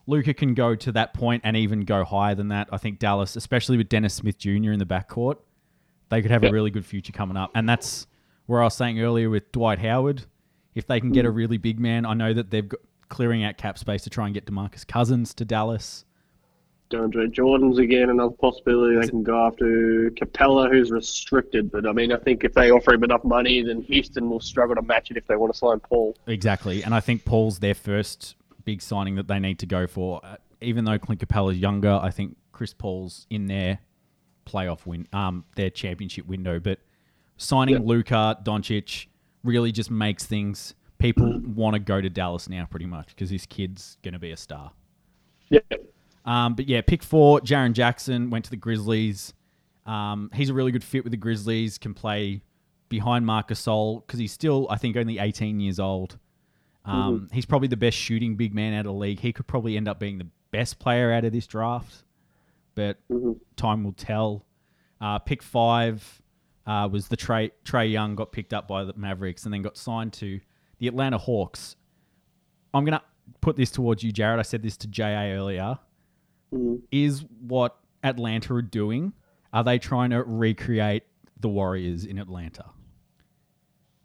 Luka 0.07 0.33
can 0.33 0.53
go 0.53 0.75
to 0.75 0.91
that 0.93 1.13
point 1.13 1.41
and 1.45 1.55
even 1.55 1.81
go 1.81 2.03
higher 2.03 2.33
than 2.33 2.47
that, 2.47 2.69
I 2.71 2.77
think 2.77 2.97
Dallas, 2.97 3.35
especially 3.35 3.77
with 3.77 3.89
Dennis 3.89 4.15
Smith 4.15 4.37
Jr. 4.37 4.71
in 4.71 4.79
the 4.79 4.85
backcourt, 4.85 5.37
they 6.09 6.21
could 6.21 6.31
have 6.31 6.43
Yep. 6.43 6.51
a 6.51 6.53
really 6.53 6.71
good 6.71 6.85
future 6.85 7.13
coming 7.13 7.37
up. 7.37 7.51
And 7.53 7.69
that's 7.69 8.07
where 8.45 8.61
I 8.61 8.65
was 8.65 8.73
saying 8.73 8.99
earlier 8.99 9.29
with 9.29 9.51
Dwight 9.51 9.79
Howard. 9.79 10.25
if 10.73 10.87
they 10.87 11.01
can 11.01 11.11
get 11.11 11.25
a 11.25 11.29
mm. 11.29 11.35
really 11.35 11.57
big 11.57 11.81
man. 11.81 12.05
I 12.05 12.13
know 12.13 12.33
that 12.33 12.49
they've 12.49 12.67
got 12.67 12.79
clearing 13.09 13.43
out 13.43 13.57
cap 13.57 13.77
space 13.77 14.03
to 14.03 14.09
try 14.09 14.25
and 14.25 14.33
get 14.33 14.45
Demarcus 14.45 14.87
Cousins 14.87 15.33
to 15.33 15.43
Dallas. 15.43 16.05
DeAndre 16.91 17.31
Jordan's 17.31 17.77
again 17.77 18.09
another 18.09 18.35
possibility. 18.35 18.99
They 18.99 19.07
can 19.07 19.23
go 19.23 19.47
after 19.47 20.11
Capela, 20.11 20.69
who's 20.69 20.91
restricted. 20.91 21.71
But 21.71 21.87
I 21.87 21.91
mean, 21.91 22.11
I 22.11 22.17
think 22.17 22.43
if 22.43 22.53
they 22.53 22.71
offer 22.71 22.93
him 22.93 23.03
enough 23.03 23.23
money, 23.23 23.63
then 23.63 23.81
Houston 23.83 24.29
will 24.29 24.39
struggle 24.39 24.75
to 24.75 24.81
match 24.81 25.11
it 25.11 25.17
if 25.17 25.25
they 25.27 25.35
want 25.35 25.53
to 25.53 25.57
sign 25.57 25.79
Paul. 25.79 26.15
Exactly, 26.27 26.83
and 26.83 26.93
I 26.93 26.99
think 26.99 27.25
Paul's 27.25 27.59
their 27.59 27.75
first 27.75 28.35
big 28.63 28.81
signing 28.81 29.15
that 29.15 29.27
they 29.27 29.39
need 29.39 29.59
to 29.59 29.65
go 29.65 29.87
for. 29.87 30.21
Uh, 30.23 30.35
even 30.61 30.85
though 30.85 30.99
Clint 30.99 31.19
Capela's 31.19 31.57
younger, 31.57 31.99
I 32.01 32.11
think 32.11 32.37
Chris 32.51 32.73
Paul's 32.73 33.25
in 33.29 33.47
their 33.47 33.79
playoff 34.45 34.85
win, 34.85 35.07
um, 35.13 35.45
their 35.55 35.69
championship 35.69 36.27
window. 36.27 36.59
But 36.59 36.79
signing 37.37 37.75
Yeah. 37.75 37.81
Luka 37.83 38.39
Doncic 38.43 39.07
really 39.43 39.71
just 39.71 39.89
makes 39.89 40.25
things. 40.25 40.75
People 40.99 41.39
want 41.39 41.73
to 41.73 41.79
go 41.79 41.99
to 41.99 42.09
Dallas 42.09 42.47
now, 42.47 42.65
pretty 42.65 42.85
much, 42.85 43.07
because 43.07 43.31
this 43.31 43.47
kid's 43.47 43.97
going 44.03 44.13
to 44.13 44.19
be 44.19 44.31
a 44.31 44.37
star. 44.37 44.71
Yeah. 45.49 45.61
Um, 46.25 46.55
but 46.55 46.67
yeah, 46.67 46.81
pick 46.81 47.03
four, 47.03 47.39
Jaren 47.39 47.73
Jackson 47.73 48.29
went 48.29 48.45
to 48.45 48.51
the 48.51 48.57
Grizzlies. 48.57 49.33
Um, 49.85 50.29
he's 50.33 50.49
a 50.49 50.53
really 50.53 50.71
good 50.71 50.83
fit 50.83 51.03
with 51.03 51.11
the 51.11 51.17
Grizzlies. 51.17 51.77
Can 51.77 51.93
play 51.93 52.43
behind 52.89 53.25
Marc 53.25 53.47
Gasol 53.49 54.05
because 54.05 54.19
he's 54.19 54.31
still, 54.31 54.67
I 54.69 54.77
think, 54.77 54.95
only 54.97 55.17
18 55.17 55.59
years 55.59 55.79
old. 55.79 56.19
Um, 56.85 57.29
He's 57.31 57.45
probably 57.45 57.67
the 57.67 57.77
best 57.77 57.97
shooting 57.97 58.35
big 58.35 58.53
man 58.53 58.73
out 58.73 58.81
of 58.81 58.93
the 58.93 58.93
league. 58.93 59.19
He 59.19 59.33
could 59.33 59.47
probably 59.47 59.77
end 59.77 59.87
up 59.87 59.99
being 59.99 60.17
the 60.17 60.27
best 60.51 60.79
player 60.79 61.11
out 61.11 61.23
of 61.23 61.31
this 61.31 61.47
draft, 61.47 62.03
but 62.75 62.97
time 63.55 63.83
will 63.83 63.93
tell. 63.93 64.45
Uh, 64.99 65.19
pick 65.19 65.41
five 65.41 66.21
uh, 66.65 66.87
was 66.91 67.07
the 67.07 67.17
Trey 67.17 67.51
Trey 67.63 67.87
Young 67.87 68.15
got 68.15 68.31
picked 68.31 68.53
up 68.53 68.67
by 68.67 68.83
the 68.83 68.93
Mavericks 68.95 69.45
and 69.45 69.53
then 69.53 69.61
got 69.61 69.77
signed 69.77 70.13
to 70.13 70.39
the 70.79 70.87
Atlanta 70.87 71.17
Hawks. 71.17 71.75
I'm 72.73 72.85
gonna 72.85 73.03
put 73.41 73.55
this 73.55 73.71
towards 73.71 74.03
you, 74.03 74.11
Jarryd. 74.11 74.39
I 74.39 74.43
said 74.43 74.61
this 74.63 74.77
to 74.77 74.87
JA 74.87 75.31
earlier. 75.31 75.77
Is 76.91 77.23
what 77.39 77.77
Atlanta 78.03 78.53
are 78.55 78.61
doing? 78.61 79.13
Are 79.53 79.63
they 79.63 79.79
trying 79.79 80.09
to 80.11 80.23
recreate 80.23 81.03
the 81.39 81.49
Warriors 81.49 82.05
in 82.05 82.17
Atlanta? 82.17 82.65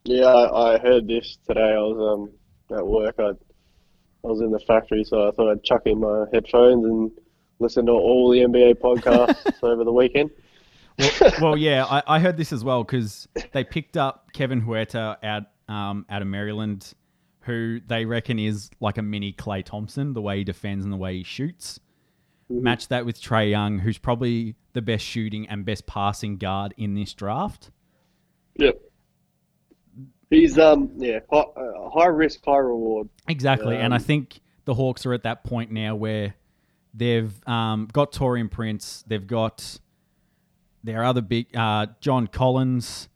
Yeah, 0.05 0.27
I, 0.27 0.75
I 0.75 0.79
heard 0.79 1.09
this 1.09 1.39
today. 1.47 1.73
I 1.73 1.79
was 1.79 2.31
um, 2.71 2.77
at 2.79 2.87
work. 2.87 3.17
I, 3.19 3.31
I 3.31 3.35
was 4.23 4.41
in 4.41 4.51
the 4.51 4.61
factory, 4.61 5.05
so 5.05 5.29
I 5.29 5.31
thought 5.33 5.51
I'd 5.51 5.63
chuck 5.63 5.83
in 5.87 6.01
my 6.01 6.27
headphones 6.33 6.85
and 6.85 7.11
listen 7.59 7.87
to 7.87 7.93
all 7.93 8.31
the 8.31 8.39
NBA 8.39 8.77
podcasts 8.77 9.55
over 9.63 9.85
the 9.85 9.93
weekend. 9.93 10.31
well, 11.41 11.57
yeah, 11.59 11.85
I, 11.85 12.03
I 12.07 12.19
heard 12.21 12.37
this 12.37 12.53
as 12.53 12.65
well 12.65 12.85
because 12.85 13.29
they 13.53 13.65
picked 13.65 13.97
up 13.97 14.33
Kevin 14.33 14.63
Huerter 14.63 15.17
out 15.25 15.45
um, 15.69 16.07
out 16.09 16.23
of 16.23 16.29
Maryland, 16.29 16.93
who 17.41 17.81
they 17.87 18.05
reckon 18.05 18.39
is 18.39 18.71
like 18.81 18.99
a 18.99 19.03
mini 19.03 19.33
Klay 19.33 19.65
Thompson, 19.65 20.13
the 20.13 20.23
way 20.23 20.39
he 20.39 20.45
defends 20.45 20.85
and 20.85 20.93
the 20.93 20.97
way 20.97 21.17
he 21.17 21.23
shoots. 21.25 21.81
Match 22.49 22.89
that 22.89 23.05
with 23.05 23.21
Trey 23.21 23.51
Young, 23.51 23.81
who's 23.81 23.99
probably 23.99 24.55
the 24.73 24.83
best 24.83 25.05
shooting 25.05 25.49
and 25.49 25.65
best 25.65 25.87
passing 25.87 26.37
guard 26.37 26.75
in 26.77 26.95
this 26.95 27.13
draft. 27.13 27.71
Yep. 28.57 28.81
He's 30.31 30.59
um 30.59 30.91
yeah 30.97 31.21
high, 31.31 31.39
uh, 31.41 31.91
high 31.91 32.07
risk, 32.07 32.45
high 32.45 32.57
reward. 32.59 33.09
Exactly, 33.29 33.77
and 33.77 33.93
I 33.93 33.99
Um, 33.99 34.03
think 34.03 34.41
the 34.65 34.75
Hawks 34.75 35.07
are 35.07 35.13
at 35.13 35.23
that 35.23 35.45
point 35.45 35.71
now 35.71 35.95
where 35.95 36.35
they've 36.95 37.33
um, 37.49 37.89
got 37.93 38.13
Taurean 38.13 38.51
Prince, 38.51 39.05
they've 39.07 39.27
got 39.27 39.79
their 40.83 41.05
other 41.05 41.21
big 41.21 41.55
uh, 41.57 41.87
John 42.01 42.27
Collins, 42.27 43.09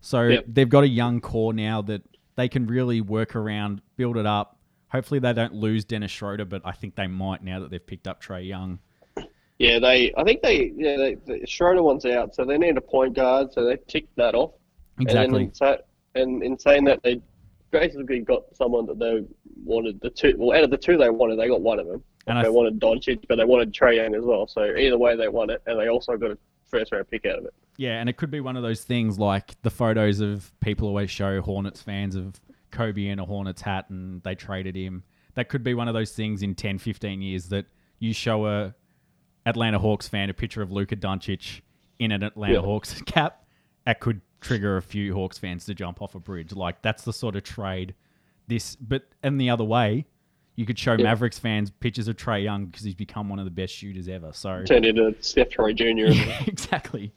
so 0.00 0.24
Yep. 0.28 0.44
they've 0.48 0.68
got 0.68 0.84
a 0.84 0.88
young 0.88 1.20
core 1.20 1.52
now 1.54 1.80
that 1.82 2.02
they 2.36 2.48
can 2.48 2.66
really 2.66 3.00
work 3.00 3.34
around, 3.34 3.80
build 3.96 4.16
it 4.16 4.26
up. 4.26 4.57
Hopefully, 4.90 5.20
they 5.20 5.32
don't 5.32 5.54
lose 5.54 5.84
Dennis 5.84 6.10
Schroeder, 6.10 6.44
but 6.44 6.62
I 6.64 6.72
think 6.72 6.94
they 6.94 7.06
might 7.06 7.42
now 7.42 7.60
that 7.60 7.70
they've 7.70 7.86
picked 7.86 8.08
up 8.08 8.20
Trey 8.20 8.42
Young. 8.42 8.78
Yeah, 9.58 9.78
they. 9.78 10.12
I 10.16 10.24
think 10.24 10.42
they. 10.42 10.72
Yeah, 10.76 10.96
they, 10.96 11.14
the 11.26 11.46
Schroeder 11.46 11.82
one's 11.82 12.04
out, 12.04 12.34
so 12.34 12.44
they 12.44 12.58
need 12.58 12.76
a 12.76 12.80
point 12.80 13.14
guard. 13.14 13.52
So 13.52 13.64
they 13.64 13.76
ticked 13.88 14.14
that 14.16 14.34
off. 14.34 14.52
Exactly. 15.00 15.44
And, 15.44 15.56
so, 15.56 15.78
and 16.14 16.42
in 16.42 16.58
saying 16.58 16.84
that, 16.84 17.02
they 17.02 17.20
basically 17.70 18.20
got 18.20 18.44
someone 18.54 18.86
that 18.86 18.98
they 18.98 19.24
wanted. 19.64 20.00
The 20.00 20.10
two. 20.10 20.34
Well, 20.38 20.56
out 20.56 20.64
of 20.64 20.70
the 20.70 20.78
two 20.78 20.96
they 20.96 21.10
wanted, 21.10 21.38
they 21.38 21.48
got 21.48 21.60
one 21.60 21.78
of 21.78 21.86
them. 21.86 22.02
And 22.26 22.38
they 22.38 22.42
th- 22.42 22.52
wanted 22.52 22.78
Doncic, 22.78 23.24
but 23.26 23.36
they 23.36 23.44
wanted 23.44 23.72
Trey 23.72 23.96
Young 23.96 24.14
as 24.14 24.22
well. 24.22 24.46
So 24.46 24.76
either 24.76 24.98
way, 24.98 25.16
they 25.16 25.28
won 25.28 25.50
it, 25.50 25.62
and 25.66 25.80
they 25.80 25.88
also 25.88 26.16
got 26.16 26.30
a 26.30 26.38
first 26.66 26.92
round 26.92 27.08
pick 27.10 27.26
out 27.26 27.38
of 27.38 27.46
it. 27.46 27.54
Yeah, 27.78 28.00
and 28.00 28.08
it 28.08 28.16
could 28.16 28.30
be 28.30 28.40
one 28.40 28.56
of 28.56 28.62
those 28.62 28.82
things 28.82 29.18
like 29.18 29.54
the 29.62 29.70
photos 29.70 30.20
of 30.20 30.52
people 30.60 30.88
always 30.88 31.10
show 31.10 31.40
Hornets 31.40 31.80
fans 31.80 32.16
of 32.16 32.40
Kobe 32.70 33.06
in 33.08 33.18
a 33.18 33.24
Hornets 33.24 33.62
hat 33.62 33.86
and 33.90 34.22
they 34.22 34.34
traded 34.34 34.76
him. 34.76 35.04
That 35.34 35.48
could 35.48 35.62
be 35.62 35.74
one 35.74 35.88
of 35.88 35.94
those 35.94 36.12
things 36.12 36.42
in 36.42 36.54
10, 36.54 36.78
15 36.78 37.22
years 37.22 37.48
that 37.48 37.66
you 37.98 38.12
show 38.12 38.46
a 38.46 38.74
Atlanta 39.46 39.78
Hawks 39.78 40.08
fan 40.08 40.30
a 40.30 40.34
picture 40.34 40.62
of 40.62 40.70
Luka 40.72 40.96
Doncic 40.96 41.60
in 41.98 42.12
an 42.12 42.22
Atlanta 42.22 42.54
Yeah. 42.54 42.60
Hawks 42.60 43.00
cap. 43.06 43.44
That 43.86 44.00
could 44.00 44.20
trigger 44.40 44.76
a 44.76 44.82
few 44.82 45.14
Hawks 45.14 45.38
fans 45.38 45.64
to 45.66 45.74
jump 45.74 46.02
off 46.02 46.14
a 46.14 46.20
bridge. 46.20 46.52
Like 46.52 46.82
that's 46.82 47.04
the 47.04 47.12
sort 47.12 47.36
of 47.36 47.42
trade 47.44 47.94
this 48.46 48.76
but 48.76 49.04
and 49.22 49.40
the 49.40 49.50
other 49.50 49.64
way, 49.64 50.06
you 50.58 50.66
could 50.66 50.76
show 50.76 50.96
Mavericks 50.96 51.38
fans 51.38 51.70
pictures 51.70 52.08
of 52.08 52.16
Trey 52.16 52.40
Young 52.42 52.66
because 52.66 52.82
he's 52.82 52.96
become 52.96 53.28
one 53.28 53.38
of 53.38 53.44
the 53.44 53.50
best 53.52 53.72
shooters 53.72 54.08
ever. 54.08 54.32
So 54.32 54.64
Turned 54.66 54.84
into 54.86 55.14
Steph 55.20 55.50
Curry 55.52 55.72
Jr. 55.72 56.06
exactly. 56.48 57.12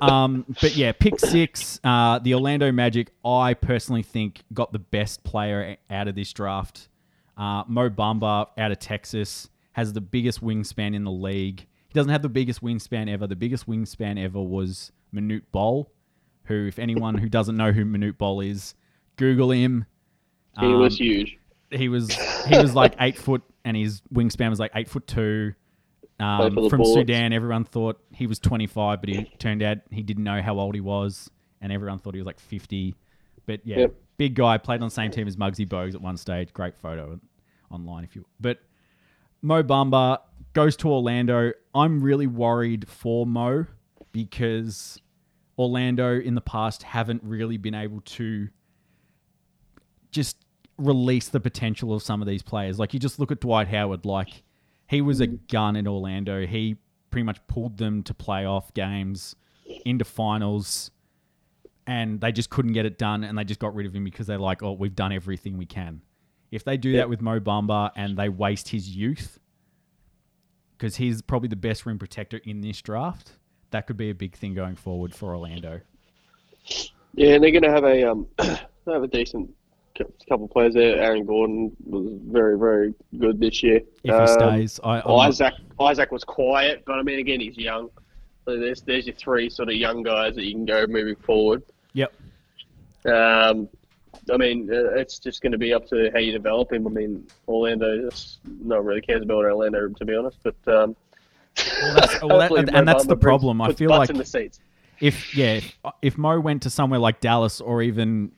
um, 0.00 0.44
but 0.60 0.76
yeah, 0.76 0.92
pick 0.92 1.18
six. 1.18 1.80
Uh, 1.82 2.20
the 2.20 2.32
Orlando 2.32 2.70
Magic, 2.70 3.10
I 3.24 3.54
personally 3.54 4.04
think 4.04 4.44
got 4.52 4.72
the 4.72 4.78
best 4.78 5.24
player 5.24 5.76
out 5.90 6.06
of 6.06 6.14
this 6.14 6.32
draft. 6.32 6.88
Uh, 7.36 7.64
Mo 7.66 7.90
Bamba 7.90 8.46
out 8.56 8.70
of 8.70 8.78
Texas 8.78 9.48
has 9.72 9.92
the 9.92 10.00
biggest 10.00 10.40
wingspan 10.40 10.94
in 10.94 11.02
the 11.02 11.10
league. 11.10 11.66
He 11.88 11.94
doesn't 11.94 12.12
have 12.12 12.22
the 12.22 12.28
biggest 12.28 12.62
wingspan 12.62 13.10
ever. 13.10 13.26
The 13.26 13.34
biggest 13.34 13.66
wingspan 13.66 14.22
ever 14.22 14.40
was 14.40 14.92
Manute 15.12 15.42
Bol, 15.50 15.90
who, 16.44 16.68
if 16.68 16.78
anyone 16.78 17.16
who 17.18 17.28
doesn't 17.28 17.56
know 17.56 17.72
who 17.72 17.84
Manute 17.84 18.16
Bol 18.16 18.40
is, 18.40 18.76
Google 19.16 19.50
him. 19.50 19.86
he 20.60 20.66
Um, 20.66 20.78
was 20.78 20.98
huge. 20.98 21.36
He 21.74 21.88
was 21.88 22.10
he 22.46 22.58
was 22.58 22.74
like 22.74 22.94
eight 23.00 23.16
foot, 23.18 23.42
and 23.64 23.76
his 23.76 24.02
wingspan 24.12 24.50
was 24.50 24.58
like 24.60 24.72
eight 24.74 24.88
foot 24.88 25.06
two. 25.06 25.54
Um, 26.20 26.54
from 26.70 26.78
Bullets. 26.78 26.92
Sudan, 26.94 27.32
everyone 27.32 27.64
thought 27.64 28.00
he 28.12 28.28
was 28.28 28.38
25, 28.38 29.00
but 29.00 29.08
he 29.08 29.24
turned 29.38 29.62
out 29.64 29.78
he 29.90 30.02
didn't 30.04 30.22
know 30.22 30.40
how 30.40 30.58
old 30.60 30.76
he 30.76 30.80
was, 30.80 31.28
and 31.60 31.72
everyone 31.72 31.98
thought 31.98 32.14
he 32.14 32.20
was 32.20 32.26
like 32.26 32.38
50. 32.38 32.94
But 33.46 33.60
yeah, 33.66 33.78
Yep. 33.80 33.94
big 34.16 34.34
guy, 34.36 34.56
played 34.58 34.80
on 34.80 34.86
the 34.86 34.94
same 34.94 35.10
team 35.10 35.26
as 35.26 35.36
Muggsy 35.36 35.68
Bogues 35.68 35.94
at 35.94 36.00
one 36.00 36.16
stage. 36.16 36.52
Great 36.52 36.76
photo 36.76 37.18
online 37.70 38.04
if 38.04 38.14
you. 38.14 38.24
But 38.40 38.60
Mo 39.42 39.64
Bamba 39.64 40.18
goes 40.52 40.76
to 40.76 40.88
Orlando. 40.88 41.52
I'm 41.74 42.00
really 42.00 42.28
worried 42.28 42.88
for 42.88 43.26
Mo 43.26 43.66
because 44.12 45.00
Orlando 45.58 46.20
in 46.20 46.36
the 46.36 46.40
past 46.40 46.84
haven't 46.84 47.22
really 47.24 47.56
been 47.56 47.74
able 47.74 48.00
to 48.02 48.48
just 50.12 50.36
release 50.78 51.28
the 51.28 51.40
potential 51.40 51.92
of 51.94 52.02
some 52.02 52.20
of 52.20 52.28
these 52.28 52.42
players. 52.42 52.78
Like 52.78 52.94
you 52.94 53.00
just 53.00 53.18
look 53.18 53.30
at 53.30 53.40
Dwight 53.40 53.68
Howard, 53.68 54.04
like 54.04 54.42
he 54.88 55.00
was 55.00 55.20
a 55.20 55.26
gun 55.26 55.76
in 55.76 55.86
Orlando. 55.86 56.46
He 56.46 56.76
pretty 57.10 57.24
much 57.24 57.44
pulled 57.46 57.78
them 57.78 58.02
to 58.04 58.14
playoff 58.14 58.74
games, 58.74 59.36
into 59.84 60.04
finals, 60.04 60.90
and 61.86 62.20
they 62.20 62.32
just 62.32 62.50
couldn't 62.50 62.72
get 62.72 62.86
it 62.86 62.98
done. 62.98 63.24
And 63.24 63.38
they 63.38 63.44
just 63.44 63.60
got 63.60 63.74
rid 63.74 63.86
of 63.86 63.94
him 63.94 64.04
because 64.04 64.26
they're 64.26 64.38
like, 64.38 64.62
oh, 64.62 64.72
we've 64.72 64.94
done 64.94 65.12
everything 65.12 65.56
we 65.56 65.66
can. 65.66 66.02
If 66.50 66.64
they 66.64 66.76
do 66.76 66.96
that 66.96 67.08
with 67.08 67.20
Mo 67.20 67.40
Bamba 67.40 67.90
and 67.96 68.16
they 68.16 68.28
waste 68.28 68.68
his 68.68 68.88
youth, 68.88 69.38
because 70.76 70.96
he's 70.96 71.22
probably 71.22 71.48
the 71.48 71.56
best 71.56 71.86
rim 71.86 71.98
protector 71.98 72.40
in 72.44 72.60
this 72.60 72.80
draft, 72.82 73.32
that 73.70 73.86
could 73.86 73.96
be 73.96 74.10
a 74.10 74.14
big 74.14 74.36
thing 74.36 74.54
going 74.54 74.76
forward 74.76 75.14
for 75.14 75.34
Orlando. 75.34 75.80
Yeah, 77.14 77.34
and 77.34 77.44
they're 77.44 77.50
going 77.50 77.62
to 77.62 77.70
have 77.70 77.84
a 77.84 78.10
um, 78.10 78.26
have 78.38 79.02
a 79.02 79.08
decent 79.08 79.50
cou- 79.96 80.12
couple 80.28 80.44
of 80.46 80.50
players 80.50 80.74
there. 80.74 81.00
Aaron 81.00 81.24
Gordon 81.24 81.76
was 81.84 82.18
very, 82.26 82.58
very 82.58 82.94
good 83.18 83.40
this 83.40 83.62
year. 83.62 83.80
If 84.02 84.12
Um, 84.14 84.20
he 84.22 84.26
stays, 84.66 84.80
I, 84.84 85.00
Isaac 85.00 85.54
Isaac 85.80 86.10
was 86.12 86.24
quiet, 86.24 86.82
but 86.86 86.98
I 86.98 87.02
mean, 87.02 87.18
again, 87.18 87.40
he's 87.40 87.56
young. 87.56 87.88
So 88.44 88.58
there's 88.58 88.82
there's 88.82 89.06
your 89.06 89.16
three 89.16 89.48
sort 89.48 89.68
of 89.68 89.74
young 89.74 90.02
guys 90.02 90.34
that 90.34 90.44
you 90.44 90.52
can 90.52 90.64
go 90.66 90.86
moving 90.86 91.16
forward. 91.16 91.62
Yep. 91.94 92.12
Um, 93.06 93.68
I 94.32 94.36
mean, 94.36 94.68
uh, 94.72 94.94
it's 94.94 95.18
just 95.18 95.42
going 95.42 95.52
to 95.52 95.58
be 95.58 95.74
up 95.74 95.86
to 95.88 96.10
how 96.12 96.18
you 96.18 96.32
develop 96.32 96.72
him. 96.72 96.86
I 96.86 96.90
mean, 96.90 97.26
Orlando 97.48 98.08
just 98.10 98.38
no 98.62 98.76
one 98.76 98.86
really 98.86 99.00
cares 99.00 99.22
about 99.22 99.44
Orlando, 99.44 99.88
to 99.88 100.04
be 100.04 100.14
honest. 100.16 100.38
But 100.42 100.56
um, 100.66 100.96
Well, 101.82 101.94
that's, 101.94 102.22
well, 102.22 102.38
that- 102.38 102.50
hopefully 102.50 102.64
and, 102.74 102.88
that's 102.88 103.06
the 103.06 103.16
problem. 103.16 103.60
I 103.60 103.72
feel 103.72 103.90
like 103.90 104.10
in 104.10 104.16
the 104.16 104.24
seats. 104.24 104.60
if 105.00 105.36
yeah, 105.36 105.54
if, 105.54 105.76
if 106.02 106.18
Mo 106.18 106.40
went 106.40 106.62
to 106.62 106.70
somewhere 106.70 107.00
like 107.00 107.20
Dallas 107.20 107.60
or 107.60 107.82
even 107.82 108.32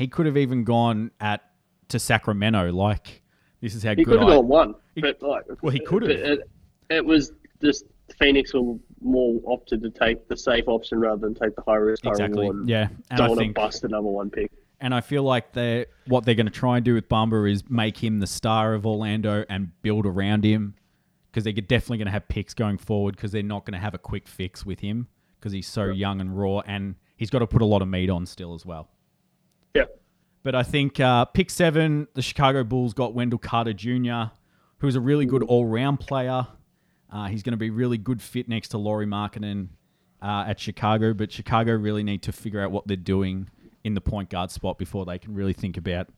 he 0.00 0.08
could 0.08 0.26
have 0.26 0.36
even 0.36 0.64
gone 0.64 1.10
at 1.20 1.42
to 1.88 1.98
Sacramento. 1.98 2.72
Like 2.72 3.22
this 3.60 3.74
is 3.74 3.82
how 3.82 3.90
He 3.90 3.96
good 4.04 4.06
could 4.06 4.20
have 4.20 4.28
I. 4.28 4.36
gone 4.36 4.48
one, 4.48 4.74
He- 4.94 5.00
but 5.00 5.22
like, 5.22 5.44
well, 5.62 5.70
he 5.72 5.80
could 5.80 6.02
have. 6.02 6.10
It, 6.10 6.40
it 6.88 7.04
was 7.04 7.32
just 7.62 7.84
Phoenix 8.18 8.52
were 8.54 8.76
more 9.00 9.40
opted 9.46 9.82
to 9.82 9.90
take 9.90 10.26
the 10.28 10.36
safe 10.36 10.64
option 10.66 10.98
rather 10.98 11.20
than 11.20 11.34
take 11.34 11.54
the 11.54 11.62
high 11.62 11.74
risk, 11.76 12.04
high 12.04 12.10
Exactly. 12.10 12.48
reward. 12.48 12.68
Yeah, 12.68 12.88
and 13.10 13.18
don't 13.18 13.20
I 13.20 13.28
want 13.28 13.38
think 13.40 13.54
to 13.54 13.60
bust 13.60 13.82
the 13.82 13.88
number 13.88 14.10
one 14.10 14.30
pick. 14.30 14.50
And 14.80 14.94
I 14.94 15.00
feel 15.02 15.22
like 15.22 15.52
they 15.52 15.86
what 16.06 16.24
they're 16.24 16.34
going 16.34 16.46
to 16.46 16.52
try 16.52 16.76
and 16.76 16.84
do 16.84 16.94
with 16.94 17.08
Bamba 17.08 17.50
is 17.50 17.68
make 17.68 17.98
him 17.98 18.18
the 18.20 18.26
star 18.26 18.72
of 18.74 18.86
Orlando 18.86 19.44
and 19.48 19.70
build 19.82 20.06
around 20.06 20.42
him 20.44 20.74
because 21.30 21.44
they're 21.44 21.52
definitely 21.52 21.98
going 21.98 22.06
to 22.06 22.12
have 22.12 22.26
picks 22.28 22.54
going 22.54 22.78
forward 22.78 23.14
because 23.14 23.30
they're 23.30 23.42
not 23.42 23.64
going 23.66 23.74
to 23.74 23.78
have 23.78 23.94
a 23.94 23.98
quick 23.98 24.26
fix 24.26 24.64
with 24.64 24.80
him 24.80 25.06
because 25.38 25.52
he's 25.52 25.68
so 25.68 25.84
young 25.84 26.20
and 26.20 26.36
raw 26.36 26.60
and 26.60 26.94
he's 27.16 27.28
got 27.30 27.40
to 27.40 27.46
put 27.46 27.60
a 27.62 27.64
lot 27.66 27.82
of 27.82 27.88
meat 27.88 28.08
on 28.10 28.24
still 28.26 28.54
as 28.54 28.64
well. 28.64 28.88
Yeah. 29.74 29.84
But 30.42 30.54
I 30.54 30.62
think 30.62 30.98
uh, 31.00 31.26
pick 31.26 31.50
seven, 31.50 32.08
the 32.14 32.22
Chicago 32.22 32.64
Bulls 32.64 32.94
got 32.94 33.14
Wendell 33.14 33.38
Carter 33.38 33.72
Jr., 33.72 34.32
who's 34.78 34.96
a 34.96 35.00
really 35.00 35.26
good 35.26 35.42
all 35.42 35.66
round 35.66 36.00
player. 36.00 36.46
Uh, 37.12 37.26
he's 37.26 37.42
going 37.42 37.52
to 37.52 37.58
be 37.58 37.70
really 37.70 37.98
good 37.98 38.22
fit 38.22 38.48
next 38.48 38.68
to 38.68 38.78
Lauri 38.78 39.06
Markkanen 39.06 39.68
uh, 40.22 40.44
at 40.46 40.60
Chicago, 40.60 41.12
but 41.12 41.32
Chicago 41.32 41.72
really 41.72 42.02
need 42.02 42.22
to 42.22 42.32
figure 42.32 42.60
out 42.60 42.70
what 42.70 42.86
they're 42.86 42.96
doing 42.96 43.50
in 43.84 43.94
the 43.94 44.00
point 44.00 44.30
guard 44.30 44.50
spot 44.50 44.78
before 44.78 45.04
they 45.04 45.18
can 45.18 45.34
really 45.34 45.52
think 45.52 45.76
about 45.76 46.08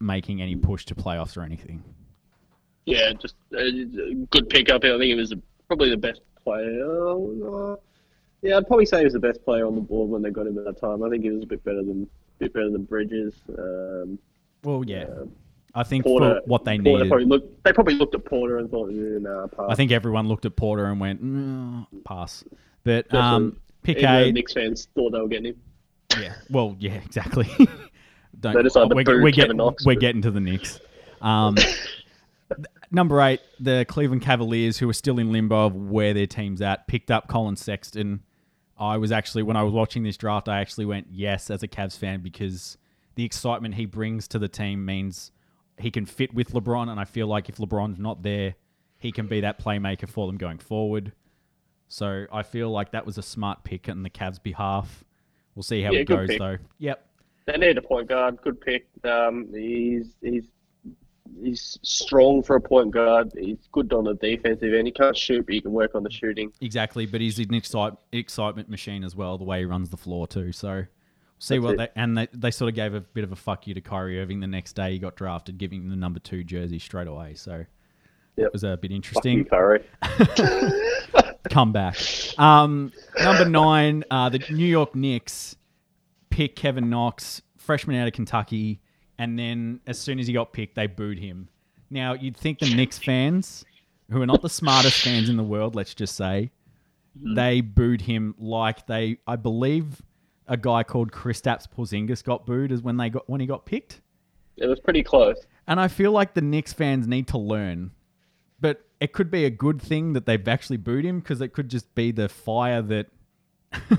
making 0.00 0.42
any 0.42 0.56
push 0.56 0.84
to 0.86 0.94
playoffs 0.94 1.36
or 1.36 1.42
anything. 1.42 1.82
Yeah, 2.84 3.12
just 3.14 3.34
a 3.56 4.14
good 4.30 4.48
pickup. 4.48 4.84
I 4.84 4.90
think 4.90 5.02
he 5.02 5.14
was 5.14 5.34
probably 5.68 5.90
the 5.90 5.96
best 5.96 6.20
player. 6.42 7.10
Uh, 7.10 7.76
yeah, 8.42 8.56
I'd 8.56 8.66
probably 8.66 8.86
say 8.86 8.98
he 8.98 9.04
was 9.04 9.14
the 9.14 9.20
best 9.20 9.44
player 9.44 9.66
on 9.66 9.74
the 9.74 9.80
board 9.80 10.10
when 10.10 10.22
they 10.22 10.30
got 10.30 10.46
him 10.46 10.58
at 10.58 10.64
that 10.64 10.80
time. 10.80 11.02
I 11.02 11.10
think 11.10 11.24
he 11.24 11.30
was 11.30 11.42
a 11.42 11.46
bit 11.46 11.64
better 11.64 11.82
than 11.82 12.08
bit 12.38 12.52
better 12.52 12.70
than 12.70 12.84
Bridges. 12.84 13.34
Um, 13.58 14.18
Well, 14.62 14.84
yeah. 14.86 15.04
Um, 15.04 15.32
I 15.74 15.82
think 15.82 16.04
Porter, 16.04 16.40
for 16.42 16.48
what 16.48 16.64
they 16.64 16.78
Porter 16.78 17.04
needed, 17.04 17.08
Probably 17.08 17.26
looked, 17.26 17.64
they 17.64 17.72
probably 17.72 17.94
looked 17.94 18.14
at 18.14 18.24
Porter 18.24 18.58
and 18.58 18.70
thought, 18.70 18.90
"Yeah, 18.92 19.18
nah, 19.20 19.46
pass." 19.46 19.66
I 19.68 19.74
think 19.74 19.92
everyone 19.92 20.26
looked 20.26 20.46
at 20.46 20.56
Porter 20.56 20.86
and 20.86 20.98
went, 20.98 21.22
mm, 21.22 21.86
pass. 22.04 22.42
But 22.82 23.12
um, 23.12 23.58
pick 23.82 23.98
even 23.98 24.32
Knicks 24.34 24.54
fans 24.54 24.88
thought 24.94 25.10
they 25.10 25.20
were 25.20 25.28
getting 25.28 25.46
him. 25.46 25.56
Yeah. 26.18 26.34
Well, 26.48 26.76
yeah, 26.78 26.94
exactly. 27.04 27.46
Don't, 28.40 28.54
They 28.54 28.62
decided 28.62 28.88
to 28.88 28.94
we're, 28.94 29.22
we're, 29.22 29.30
getting, 29.30 29.58
Knox, 29.58 29.84
we're 29.84 29.94
but- 29.94 30.00
getting 30.00 30.22
to 30.22 30.30
the 30.30 30.40
Knicks. 30.40 30.80
Um, 31.20 31.56
number 32.90 33.20
eight, 33.20 33.40
the 33.60 33.84
Cleveland 33.88 34.22
Cavaliers, 34.22 34.78
who 34.78 34.88
are 34.88 34.94
still 34.94 35.18
in 35.18 35.32
limbo 35.32 35.66
of 35.66 35.74
where 35.74 36.14
their 36.14 36.26
team's 36.26 36.62
at, 36.62 36.86
picked 36.86 37.10
up 37.10 37.28
Collin 37.28 37.56
Sexton. 37.56 38.20
I 38.78 38.98
was 38.98 39.10
actually, 39.12 39.42
when 39.42 39.56
I 39.56 39.62
was 39.62 39.72
watching 39.72 40.02
this 40.02 40.16
draft, 40.16 40.48
I 40.48 40.60
actually 40.60 40.84
went 40.86 41.06
yes 41.10 41.50
as 41.50 41.62
a 41.62 41.68
Cavs 41.68 41.96
fan 41.96 42.20
because 42.20 42.76
the 43.14 43.24
excitement 43.24 43.74
he 43.74 43.86
brings 43.86 44.28
to 44.28 44.38
the 44.38 44.48
team 44.48 44.84
means 44.84 45.32
he 45.78 45.90
can 45.90 46.04
fit 46.06 46.34
with 46.34 46.52
LeBron. 46.52 46.90
And 46.90 47.00
I 47.00 47.04
feel 47.04 47.26
like 47.26 47.48
if 47.48 47.56
LeBron's 47.56 47.98
not 47.98 48.22
there, 48.22 48.54
he 48.98 49.12
can 49.12 49.26
be 49.26 49.40
that 49.40 49.58
playmaker 49.58 50.08
for 50.08 50.26
them 50.26 50.36
going 50.36 50.58
forward. 50.58 51.12
So 51.88 52.26
I 52.32 52.42
feel 52.42 52.70
like 52.70 52.90
that 52.92 53.06
was 53.06 53.16
a 53.16 53.22
smart 53.22 53.64
pick 53.64 53.88
on 53.88 54.02
the 54.02 54.10
Cavs' 54.10 54.42
behalf. 54.42 55.04
We'll 55.54 55.62
see 55.62 55.80
how 55.82 55.92
Yeah, 55.92 56.00
it 56.00 56.04
goes, 56.08 56.28
pick. 56.28 56.38
though. 56.38 56.58
Yep. 56.78 57.02
They 57.46 57.56
need 57.56 57.78
a 57.78 57.82
point 57.82 58.08
guard. 58.08 58.42
Good 58.42 58.60
pick. 58.60 58.88
Um, 59.04 59.48
he's 59.54 60.16
he's 60.20 60.44
he's 61.42 61.78
strong 61.82 62.42
for 62.42 62.56
a 62.56 62.60
point 62.60 62.90
guard. 62.92 63.32
He's 63.38 63.58
good 63.72 63.92
on 63.92 64.04
the 64.04 64.14
defensive 64.14 64.72
end. 64.74 64.86
He 64.86 64.92
can't 64.92 65.16
shoot, 65.16 65.44
but 65.46 65.54
he 65.54 65.60
can 65.60 65.72
work 65.72 65.94
on 65.94 66.02
the 66.02 66.10
shooting. 66.10 66.52
Exactly, 66.60 67.06
but 67.06 67.20
he's 67.20 67.38
an 67.38 67.54
excite, 67.54 67.94
excitement 68.12 68.68
machine 68.68 69.04
as 69.04 69.14
well, 69.16 69.38
the 69.38 69.44
way 69.44 69.60
he 69.60 69.64
runs 69.64 69.90
the 69.90 69.96
floor 69.96 70.26
too. 70.26 70.52
So 70.52 70.84
see 71.38 71.56
That's 71.56 71.64
what 71.64 71.74
it. 71.74 71.76
they 71.94 72.00
and 72.00 72.16
they, 72.18 72.28
they 72.32 72.50
sort 72.50 72.68
of 72.68 72.74
gave 72.74 72.94
a 72.94 73.00
bit 73.00 73.24
of 73.24 73.32
a 73.32 73.36
fuck 73.36 73.66
you 73.66 73.74
to 73.74 73.80
Kyrie 73.80 74.20
Irving 74.20 74.40
the 74.40 74.46
next 74.46 74.74
day 74.74 74.92
he 74.92 74.98
got 74.98 75.16
drafted, 75.16 75.58
giving 75.58 75.82
him 75.82 75.88
the 75.90 75.96
number 75.96 76.18
two 76.20 76.44
jersey 76.44 76.78
straight 76.78 77.08
away. 77.08 77.34
So 77.34 77.64
Yep. 78.38 78.46
it 78.48 78.52
was 78.52 78.64
a 78.64 78.76
bit 78.76 78.82
Fuck 78.82 78.90
you, 78.90 78.96
interesting 78.96 79.44
Curry. 79.46 79.82
comeback. 81.50 81.96
Um, 82.38 82.92
number 83.22 83.48
nine, 83.48 84.04
uh, 84.10 84.28
the 84.28 84.40
New 84.50 84.66
York 84.66 84.94
Knicks 84.94 85.56
pick 86.30 86.56
Kevin 86.56 86.90
Knox, 86.90 87.40
freshman 87.56 87.96
out 87.96 88.06
of 88.08 88.12
Kentucky, 88.12 88.80
and 89.18 89.38
then 89.38 89.80
as 89.86 89.98
soon 89.98 90.18
as 90.18 90.26
he 90.26 90.32
got 90.32 90.52
picked, 90.52 90.74
they 90.74 90.86
booed 90.86 91.18
him. 91.18 91.48
Now 91.90 92.14
you'd 92.14 92.36
think 92.36 92.58
the 92.58 92.74
Knicks 92.74 92.98
fans, 92.98 93.64
who 94.10 94.20
are 94.22 94.26
not 94.26 94.42
the 94.42 94.48
smartest 94.48 95.02
fans 95.02 95.28
in 95.28 95.36
the 95.36 95.42
world, 95.42 95.74
let's 95.74 95.94
just 95.94 96.16
say, 96.16 96.50
mm. 97.18 97.34
they 97.34 97.60
booed 97.60 98.00
him 98.02 98.34
like 98.38 98.86
they, 98.86 99.18
I 99.26 99.36
believe, 99.36 100.02
a 100.48 100.56
guy 100.56 100.82
called 100.82 101.12
Kristaps 101.12 101.66
Porzingis 101.68 102.22
got 102.22 102.46
booed 102.46 102.72
as 102.72 102.82
when 102.82 102.96
they 102.96 103.10
got 103.10 103.28
when 103.28 103.40
he 103.40 103.46
got 103.46 103.66
picked. 103.66 104.00
It 104.56 104.66
was 104.66 104.80
pretty 104.80 105.02
close. 105.02 105.46
And 105.66 105.80
I 105.80 105.88
feel 105.88 106.12
like 106.12 106.34
the 106.34 106.40
Knicks 106.40 106.72
fans 106.72 107.06
need 107.06 107.28
to 107.28 107.38
learn. 107.38 107.90
But 108.60 108.84
it 109.00 109.12
could 109.12 109.30
be 109.30 109.44
a 109.44 109.50
good 109.50 109.82
thing 109.82 110.14
that 110.14 110.24
they've 110.24 110.48
actually 110.48 110.78
booed 110.78 111.04
him 111.04 111.20
because 111.20 111.40
it 111.40 111.52
could 111.52 111.68
just 111.68 111.94
be 111.94 112.10
the 112.10 112.28
fire 112.28 112.80
that 112.82 113.08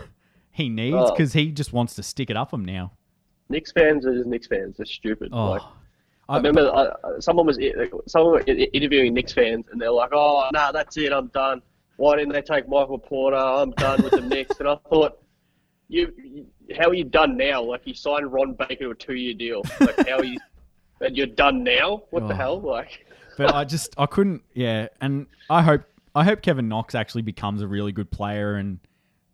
he 0.51 0.69
needs 0.69 0.95
Oh. 0.97 1.11
because 1.11 1.33
he 1.33 1.51
just 1.51 1.73
wants 1.73 1.93
to 1.95 2.03
stick 2.03 2.29
it 2.29 2.37
up 2.37 2.53
him 2.53 2.65
now. 2.65 2.93
Knicks 3.49 3.71
fans 3.71 4.05
are 4.05 4.13
just 4.13 4.27
Knicks 4.27 4.47
fans. 4.47 4.77
They're 4.77 4.85
stupid. 4.85 5.29
Oh, 5.31 5.51
Like, 5.51 5.61
I 6.29 6.33
I- 6.33 6.37
remember 6.37 6.69
uh, 6.73 7.19
someone 7.21 7.45
was 7.47 7.57
someone 8.07 8.33
was 8.33 8.43
interviewing 8.47 9.13
Knicks 9.13 9.33
fans, 9.33 9.65
and 9.71 9.79
they're 9.81 9.91
like, 9.91 10.11
"Oh, 10.13 10.49
nah, 10.53 10.71
that's 10.71 10.97
it. 10.97 11.11
I'm 11.13 11.27
done. 11.27 11.61
Why 11.95 12.15
didn't 12.17 12.33
they 12.33 12.41
take 12.41 12.67
Michael 12.67 12.99
Porter? 12.99 13.37
I'm 13.37 13.71
done 13.71 14.03
with 14.03 14.11
the 14.11 14.21
Knicks." 14.33 14.59
And 14.59 14.67
I 14.67 14.75
thought, 14.89 15.17
you, 15.87 16.13
you- 16.17 16.45
how 16.77 16.89
are 16.89 16.93
you 16.93 17.05
done 17.05 17.37
now? 17.37 17.61
Like 17.63 17.81
you 17.85 17.93
signed 17.93 18.31
Ron 18.33 18.53
Baker 18.53 18.75
to 18.75 18.89
a 18.91 18.95
two-year 18.95 19.35
deal. 19.35 19.61
Like 19.79 20.07
how 20.07 20.17
are 20.17 20.25
you? 20.25 20.39
And 20.99 21.15
you're 21.15 21.27
done 21.27 21.63
now? 21.63 22.01
What 22.09 22.23
Oh. 22.23 22.27
the 22.27 22.33
hell? 22.35 22.59
Like, 22.59 23.05
but 23.37 23.53
I 23.53 23.63
just 23.75 23.93
I 23.99 24.07
couldn't. 24.07 24.41
Yeah, 24.55 24.87
and 24.99 25.27
I 25.47 25.61
hope 25.61 25.83
I 26.15 26.23
hope 26.23 26.41
Kevin 26.41 26.67
Knox 26.67 26.95
actually 26.95 27.21
becomes 27.21 27.61
a 27.61 27.67
really 27.67 27.91
good 27.91 28.09
player 28.09 28.55
and 28.55 28.79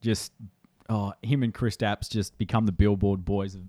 just 0.02 0.34
oh 0.90 1.14
him 1.24 1.42
and 1.42 1.54
Kristaps 1.54 2.10
just 2.10 2.38
become 2.38 2.66
the 2.66 2.74
billboard 2.74 3.24
boys 3.24 3.56
of 3.56 3.62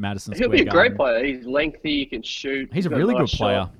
Madison 0.00 0.34
he'll 0.34 0.44
Square 0.44 0.50
be 0.58 0.62
a 0.62 0.70
great 0.70 0.96
player. 0.96 1.24
He's 1.24 1.44
lengthy. 1.46 1.98
He 1.98 2.06
can 2.06 2.22
shoot. 2.22 2.70
He's 2.72 2.86
a 2.86 2.88
got 2.88 2.96
really 2.98 3.14
nice 3.14 3.30
good 3.32 3.36
player. 3.38 3.60
shot. 3.60 3.74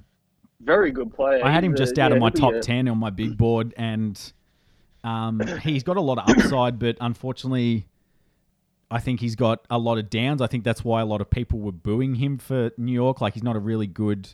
Very 0.61 0.91
good 0.91 1.13
player. 1.15 1.45
I 1.45 1.51
had 1.51 1.63
him 1.65 1.73
He's 1.73 1.81
a- 1.81 1.85
just 1.85 1.99
out 1.99 2.13
of 2.13 2.19
my 2.19 2.31
top 2.31 2.55
a- 2.55 2.61
10 2.61 2.89
on 2.89 2.99
my 2.99 3.11
big 3.11 3.37
board, 3.37 3.75
and 3.77 4.21
um, 5.05 5.41
he's 5.63 5.83
got 5.83 5.97
a 5.97 6.01
lot 6.01 6.19
of 6.19 6.29
upside, 6.31 6.79
but 6.79 6.97
unfortunately, 7.01 7.87
I 8.91 9.01
think 9.01 9.21
he's 9.21 9.37
got 9.37 9.67
a 9.71 9.79
lot 9.79 9.99
of 9.99 10.09
downs. 10.11 10.41
I 10.41 10.47
think 10.47 10.65
that's 10.65 10.85
why 10.85 11.01
a 11.01 11.07
lot 11.07 11.21
of 11.21 11.29
people 11.31 11.59
were 11.61 11.73
booing 11.73 12.15
him 12.17 12.39
for 12.39 12.71
New 12.79 12.93
York. 12.93 13.21
Like, 13.21 13.35
he's 13.35 13.43
not 13.43 13.57
a 13.57 13.61
really 13.61 13.87
good, 13.87 14.29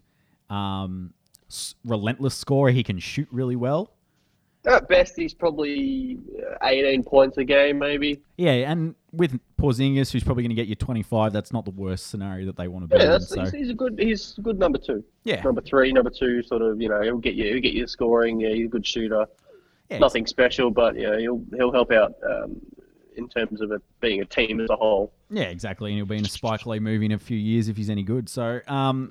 um, 0.51 1.13
s- 1.51 1.75
relentless 1.85 2.35
scorer. 2.35 2.71
He 2.71 2.83
can 2.83 2.99
shoot 2.99 3.29
really 3.33 3.57
well. 3.57 3.93
At 4.65 4.89
best, 4.89 5.17
he's 5.17 5.35
probably 5.35 6.19
uh, 6.63 6.67
18 6.67 7.03
points 7.03 7.37
a 7.37 7.45
game, 7.45 7.79
maybe. 7.81 8.21
Yeah, 8.37 8.53
and 8.71 8.95
with 9.11 9.41
Porzingis, 9.61 10.13
who's 10.13 10.23
probably 10.23 10.45
going 10.45 10.51
to 10.51 10.55
get 10.55 10.69
you 10.69 10.77
25, 10.77 11.33
that's 11.33 11.53
not 11.53 11.65
the 11.65 11.73
worst 11.73 12.07
scenario 12.07 12.47
that 12.47 12.57
they 12.57 12.69
want 12.69 12.89
to 12.89 12.97
be 12.97 13.03
Yeah, 13.03 13.17
in. 13.17 13.21
So, 13.21 13.41
he's, 13.41 13.53
he's 13.53 13.71
a 13.71 13.75
good. 13.75 13.99
He's 13.99 14.39
a 14.39 14.41
good 14.41 14.61
number 14.61 14.79
two. 14.79 15.03
Yeah. 15.25 15.43
Number 15.43 15.63
three, 15.63 15.93
number 15.93 16.11
two, 16.11 16.43
sort 16.45 16.63
of. 16.63 16.81
You 16.81 16.89
know, 16.91 17.03
he'll 17.03 17.19
get 17.19 17.35
you. 17.35 17.53
He'll 17.53 17.61
get 17.63 17.73
you 17.73 17.89
scoring. 17.89 18.41
Yeah, 18.41 18.51
he's 18.51 18.67
a 18.67 18.69
good 18.69 18.87
shooter. 18.87 19.27
yeah, 19.91 19.99
Nothing 19.99 20.27
special, 20.27 20.71
but 20.71 20.97
yeah, 20.97 21.19
he'll 21.19 21.43
he'll 21.57 21.73
help 21.73 21.91
out 21.91 22.15
um, 22.25 22.61
in 23.17 23.29
terms 23.29 23.61
of 23.61 23.73
it 23.73 23.83
being 24.01 24.21
a 24.21 24.25
team 24.25 24.61
as 24.61 24.71
a 24.71 24.77
whole. 24.77 25.13
Yeah, 25.29 25.45
exactly. 25.45 25.91
And 25.91 25.97
he'll 25.99 26.07
be 26.07 26.19
in 26.19 26.25
a 26.25 26.29
Spike 26.29 26.67
Lee 26.67 26.79
movie 26.79 27.07
in 27.07 27.13
a 27.13 27.19
few 27.19 27.37
years 27.37 27.67
if 27.69 27.77
he's 27.77 27.91
any 27.91 28.05
good. 28.05 28.29
So, 28.29 28.61
um, 28.69 29.09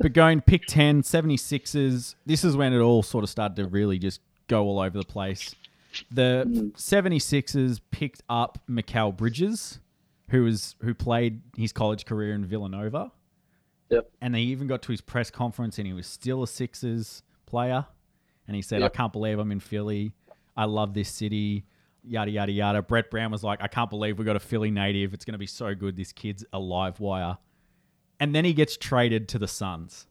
but 0.00 0.12
going 0.12 0.40
pick 0.40 0.66
10, 0.66 1.02
76ers, 1.02 2.14
this 2.26 2.44
is 2.44 2.56
when 2.56 2.72
it 2.72 2.80
all 2.80 3.02
sort 3.02 3.24
of 3.24 3.30
started 3.30 3.56
to 3.56 3.66
really 3.68 3.98
just 3.98 4.20
go 4.48 4.64
all 4.64 4.80
over 4.80 4.98
the 4.98 5.04
place. 5.04 5.54
The 6.10 6.72
76ers 6.76 7.80
picked 7.90 8.22
up 8.28 8.58
Mikal 8.68 9.16
Bridges, 9.16 9.80
who 10.30 10.44
was 10.44 10.76
who 10.80 10.94
played 10.94 11.40
his 11.56 11.72
college 11.72 12.04
career 12.04 12.34
in 12.34 12.44
Villanova. 12.44 13.12
Yep. 13.90 14.10
And 14.20 14.34
they 14.34 14.40
even 14.40 14.66
got 14.66 14.82
to 14.82 14.92
his 14.92 15.00
press 15.00 15.30
conference 15.30 15.78
and 15.78 15.86
he 15.86 15.92
was 15.92 16.06
still 16.06 16.42
a 16.42 16.46
Sixers 16.46 17.22
player. 17.46 17.86
And 18.46 18.54
he 18.54 18.62
said, 18.62 18.82
I 18.82 18.88
can't 18.88 19.12
believe 19.12 19.38
I'm 19.38 19.52
in 19.52 19.60
Philly. 19.60 20.12
I 20.56 20.64
love 20.64 20.94
this 20.94 21.08
city. 21.08 21.64
Yada, 22.04 22.30
yada, 22.30 22.52
yada. 22.52 22.82
Brett 22.82 23.10
Brown 23.10 23.30
was 23.30 23.44
like, 23.44 23.62
I 23.62 23.68
can't 23.68 23.90
believe 23.90 24.18
we 24.18 24.24
got 24.24 24.36
a 24.36 24.40
Philly 24.40 24.70
native. 24.70 25.14
It's 25.14 25.24
going 25.24 25.32
to 25.34 25.38
be 25.38 25.46
so 25.46 25.74
good. 25.74 25.96
This 25.96 26.12
kid's 26.12 26.44
a 26.52 26.58
live 26.58 27.00
wire. 27.00 27.38
And 28.20 28.34
then 28.34 28.44
he 28.44 28.52
gets 28.52 28.76
traded 28.76 29.28
to 29.28 29.38
the 29.38 29.46
Suns. 29.46 30.07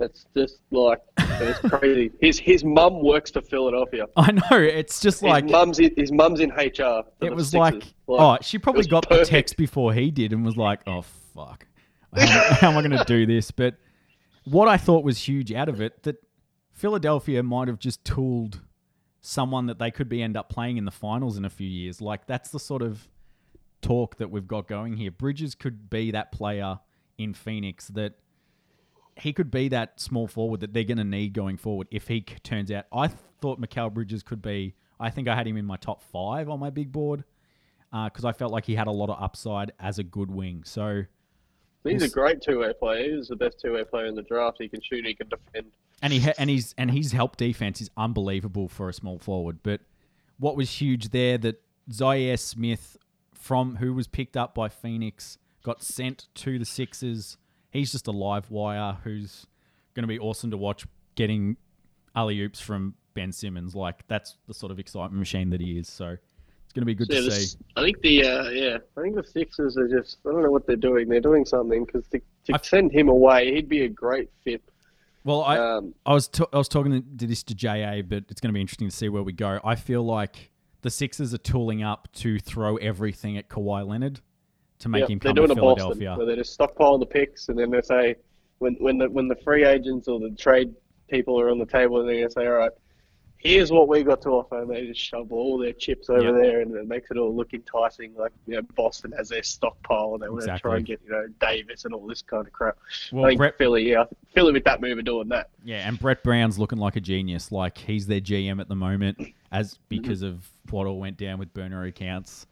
That's 0.00 0.24
just 0.34 0.60
like 0.70 0.98
it's 1.18 1.58
crazy. 1.60 2.10
His 2.22 2.38
his 2.38 2.64
mum 2.64 3.04
works 3.04 3.30
for 3.30 3.42
Philadelphia. 3.42 4.06
I 4.16 4.32
know. 4.32 4.58
It's 4.58 4.98
just 4.98 5.22
like, 5.22 5.44
his 5.44 5.52
mum's 5.52 5.78
in, 5.78 5.94
his 5.94 6.10
mum's 6.10 6.40
in 6.40 6.50
HR. 6.50 7.02
it 7.20 7.34
was 7.34 7.50
Sixers. 7.50 7.54
like, 7.54 7.84
oh, 8.08 8.38
she 8.40 8.58
probably 8.58 8.86
got 8.86 9.06
the 9.10 9.26
text 9.26 9.58
before 9.58 9.92
he 9.92 10.10
did 10.10 10.32
and 10.32 10.42
was 10.42 10.56
like, 10.56 10.80
oh, 10.86 11.02
fuck. 11.34 11.66
How, 12.16 12.26
how 12.54 12.70
am 12.70 12.78
I 12.78 12.80
going 12.80 12.98
to 12.98 13.04
do 13.04 13.26
this? 13.26 13.50
But 13.50 13.76
what 14.44 14.68
I 14.68 14.78
thought 14.78 15.04
was 15.04 15.18
huge 15.18 15.52
out 15.52 15.68
of 15.68 15.82
it, 15.82 16.02
that 16.04 16.16
Philadelphia 16.72 17.42
might 17.42 17.68
have 17.68 17.78
just 17.78 18.02
tooled 18.02 18.60
someone 19.20 19.66
that 19.66 19.78
they 19.78 19.90
could 19.90 20.08
be 20.08 20.22
end 20.22 20.34
up 20.34 20.48
playing 20.48 20.78
in 20.78 20.86
the 20.86 20.90
finals 20.90 21.36
in 21.36 21.44
a 21.44 21.50
few 21.50 21.68
years. 21.68 22.00
Like, 22.00 22.26
that's 22.26 22.48
the 22.50 22.58
sort 22.58 22.80
of 22.80 23.06
talk 23.82 24.16
that 24.16 24.30
we've 24.30 24.48
got 24.48 24.66
going 24.66 24.94
here. 24.94 25.10
Bridges 25.10 25.54
could 25.54 25.90
be 25.90 26.10
that 26.12 26.32
player 26.32 26.80
in 27.18 27.34
Phoenix 27.34 27.88
that 27.88 28.14
he 29.20 29.32
could 29.32 29.50
be 29.50 29.68
that 29.68 30.00
small 30.00 30.26
forward 30.26 30.60
that 30.60 30.72
they're 30.72 30.84
going 30.84 30.98
to 30.98 31.04
need 31.04 31.32
going 31.32 31.56
forward 31.56 31.88
if 31.90 32.08
he 32.08 32.20
turns 32.20 32.70
out. 32.70 32.86
I 32.92 33.08
thought 33.40 33.60
Mikal 33.60 33.92
Bridges 33.92 34.22
could 34.22 34.42
be. 34.42 34.74
I 34.98 35.10
think 35.10 35.28
I 35.28 35.34
had 35.34 35.46
him 35.46 35.56
in 35.56 35.64
my 35.64 35.76
top 35.76 36.02
five 36.02 36.48
on 36.48 36.58
my 36.60 36.70
big 36.70 36.92
board. 36.92 37.24
Uh, 37.92 38.04
because 38.04 38.24
I 38.24 38.32
felt 38.32 38.52
like 38.52 38.66
he 38.66 38.76
had 38.76 38.86
a 38.86 38.92
lot 38.92 39.10
of 39.10 39.20
upside 39.20 39.72
as 39.80 39.98
a 39.98 40.04
good 40.04 40.30
wing. 40.30 40.62
So, 40.64 41.04
He's 41.82 42.02
We'll 42.02 42.10
a 42.10 42.12
great 42.12 42.40
two-way 42.40 42.72
player. 42.78 43.16
He's 43.16 43.28
the 43.28 43.36
best 43.36 43.58
two-way 43.58 43.84
player 43.84 44.06
in 44.06 44.14
the 44.14 44.22
draft. 44.22 44.58
He 44.60 44.68
can 44.68 44.80
shoot. 44.80 45.04
He 45.04 45.14
can 45.14 45.28
defend. 45.28 45.72
and 46.02 46.12
he 46.12 46.20
ha- 46.20 46.34
and 46.38 46.50
he's 46.50 46.74
and 46.78 46.90
his 46.90 47.12
help 47.12 47.36
defense 47.36 47.80
is 47.80 47.90
unbelievable 47.96 48.68
for 48.68 48.88
a 48.88 48.92
small 48.92 49.18
forward. 49.18 49.58
But 49.62 49.80
what 50.38 50.56
was 50.56 50.80
huge 50.80 51.08
there 51.08 51.36
that 51.38 51.62
Zhaire 51.90 52.38
Smith 52.38 52.96
from 53.34 53.76
who 53.76 53.94
was 53.94 54.06
picked 54.06 54.36
up 54.36 54.54
by 54.54 54.68
Phoenix 54.68 55.38
got 55.64 55.82
sent 55.82 56.28
to 56.36 56.58
the 56.58 56.64
Sixers. 56.64 57.38
He's 57.70 57.92
just 57.92 58.06
a 58.06 58.10
live 58.12 58.50
wire 58.50 58.96
who's 59.04 59.46
going 59.94 60.02
to 60.02 60.08
be 60.08 60.18
awesome 60.18 60.50
to 60.50 60.56
watch 60.56 60.86
getting 61.14 61.56
alley 62.16 62.40
oops 62.40 62.60
from 62.60 62.94
Ben 63.14 63.32
Simmons. 63.32 63.74
Like 63.74 64.06
that's 64.08 64.36
the 64.46 64.54
sort 64.54 64.72
of 64.72 64.78
excitement 64.78 65.18
machine 65.18 65.50
that 65.50 65.60
he 65.60 65.78
is. 65.78 65.88
So 65.88 66.08
it's 66.64 66.72
going 66.72 66.82
to 66.82 66.86
be 66.86 66.94
good 66.94 67.08
Yeah, 67.10 67.20
to 67.20 67.30
see. 67.30 67.56
I 67.76 67.82
think 67.82 68.00
the 68.00 68.24
uh, 68.24 68.48
yeah, 68.50 68.78
I 68.96 69.02
think 69.02 69.16
the 69.16 69.24
Sixers 69.24 69.76
are 69.76 69.88
just 69.88 70.18
I 70.26 70.30
don't 70.32 70.42
know 70.42 70.50
what 70.50 70.66
they're 70.66 70.76
doing. 70.76 71.08
They're 71.08 71.20
doing 71.20 71.44
something 71.44 71.84
because 71.84 72.06
to, 72.08 72.18
to 72.46 72.54
I've- 72.54 72.66
send 72.66 72.92
him 72.92 73.08
away, 73.08 73.54
he'd 73.54 73.68
be 73.68 73.82
a 73.84 73.88
great 73.88 74.30
fit. 74.44 74.62
Well, 75.22 75.42
I 75.42 75.58
Um, 75.58 75.94
I 76.06 76.14
was 76.14 76.28
t- 76.28 76.44
I 76.52 76.56
was 76.56 76.66
talking 76.68 76.92
to, 76.92 77.00
to 77.18 77.26
this 77.26 77.42
to 77.44 77.54
JA, 77.54 78.00
but 78.02 78.24
it's 78.30 78.40
going 78.40 78.48
to 78.48 78.54
be 78.54 78.60
interesting 78.60 78.88
to 78.88 78.96
see 78.96 79.08
where 79.10 79.22
we 79.22 79.32
go. 79.34 79.60
I 79.62 79.74
feel 79.74 80.02
like 80.02 80.50
the 80.80 80.88
Sixers 80.90 81.34
are 81.34 81.38
tooling 81.38 81.82
up 81.82 82.08
to 82.14 82.38
throw 82.38 82.76
everything 82.78 83.36
at 83.36 83.48
Kawhi 83.50 83.86
Leonard 83.86 84.20
to 84.80 84.88
make 84.88 85.02
yeah, 85.02 85.06
him 85.06 85.18
they're 85.18 85.30
come 85.30 85.36
to 85.36 85.46
doing 85.46 85.50
a 85.58 85.60
Boston 85.60 85.92
Philadelphia. 85.92 86.16
where 86.16 86.26
they're 86.26 86.36
just 86.36 86.58
stockpiling 86.58 87.00
the 87.00 87.06
picks, 87.06 87.48
and 87.48 87.58
then 87.58 87.70
they 87.70 87.80
say 87.80 88.16
when 88.58 88.74
when 88.74 88.98
the 88.98 89.08
when 89.08 89.28
the 89.28 89.36
free 89.36 89.64
agents 89.64 90.08
or 90.08 90.18
the 90.18 90.30
trade 90.30 90.74
people 91.08 91.40
are 91.40 91.50
on 91.50 91.58
the 91.58 91.66
table, 91.66 92.00
and 92.00 92.08
gonna 92.08 92.30
say, 92.30 92.46
all 92.46 92.54
right. 92.54 92.72
Here's 93.42 93.72
what 93.72 93.88
we 93.88 94.02
got 94.02 94.20
to 94.20 94.28
offer, 94.28 94.60
and 94.60 94.70
they 94.70 94.86
just 94.86 95.00
shovel 95.00 95.38
all 95.38 95.56
their 95.56 95.72
chips 95.72 96.10
over 96.10 96.24
Yeah. 96.24 96.32
there, 96.32 96.60
and 96.60 96.76
it 96.76 96.86
makes 96.86 97.10
it 97.10 97.16
all 97.16 97.34
look 97.34 97.54
enticing. 97.54 98.14
Like 98.14 98.32
you 98.46 98.56
know, 98.56 98.62
Boston 98.74 99.12
has 99.16 99.30
their 99.30 99.42
stockpile, 99.42 100.12
and 100.12 100.22
they 100.22 100.28
want 100.28 100.44
to 100.44 100.58
try 100.58 100.76
and 100.76 100.84
get 100.84 101.00
you 101.02 101.10
know 101.10 101.26
Davis 101.40 101.86
and 101.86 101.94
all 101.94 102.06
this 102.06 102.20
kind 102.20 102.46
of 102.46 102.52
crap. 102.52 102.76
Well, 103.10 103.24
I 103.24 103.28
think 103.28 103.38
Brett- 103.38 103.56
Philly, 103.56 103.88
yeah, 103.88 104.04
Philly 104.34 104.52
with 104.52 104.64
that 104.64 104.82
move 104.82 104.98
are 104.98 105.00
doing 105.00 105.30
that. 105.30 105.48
Yeah, 105.64 105.88
and 105.88 105.98
Brett 105.98 106.22
Brown's 106.22 106.58
looking 106.58 106.76
like 106.76 106.96
a 106.96 107.00
genius. 107.00 107.50
Like 107.50 107.78
he's 107.78 108.06
their 108.06 108.20
GM 108.20 108.60
at 108.60 108.68
the 108.68 108.76
moment, 108.76 109.16
as 109.50 109.72
mm-hmm. 109.72 109.84
because 109.88 110.20
of 110.20 110.46
what 110.68 110.86
all 110.86 110.98
went 110.98 111.16
down 111.16 111.38
with 111.38 111.54
burner 111.54 111.84
accounts. 111.84 112.46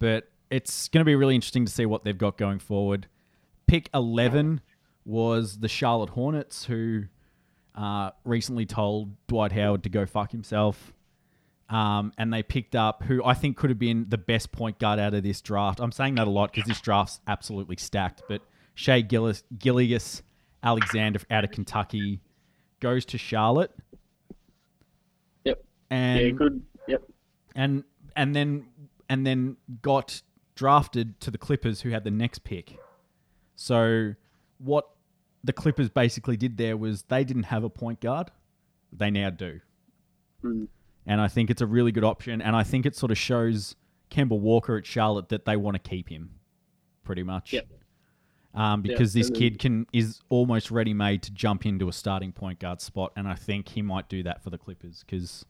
But 0.00 0.28
it's 0.52 0.88
going 0.88 1.00
to 1.00 1.04
be 1.04 1.16
really 1.16 1.34
interesting 1.34 1.64
to 1.64 1.72
see 1.72 1.86
what 1.86 2.04
they've 2.04 2.16
got 2.16 2.36
going 2.38 2.58
forward. 2.58 3.06
Pick 3.66 3.88
eleven 3.94 4.60
was 5.04 5.58
the 5.58 5.68
Charlotte 5.68 6.10
Hornets, 6.10 6.64
who 6.66 7.04
uh, 7.74 8.10
recently 8.24 8.66
told 8.66 9.16
Dwight 9.26 9.52
Howard 9.52 9.82
to 9.84 9.88
go 9.88 10.06
fuck 10.06 10.30
himself. 10.30 10.92
Um, 11.70 12.12
and 12.18 12.30
they 12.32 12.42
picked 12.42 12.76
up 12.76 13.02
who 13.04 13.24
I 13.24 13.32
think 13.32 13.56
could 13.56 13.70
have 13.70 13.78
been 13.78 14.04
the 14.10 14.18
best 14.18 14.52
point 14.52 14.78
guard 14.78 14.98
out 14.98 15.14
of 15.14 15.22
this 15.22 15.40
draft. 15.40 15.80
I'm 15.80 15.90
saying 15.92 16.16
that 16.16 16.26
a 16.26 16.30
lot 16.30 16.52
because 16.52 16.68
this 16.68 16.80
draft's 16.82 17.20
absolutely 17.26 17.76
stacked. 17.76 18.22
But 18.28 18.42
Shai 18.74 19.00
Gillis, 19.00 19.42
Gilgeous 19.58 20.22
Alexander 20.62 21.20
out 21.30 21.44
of 21.44 21.50
Kentucky 21.50 22.20
goes 22.80 23.06
to 23.06 23.16
Charlotte, 23.18 23.70
Yep. 25.44 25.64
and 25.90 26.20
yeah, 26.20 26.30
good. 26.30 26.62
Yep. 26.88 27.02
and 27.54 27.84
and 28.16 28.36
then 28.36 28.66
and 29.08 29.26
then 29.26 29.56
got 29.80 30.20
drafted 30.62 31.18
to 31.20 31.28
the 31.28 31.38
Clippers, 31.38 31.80
who 31.80 31.90
had 31.90 32.04
the 32.04 32.10
next 32.12 32.44
pick. 32.44 32.78
So 33.56 34.14
what 34.58 34.88
the 35.42 35.52
Clippers 35.52 35.90
basically 35.90 36.36
did 36.36 36.56
there 36.56 36.76
was 36.76 37.02
they 37.02 37.24
didn't 37.24 37.42
have 37.54 37.64
a 37.64 37.68
point 37.68 37.98
guard, 38.00 38.30
they 38.92 39.10
now 39.10 39.30
do, 39.30 39.58
Mm. 40.44 40.68
and 41.04 41.20
I 41.20 41.26
think 41.26 41.50
it's 41.50 41.62
a 41.62 41.66
really 41.66 41.90
good 41.90 42.04
option. 42.04 42.40
And 42.40 42.54
I 42.54 42.62
think 42.62 42.86
it 42.86 42.94
sort 42.94 43.10
of 43.10 43.18
shows 43.18 43.74
Kemba 44.08 44.38
Walker 44.38 44.76
at 44.76 44.86
Charlotte 44.86 45.30
that 45.30 45.46
they 45.46 45.56
want 45.56 45.74
to 45.74 45.80
keep 45.90 46.08
him, 46.08 46.30
pretty 47.02 47.24
much. 47.24 47.52
Yep. 47.52 47.66
Um, 48.54 48.82
because 48.82 49.14
this 49.14 49.30
then- 49.30 49.38
kid 49.40 49.58
can 49.58 49.86
is 49.92 50.20
almost 50.28 50.70
ready 50.70 50.94
made 50.94 51.22
to 51.24 51.32
jump 51.32 51.66
into 51.66 51.88
a 51.88 51.92
starting 51.92 52.30
point 52.30 52.60
guard 52.60 52.80
spot, 52.80 53.12
and 53.16 53.26
I 53.26 53.34
think 53.34 53.68
he 53.70 53.82
might 53.82 54.08
do 54.08 54.22
that 54.22 54.44
for 54.44 54.50
the 54.50 54.58
Clippers. 54.58 55.02
Because 55.04 55.44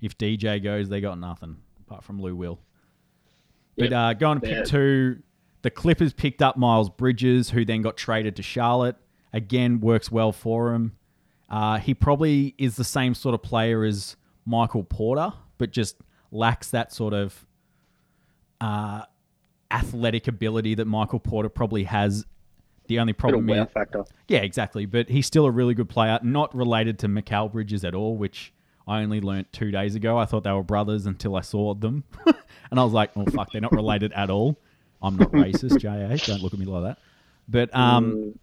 if 0.00 0.18
DJ 0.18 0.58
goes, 0.58 0.88
they 0.88 1.00
got 1.00 1.16
nothing 1.20 1.58
apart 1.80 2.02
from 2.02 2.20
Lou 2.20 2.34
Will. 2.34 2.58
But 3.78 3.90
Yep. 3.90 3.92
uh, 3.92 4.12
going 4.14 4.40
to 4.40 4.46
pick 4.46 4.64
two, 4.66 5.22
the 5.62 5.70
Clippers 5.70 6.12
picked 6.12 6.42
up 6.42 6.56
Miles 6.56 6.90
Bridges, 6.90 7.50
who 7.50 7.64
then 7.64 7.82
got 7.82 7.96
traded 7.96 8.36
to 8.36 8.42
Charlotte. 8.42 8.96
Again, 9.32 9.80
works 9.80 10.10
well 10.10 10.32
for 10.32 10.72
him. 10.74 10.96
Uh, 11.48 11.78
he 11.78 11.94
probably 11.94 12.54
is 12.58 12.76
the 12.76 12.84
same 12.84 13.14
sort 13.14 13.34
of 13.34 13.42
player 13.42 13.84
as 13.84 14.16
Michael 14.44 14.84
Porter, 14.84 15.32
but 15.58 15.70
just 15.70 15.96
lacks 16.30 16.70
that 16.70 16.92
sort 16.92 17.14
of 17.14 17.46
uh, 18.60 19.02
athletic 19.70 20.28
ability 20.28 20.74
that 20.74 20.86
Michael 20.86 21.20
Porter 21.20 21.48
probably 21.48 21.84
has. 21.84 22.24
The 22.88 22.98
only 23.00 23.12
problem 23.12 23.46
wow 23.46 23.64
is, 23.64 23.70
factor. 23.70 24.04
yeah, 24.28 24.38
exactly. 24.38 24.86
But 24.86 25.10
he's 25.10 25.26
still 25.26 25.44
a 25.44 25.50
really 25.50 25.74
good 25.74 25.88
player, 25.90 26.18
not 26.22 26.54
related 26.54 26.98
to 27.00 27.08
Mikal 27.08 27.52
Bridges 27.52 27.84
at 27.84 27.94
all, 27.94 28.16
which 28.16 28.52
I 28.88 29.02
only 29.02 29.20
learnt 29.20 29.52
two 29.52 29.70
days 29.70 29.94
ago. 29.94 30.16
I 30.16 30.24
thought 30.24 30.44
they 30.44 30.52
were 30.52 30.62
brothers 30.62 31.06
until 31.06 31.36
I 31.36 31.42
saw 31.42 31.74
them. 31.74 32.04
and 32.70 32.80
I 32.80 32.84
was 32.84 32.94
like, 32.94 33.10
oh, 33.16 33.24
fuck, 33.26 33.52
they're 33.52 33.60
not 33.60 33.72
related 33.72 34.12
at 34.14 34.30
all. 34.30 34.58
I'm 35.02 35.16
not 35.16 35.30
racist, 35.30 35.78
JA. 35.78 36.16
Don't 36.26 36.42
look 36.42 36.54
at 36.54 36.58
me 36.58 36.64
like 36.64 36.82
that. 36.84 36.98
But 37.46 37.74
um, 37.76 38.38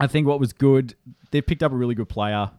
I 0.00 0.06
think 0.06 0.26
what 0.26 0.40
was 0.40 0.52
good, 0.52 0.94
they 1.30 1.42
picked 1.42 1.62
up 1.62 1.72
a 1.72 1.76
really 1.76 1.94
good 1.94 2.08
player. 2.08 2.50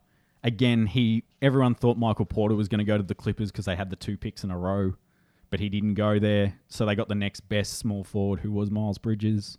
Again, 0.44 0.86
he 0.88 1.24
everyone 1.42 1.76
thought 1.76 1.98
Michael 1.98 2.26
Porter 2.26 2.56
was 2.56 2.68
going 2.68 2.80
to 2.80 2.86
go 2.86 2.98
to 2.98 3.04
the 3.04 3.16
Clippers 3.16 3.52
because 3.52 3.66
they 3.66 3.76
had 3.76 3.90
the 3.90 3.96
two 3.96 4.18
picks 4.18 4.44
in 4.44 4.52
a 4.52 4.58
row, 4.58 4.94
but 5.50 5.60
he 5.60 5.70
didn't 5.70 5.96
go 5.96 6.20
there. 6.20 6.60
So 6.68 6.86
they 6.86 6.96
got 6.96 7.10
the 7.10 7.16
next 7.16 7.42
best 7.42 7.80
small 7.80 8.04
forward, 8.04 8.42
who 8.42 8.52
was 8.52 8.70
Miles 8.70 8.98
Bridges. 8.98 9.58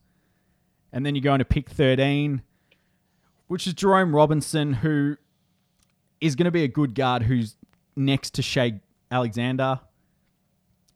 And 0.92 1.04
then 1.04 1.14
you 1.14 1.20
go 1.20 1.34
into 1.34 1.44
pick 1.44 1.70
13, 1.70 2.42
which 3.48 3.66
is 3.66 3.74
Jerome 3.74 4.14
Robinson, 4.14 4.74
who 4.74 5.16
is 6.20 6.36
going 6.36 6.44
to 6.44 6.50
be 6.50 6.62
a 6.62 6.68
good 6.68 6.94
guard 6.94 7.24
who's 7.24 7.56
next 7.96 8.34
to 8.34 8.42
Shai 8.42 8.80
Alexander. 9.10 9.80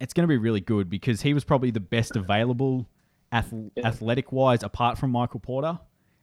It's 0.00 0.14
going 0.14 0.24
to 0.24 0.28
be 0.28 0.36
really 0.36 0.60
good 0.60 0.88
because 0.88 1.22
he 1.22 1.34
was 1.34 1.44
probably 1.44 1.70
the 1.70 1.80
best 1.80 2.16
available 2.16 2.88
ath- 3.32 3.52
athletic 3.82 4.32
wise 4.32 4.62
apart 4.62 4.98
from 4.98 5.10
Michael 5.10 5.40
Porter, 5.40 5.78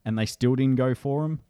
and 0.05 0.17
they 0.17 0.25
still 0.25 0.55
didn't 0.55 0.75
go 0.75 0.95
for 0.95 1.25
him. 1.25 1.41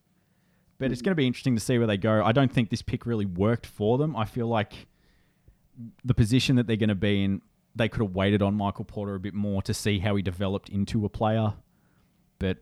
But 0.77 0.91
it's 0.91 1.01
mm. 1.01 1.05
going 1.05 1.11
to 1.11 1.15
be 1.15 1.27
interesting 1.27 1.55
to 1.55 1.61
see 1.61 1.77
where 1.77 1.87
they 1.87 1.97
go. 1.97 2.23
I 2.23 2.31
don't 2.31 2.51
think 2.51 2.69
this 2.69 2.81
pick 2.81 3.05
really 3.05 3.25
worked 3.25 3.65
for 3.65 3.97
them. 3.97 4.15
I 4.15 4.25
feel 4.25 4.47
like 4.47 4.87
the 6.03 6.13
position 6.13 6.55
that 6.55 6.67
they're 6.67 6.75
going 6.75 6.89
to 6.89 6.95
be 6.95 7.23
in, 7.23 7.41
they 7.75 7.89
could 7.89 8.01
have 8.01 8.15
waited 8.15 8.41
on 8.41 8.55
Michael 8.55 8.85
Porter 8.85 9.15
a 9.15 9.19
bit 9.19 9.33
more 9.33 9.61
to 9.63 9.73
see 9.73 9.99
how 9.99 10.15
he 10.15 10.21
developed 10.21 10.69
into 10.69 11.05
a 11.05 11.09
player. 11.09 11.53
But 12.39 12.57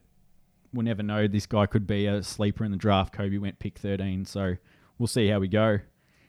we'll 0.73 0.86
never 0.86 1.04
know. 1.04 1.28
This 1.28 1.45
guy 1.45 1.65
could 1.65 1.88
be 1.88 2.06
a 2.06 2.23
sleeper 2.23 2.63
in 2.63 2.71
the 2.71 2.78
draft. 2.78 3.13
Kobe 3.13 3.38
went 3.38 3.60
pick 3.60 3.78
13, 3.78 4.26
so 4.26 4.56
we'll 4.97 5.08
see 5.08 5.28
how 5.28 5.39
we 5.39 5.47
go. 5.47 5.80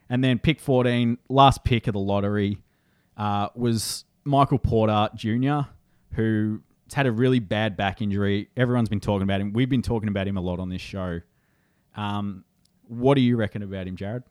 And 0.09 0.23
then 0.23 0.39
pick 0.39 0.59
14, 0.59 1.17
last 1.29 1.63
pick 1.63 1.87
of 1.87 1.93
the 1.93 1.99
lottery, 1.99 2.61
uh, 3.17 3.49
was 3.55 4.05
Michael 4.23 4.59
Porter 4.59 5.09
Jr., 5.15 5.61
who's 6.11 6.61
had 6.93 7.07
a 7.07 7.11
really 7.11 7.39
bad 7.39 7.75
back 7.75 8.01
injury. 8.01 8.49
Everyone's 8.55 8.89
been 8.89 8.99
talking 8.99 9.23
about 9.23 9.41
him. 9.41 9.53
We've 9.53 9.69
been 9.69 9.81
talking 9.81 10.09
about 10.09 10.27
him 10.27 10.37
a 10.37 10.41
lot 10.41 10.59
on 10.59 10.69
this 10.69 10.81
show. 10.81 11.21
Um, 11.95 12.43
what 12.87 13.15
do 13.15 13.21
you 13.21 13.35
reckon 13.35 13.63
about 13.63 13.87
him, 13.87 13.95
Jarryd? 13.95 14.23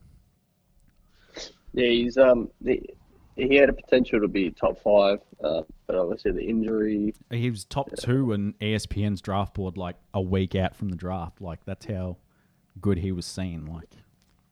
Yeah, 1.72 1.88
he's 1.88 2.16
um 2.16 2.50
he, 2.64 2.88
he 3.36 3.56
had 3.56 3.68
a 3.68 3.72
potential 3.72 4.20
to 4.20 4.28
be 4.28 4.50
top 4.50 4.78
five, 4.78 5.18
uh, 5.42 5.62
but 5.86 5.96
obviously 5.96 6.32
the 6.32 6.44
injury. 6.44 7.14
He 7.30 7.50
was 7.50 7.64
top 7.64 7.90
two 7.98 8.32
in 8.32 8.54
ESPN's 8.60 9.20
draft 9.20 9.54
board 9.54 9.76
like 9.76 9.96
a 10.12 10.20
week 10.20 10.54
out 10.54 10.76
from 10.76 10.88
the 10.88 10.96
draft. 10.96 11.40
Like 11.40 11.64
that's 11.64 11.86
how 11.86 12.18
good 12.80 12.98
he 12.98 13.10
was 13.10 13.26
seen. 13.26 13.66
Like 13.66 13.90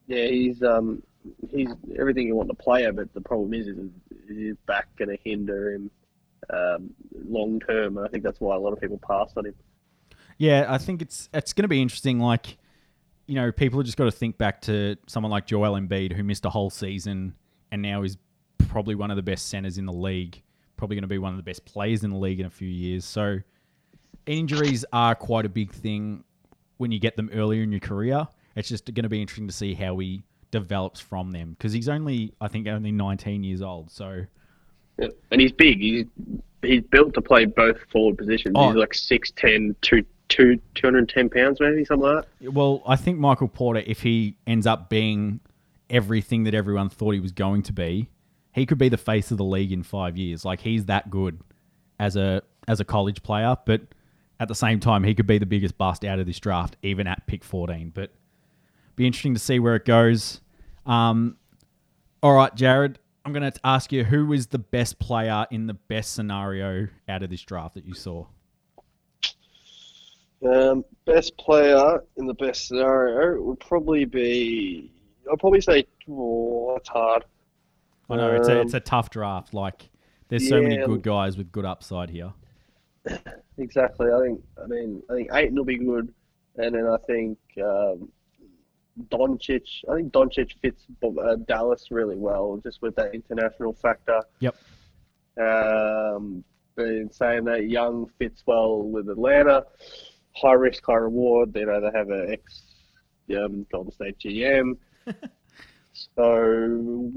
Yeah, 0.08 0.26
he's 0.26 0.62
um 0.62 1.02
he's 1.50 1.68
everything 1.98 2.26
you 2.26 2.34
want 2.34 2.48
in 2.48 2.50
a 2.50 2.62
player, 2.62 2.92
but 2.92 3.12
the 3.14 3.20
problem 3.20 3.54
is, 3.54 3.66
is 3.66 3.90
his 4.28 4.56
back 4.66 4.88
going 4.96 5.10
to 5.10 5.18
hinder 5.24 5.74
him 5.74 5.90
um, 6.50 6.90
long 7.28 7.60
term, 7.60 7.98
and 7.98 8.06
I 8.06 8.10
think 8.10 8.24
that's 8.24 8.40
why 8.40 8.54
a 8.54 8.58
lot 8.58 8.72
of 8.72 8.80
people 8.80 8.98
passed 9.06 9.36
on 9.36 9.46
him. 9.46 9.54
Yeah, 10.38 10.66
I 10.68 10.78
think 10.78 11.02
it's 11.02 11.28
it's 11.32 11.52
going 11.52 11.64
to 11.64 11.68
be 11.68 11.80
interesting. 11.80 12.18
Like, 12.18 12.56
you 13.26 13.34
know, 13.34 13.52
people 13.52 13.78
have 13.78 13.86
just 13.86 13.98
got 13.98 14.04
to 14.04 14.10
think 14.10 14.38
back 14.38 14.60
to 14.62 14.96
someone 15.06 15.30
like 15.30 15.46
Joel 15.46 15.78
Embiid 15.78 16.12
who 16.12 16.24
missed 16.24 16.44
a 16.44 16.50
whole 16.50 16.70
season 16.70 17.34
and 17.70 17.82
now 17.82 18.02
is 18.02 18.16
probably 18.68 18.94
one 18.94 19.10
of 19.10 19.16
the 19.16 19.22
best 19.22 19.48
centers 19.48 19.78
in 19.78 19.86
the 19.86 19.92
league. 19.92 20.42
Probably 20.76 20.96
going 20.96 21.02
to 21.02 21.08
be 21.08 21.18
one 21.18 21.32
of 21.32 21.36
the 21.36 21.44
best 21.44 21.64
players 21.64 22.02
in 22.02 22.10
the 22.10 22.16
league 22.16 22.40
in 22.40 22.46
a 22.46 22.50
few 22.50 22.68
years. 22.68 23.04
So, 23.04 23.38
injuries 24.26 24.84
are 24.92 25.14
quite 25.14 25.46
a 25.46 25.48
big 25.48 25.72
thing 25.72 26.24
when 26.78 26.90
you 26.90 26.98
get 26.98 27.16
them 27.16 27.30
earlier 27.32 27.62
in 27.62 27.70
your 27.70 27.80
career. 27.80 28.26
It's 28.56 28.68
just 28.68 28.86
going 28.86 29.04
to 29.04 29.08
be 29.08 29.20
interesting 29.20 29.46
to 29.46 29.52
see 29.52 29.74
how 29.74 29.96
he 29.98 30.24
develops 30.52 31.00
from 31.00 31.32
them 31.32 31.56
because 31.58 31.72
he's 31.72 31.88
only, 31.88 32.32
I 32.40 32.46
think, 32.46 32.68
only 32.68 32.92
19 32.92 33.42
years 33.42 33.60
old. 33.60 33.90
So, 33.90 34.24
Yeah. 34.98 35.08
And 35.32 35.40
he's 35.40 35.50
big. 35.50 35.80
He's 35.80 36.06
he's 36.62 36.82
built 36.82 37.14
to 37.14 37.20
play 37.20 37.44
both 37.44 37.78
forward 37.90 38.18
positions. 38.18 38.54
Oh. 38.56 38.68
He's 38.68 38.76
like 38.76 38.92
6'10", 38.92 39.74
two, 39.80 40.04
two, 40.28 40.60
210 40.76 41.28
pounds 41.28 41.58
maybe, 41.58 41.84
something 41.84 42.08
like 42.08 42.24
that. 42.40 42.52
Well, 42.52 42.82
I 42.86 42.94
think 42.94 43.18
Michael 43.18 43.48
Porter, 43.48 43.82
if 43.84 44.02
he 44.02 44.36
ends 44.46 44.66
up 44.66 44.88
being 44.88 45.40
everything 45.90 46.44
that 46.44 46.54
everyone 46.54 46.88
thought 46.88 47.14
he 47.14 47.20
was 47.20 47.32
going 47.32 47.62
to 47.64 47.72
be, 47.72 48.08
he 48.52 48.64
could 48.64 48.78
be 48.78 48.88
the 48.88 48.96
face 48.96 49.32
of 49.32 49.38
the 49.38 49.44
league 49.44 49.72
in 49.72 49.82
five 49.82 50.16
years. 50.16 50.44
Like 50.44 50.60
he's 50.60 50.84
that 50.86 51.10
good 51.10 51.40
as 51.98 52.14
a 52.14 52.42
as 52.68 52.78
a 52.78 52.84
college 52.84 53.22
player, 53.24 53.56
but 53.66 53.80
at 54.38 54.48
the 54.48 54.54
same 54.54 54.80
time, 54.80 55.04
he 55.04 55.14
could 55.14 55.26
be 55.26 55.38
the 55.38 55.46
biggest 55.46 55.78
bust 55.78 56.04
out 56.04 56.18
of 56.18 56.26
this 56.26 56.38
draft, 56.38 56.76
even 56.82 57.06
at 57.06 57.26
pick 57.26 57.42
14. 57.42 57.92
But 57.94 58.10
be 58.96 59.06
interesting 59.06 59.34
to 59.34 59.40
see 59.40 59.58
where 59.58 59.76
it 59.76 59.84
goes. 59.84 60.41
Um, 60.86 61.36
all 62.22 62.34
right, 62.34 62.54
Jarryd, 62.54 62.96
I'm 63.24 63.32
going 63.32 63.50
to 63.50 63.60
ask 63.64 63.92
you 63.92 64.04
who 64.04 64.26
was 64.26 64.48
the 64.48 64.58
best 64.58 64.98
player 64.98 65.46
in 65.50 65.66
the 65.66 65.74
best 65.74 66.14
scenario 66.14 66.88
out 67.08 67.22
of 67.22 67.30
this 67.30 67.42
draft 67.42 67.74
that 67.74 67.84
you 67.84 67.94
saw? 67.94 68.26
Um, 70.44 70.84
best 71.04 71.36
player 71.36 72.02
in 72.16 72.26
the 72.26 72.34
best 72.34 72.66
scenario 72.66 73.40
would 73.42 73.60
probably 73.60 74.04
be. 74.04 74.90
I'd 75.30 75.38
probably 75.38 75.60
say. 75.60 75.86
Oh, 76.10 76.72
that's 76.74 76.88
hard. 76.88 77.24
I 78.10 78.16
know 78.16 78.34
it's 78.34 78.48
a, 78.48 78.60
it's 78.60 78.74
Um, 78.74 78.78
a 78.78 78.80
tough 78.80 79.10
draft. 79.10 79.54
Like 79.54 79.88
there's 80.28 80.48
so 80.48 80.60
many 80.60 80.78
good 80.78 81.02
guys 81.02 81.36
with 81.38 81.52
good 81.52 81.64
upside 81.64 82.10
here. 82.10 82.32
Exactly. 83.58 84.08
I 84.10 84.18
think. 84.20 84.42
I 84.62 84.66
mean, 84.66 85.02
I 85.10 85.14
think 85.14 85.28
Ayton 85.32 85.54
will 85.54 85.64
be 85.64 85.76
good, 85.76 86.12
and 86.56 86.74
then 86.74 86.86
I 86.86 86.96
think 87.06 87.38
um, 87.62 88.10
Doncic. 89.08 89.66
I 89.90 89.96
think 89.96 90.12
Doncic 90.12 90.52
fits 90.60 90.84
uh, 91.02 91.36
Dallas 91.46 91.88
really 91.90 92.16
well, 92.16 92.60
just 92.62 92.82
with 92.82 92.94
that 92.96 93.14
international 93.14 93.72
factor. 93.74 94.20
Yep. 94.40 94.56
Um, 95.40 96.44
but 96.74 96.86
in 96.86 97.10
saying 97.10 97.44
that, 97.44 97.68
Young 97.68 98.10
fits 98.18 98.42
well 98.46 98.82
with 98.82 99.08
Atlanta. 99.08 99.64
High 100.34 100.52
risk, 100.52 100.84
high 100.84 100.94
reward. 100.94 101.54
You 101.54 101.66
know, 101.66 101.80
they 101.80 101.98
have 101.98 102.08
an 102.10 102.30
ex 102.30 102.62
um, 103.36 103.66
Golden 103.70 103.92
State 103.92 104.18
GM. 104.18 104.76
so 105.92 107.10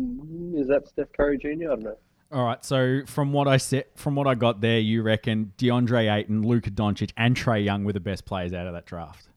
is 0.56 0.68
that 0.68 0.88
Steph 0.88 1.08
Curry 1.16 1.38
Jr.? 1.38 1.48
I 1.50 1.56
don't 1.56 1.84
know. 1.84 1.98
All 2.32 2.44
right. 2.44 2.64
So 2.66 3.02
from 3.06 3.32
what 3.32 3.48
I 3.48 3.58
said, 3.58 3.86
from 3.96 4.16
what 4.16 4.28
I 4.28 4.36
got 4.36 4.60
there, 4.60 4.80
you 4.80 5.04
reckon 5.04 5.54
DeAndre 5.58 6.14
Ayton, 6.14 6.46
Luka 6.46 6.72
Doncic, 6.72 7.12
and 7.16 7.36
Trae 7.36 7.64
Young 7.64 7.84
were 7.84 7.94
the 7.94 8.00
best 8.00 8.26
players 8.26 8.52
out 8.52 8.68
of 8.68 8.74
that 8.74 8.86
draft. 8.86 9.30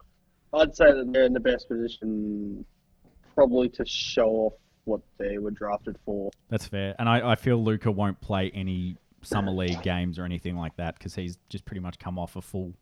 I'd 0.53 0.75
say 0.75 0.93
that 0.93 1.13
they're 1.13 1.25
in 1.25 1.33
the 1.33 1.41
best 1.41 1.69
position, 1.69 2.65
probably 3.35 3.69
to 3.71 3.85
show 3.85 4.29
off 4.29 4.53
what 4.85 5.01
they 5.19 5.39
were 5.39 5.51
drafted 5.51 5.97
for. 6.05 6.31
That's 6.49 6.67
fair. 6.67 6.95
And 6.99 7.09
I, 7.09 7.33
I 7.33 7.35
feel 7.35 7.63
Luka 7.63 7.91
won't 7.91 8.21
play 8.21 8.51
any 8.55 8.97
summer 9.23 9.53
league 9.53 9.83
games 9.83 10.19
or 10.19 10.25
anything 10.25 10.57
like 10.57 10.77
that 10.77 10.99
because 10.99 11.15
he's 11.15 11.39
just 11.49 11.65
pretty 11.65 11.81
much 11.81 11.99
come 11.99 12.19
off 12.19 12.37
a 12.37 12.41
full 12.41 12.75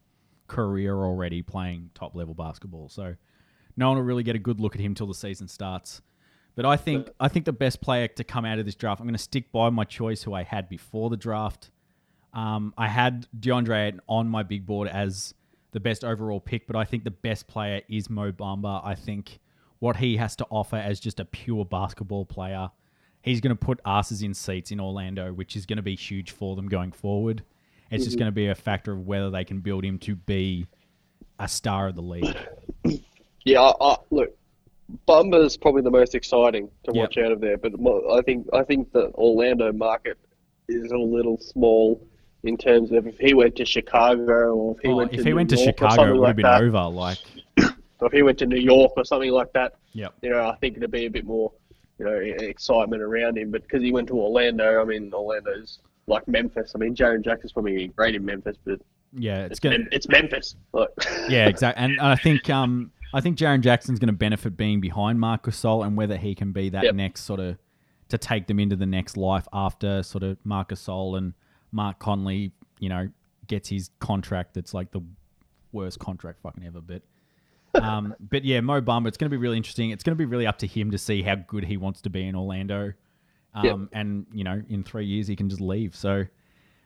career 0.47 0.95
already 0.95 1.43
playing 1.43 1.91
top 1.95 2.15
level 2.15 2.35
basketball. 2.35 2.89
So 2.89 3.17
no 3.77 3.89
one 3.89 3.97
will 3.97 4.05
really 4.05 4.23
get 4.23 4.37
a 4.37 4.39
good 4.39 4.61
look 4.61 4.75
at 4.75 4.81
him 4.81 4.95
till 4.95 5.07
the 5.07 5.15
season 5.15 5.49
starts. 5.49 6.03
But 6.55 6.65
I 6.65 6.77
think 6.77 7.11
I 7.21 7.29
think 7.29 7.45
the 7.45 7.53
best 7.53 7.83
player 7.83 8.09
to 8.09 8.25
come 8.25 8.47
out 8.47 8.59
of 8.59 8.65
this 8.65 8.75
draft, 8.75 9.01
I'm 9.01 9.07
going 9.07 9.15
to 9.15 9.23
stick 9.23 9.53
by 9.53 9.69
my 9.69 9.85
choice 9.85 10.23
who 10.23 10.33
I 10.33 10.43
had 10.43 10.69
before 10.69 11.11
the 11.11 11.17
draft. 11.17 11.71
Um, 12.33 12.73
I 12.79 12.89
had 12.89 13.27
DeAndre 13.39 13.89
Ayton 13.89 14.01
on 14.09 14.29
my 14.29 14.43
big 14.43 14.65
board 14.65 14.89
as 14.89 15.35
the 15.77 15.81
best 15.81 16.05
overall 16.05 16.41
pick, 16.41 16.67
but 16.67 16.75
I 16.75 16.87
think 16.87 17.05
the 17.05 17.11
best 17.11 17.49
player 17.49 17.83
is 17.87 18.09
Mo 18.09 18.33
Bamba. 18.33 18.81
I 18.83 18.95
think 18.95 19.41
what 19.79 19.97
he 19.97 20.17
has 20.17 20.35
to 20.37 20.47
offer 20.49 20.77
as 20.77 20.99
just 20.99 21.21
a 21.21 21.27
pure 21.27 21.67
basketball 21.67 22.25
player, 22.25 22.71
he's 23.21 23.43
going 23.43 23.55
to 23.55 23.63
put 23.63 23.79
asses 23.85 24.23
in 24.23 24.33
seats 24.33 24.71
in 24.71 24.81
Orlando, 24.81 25.35
which 25.35 25.55
is 25.55 25.67
going 25.67 25.77
to 25.77 25.83
be 25.83 25.95
huge 25.95 26.31
for 26.31 26.57
them 26.57 26.67
going 26.67 26.93
forward. 26.93 27.43
It's 27.91 28.05
just 28.05 28.17
mm-hmm. 28.17 28.21
going 28.21 28.33
to 28.33 28.35
be 28.35 28.47
a 28.47 28.55
factor 28.55 28.93
of 28.93 29.07
whether 29.07 29.29
they 29.29 29.45
can 29.45 29.61
build 29.61 29.85
him 29.85 29.99
to 29.99 30.17
be 30.17 30.67
a 31.39 31.47
star 31.47 31.89
of 31.89 31.95
the 31.95 32.03
league. 32.03 32.37
Yeah, 33.45 33.61
I, 33.61 33.75
I, 33.81 33.97
look, 34.11 34.37
Bamba's 35.07 35.57
probably 35.57 35.83
the 35.83 35.91
most 35.93 36.17
exciting 36.17 36.69
to 36.83 36.93
Yep. 36.93 36.97
watch 36.97 37.17
out 37.17 37.31
of 37.31 37.41
there, 37.41 37.57
but 37.57 37.75
I 38.11 38.21
think 38.23 38.49
I 38.53 38.65
think 38.65 38.91
the 38.91 39.13
Orlando 39.15 39.73
market 39.73 40.19
is 40.69 40.91
a 40.91 40.99
little 40.99 41.39
small 41.39 42.05
in 42.47 42.57
terms 42.57 42.93
of 42.93 43.07
if 43.07 43.19
he 43.19 43.35
went 43.35 43.57
to 43.57 43.65
Chicago 43.65 44.55
or 44.55 44.75
if 44.77 44.81
he 44.83 44.89
Oh, 44.89 44.97
went 44.97 45.13
if 45.13 45.19
to 45.19 45.25
he 45.25 45.31
New 45.31 45.37
went 45.37 45.51
York 45.53 45.61
or 45.61 45.65
Chicago, 45.65 45.95
something 45.95 46.09
it 46.09 46.13
would 46.13 46.21
like 46.21 46.29
have 46.29 46.37
been 46.37 46.43
that, 46.45 46.63
over. 46.63 46.95
Like, 46.95 47.19
or 48.01 48.07
if 48.07 48.13
he 48.13 48.23
went 48.23 48.39
to 48.39 48.47
New 48.47 48.61
York 48.61 48.93
or 48.97 49.05
something 49.05 49.31
like 49.31 49.53
that, 49.55 49.75
yep. 49.93 50.15
you 50.23 50.31
know, 50.31 50.49
I 50.49 50.57
think 50.57 50.77
it'd 50.77 50.91
be 50.91 51.07
a 51.07 51.11
bit 51.11 51.25
more, 51.25 51.53
you 51.99 52.05
know, 52.05 52.15
excitement 52.15 53.03
around 53.03 53.39
him. 53.39 53.51
But 53.51 53.63
because 53.63 53.83
he 53.83 53.93
went 53.93 54.09
to 54.09 54.15
Orlando, 54.19 54.81
I 54.81 54.85
mean, 54.85 55.13
Orlando's 55.13 55.81
like 56.07 56.27
Memphis. 56.29 56.73
I 56.75 56.79
mean, 56.79 56.95
Jaren 56.95 57.25
Jackson's 57.25 57.53
probably 57.53 57.89
great 57.89 58.15
in 58.15 58.25
Memphis, 58.25 58.57
but 58.65 58.81
Yeah, 59.13 59.41
it's 59.45 59.53
it's, 59.53 59.61
to 59.61 59.71
Mem- 59.71 59.89
it's 59.93 60.09
Memphis. 60.09 60.57
Look. 60.73 60.91
Yeah, 61.29 61.47
exactly. 61.49 61.83
And 61.85 62.01
I 62.01 62.15
think 62.17 62.49
um, 62.51 62.93
I 63.13 63.21
think 63.21 63.37
Jaren 63.39 63.61
Jackson's 63.61 63.99
going 63.99 64.09
to 64.09 64.13
benefit 64.13 64.57
being 64.57 64.81
behind 64.81 65.19
Marc 65.19 65.45
Gasol 65.45 65.85
and 65.87 65.97
whether 65.97 66.17
he 66.17 66.35
can 66.35 66.53
be 66.53 66.69
that 66.71 66.85
Yep. 66.85 66.95
next 66.95 67.23
sort 67.23 67.41
of 67.41 67.57
to 68.09 68.19
take 68.19 68.47
them 68.47 68.61
into 68.61 68.77
the 68.77 68.87
next 68.87 69.17
life 69.17 69.49
after 69.53 70.03
sort 70.05 70.23
of 70.23 70.37
Marc 70.45 70.69
Gasol 70.69 71.19
and 71.19 71.35
Mark 71.77 71.99
Conley, 71.99 72.51
you 72.81 72.89
know, 72.89 73.09
gets 73.47 73.69
his 73.69 73.91
contract 74.01 74.55
that's 74.55 74.75
like 74.75 74.91
the 74.91 75.03
worst 75.73 75.99
contract 76.01 76.41
fucking 76.43 76.65
ever. 76.65 76.81
But 76.81 77.03
um, 77.75 78.15
but 78.31 78.45
yeah, 78.45 78.61
Mo 78.63 78.81
Bamba, 78.81 79.07
it's 79.09 79.19
going 79.19 79.31
to 79.31 79.37
be 79.37 79.41
really 79.41 79.59
interesting. 79.59 79.91
It's 79.91 80.03
going 80.03 80.17
to 80.17 80.19
be 80.19 80.25
really 80.25 80.47
up 80.47 80.59
to 80.61 80.67
him 80.67 80.91
to 80.91 80.99
see 80.99 81.23
how 81.23 81.37
good 81.37 81.65
he 81.65 81.77
wants 81.77 82.01
to 82.01 82.11
be 82.11 82.27
in 82.27 82.35
Orlando. 82.35 82.95
Um, 83.55 83.65
Yep. 83.65 83.77
And 83.93 84.27
you 84.33 84.43
know, 84.43 84.63
in 84.69 84.83
three 84.83 85.05
years 85.05 85.29
he 85.29 85.37
can 85.37 85.49
just 85.49 85.61
leave. 85.61 85.95
So 85.95 86.25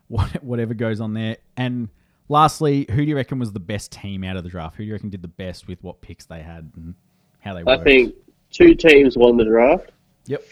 what- 0.09 0.43
whatever 0.45 0.74
goes 0.74 1.01
on 1.01 1.14
there. 1.14 1.36
And 1.57 1.88
lastly, 2.28 2.86
who 2.91 2.97
do 2.97 3.05
you 3.05 3.16
reckon 3.16 3.38
was 3.38 3.53
the 3.53 3.61
best 3.61 3.93
team 3.93 4.24
out 4.24 4.36
of 4.36 4.43
the 4.43 4.51
draft? 4.51 4.76
Who 4.76 4.82
do 4.82 4.88
you 4.88 4.93
reckon 4.93 5.09
did 5.09 5.22
the 5.22 5.28
best 5.28 5.68
with 5.68 5.82
what 5.84 6.01
picks 6.01 6.26
they 6.26 6.43
had 6.43 6.70
and 6.76 6.95
how 7.38 7.55
they 7.55 7.61
I 7.61 7.64
worked? 7.64 7.84
think 7.84 8.14
two 8.51 8.74
teams 8.74 9.16
won 9.16 9.36
the 9.36 9.45
draft. 9.45 9.93
Yep. 10.26 10.43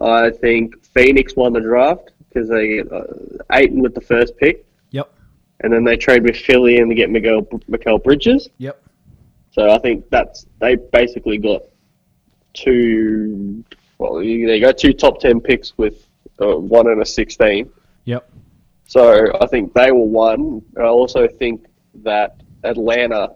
I 0.00 0.30
think 0.30 0.84
Phoenix 0.84 1.36
won 1.36 1.52
the 1.52 1.60
draft 1.60 2.10
because 2.34 2.48
they 2.48 2.68
get 2.76 2.92
uh, 2.92 3.04
Ayton 3.52 3.80
with 3.80 3.94
the 3.94 4.00
first 4.00 4.36
pick, 4.36 4.66
Yep. 4.90 5.10
and 5.60 5.72
then 5.72 5.84
they 5.84 5.96
trade 5.96 6.24
with 6.24 6.36
Philly 6.36 6.78
and 6.78 6.90
they 6.90 6.94
get 6.96 7.08
Miguel 7.10 7.42
Mikal 7.70 8.02
Bridges. 8.02 8.48
Yep. 8.58 8.82
So 9.52 9.70
I 9.70 9.78
think 9.78 10.10
that's 10.10 10.46
they 10.60 10.74
basically 10.76 11.38
got 11.38 11.62
two. 12.52 13.64
Well, 13.98 14.22
you- 14.22 14.46
they 14.46 14.60
got 14.60 14.78
two 14.78 14.92
top 14.92 15.20
ten 15.20 15.40
picks 15.40 15.76
with 15.78 16.06
uh, 16.40 16.56
one 16.56 16.88
and 16.88 17.00
a 17.00 17.06
sixteen. 17.06 17.70
Yep. 18.04 18.28
So 18.86 19.32
I 19.40 19.46
think 19.46 19.72
they 19.74 19.92
were 19.92 20.04
one. 20.04 20.62
I 20.76 20.82
also 20.82 21.26
think 21.28 21.64
that 22.02 22.40
Atlanta 22.64 23.34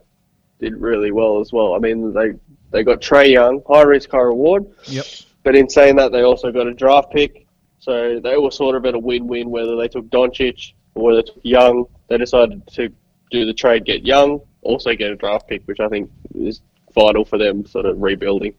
did 0.58 0.74
really 0.76 1.12
well 1.12 1.40
as 1.40 1.52
well. 1.52 1.74
I 1.74 1.78
mean, 1.78 2.12
they 2.12 2.32
they 2.70 2.82
got 2.82 3.00
Trae 3.00 3.30
Young, 3.30 3.62
high 3.68 3.82
risk, 3.82 4.10
high 4.10 4.18
reward. 4.18 4.66
Yep. 4.86 5.06
But 5.44 5.54
in 5.56 5.68
saying 5.70 5.96
that, 5.96 6.12
they 6.12 6.22
also 6.22 6.50
got 6.52 6.66
a 6.66 6.74
draft 6.74 7.12
pick. 7.12 7.46
So 7.78 8.20
they 8.20 8.36
were 8.36 8.50
sort 8.50 8.76
of 8.76 8.84
at 8.86 8.94
a 8.94 8.98
win-win 8.98 9.50
whether 9.50 9.76
they 9.76 9.88
took 9.88 10.06
Doncic 10.06 10.72
or 10.94 11.04
whether 11.04 11.22
they 11.22 11.26
took 11.26 11.40
Young. 11.42 11.86
They 12.08 12.18
decided 12.18 12.66
to 12.74 12.88
do 13.30 13.44
the 13.44 13.54
trade, 13.54 13.84
get 13.84 14.04
Young, 14.04 14.40
also 14.62 14.94
get 14.94 15.10
a 15.10 15.16
draft 15.16 15.48
pick, 15.48 15.62
which 15.66 15.80
I 15.80 15.88
think 15.88 16.10
is 16.34 16.60
vital 16.94 17.24
for 17.24 17.38
them 17.38 17.66
sort 17.66 17.86
of 17.86 18.00
rebuilding. 18.00 18.54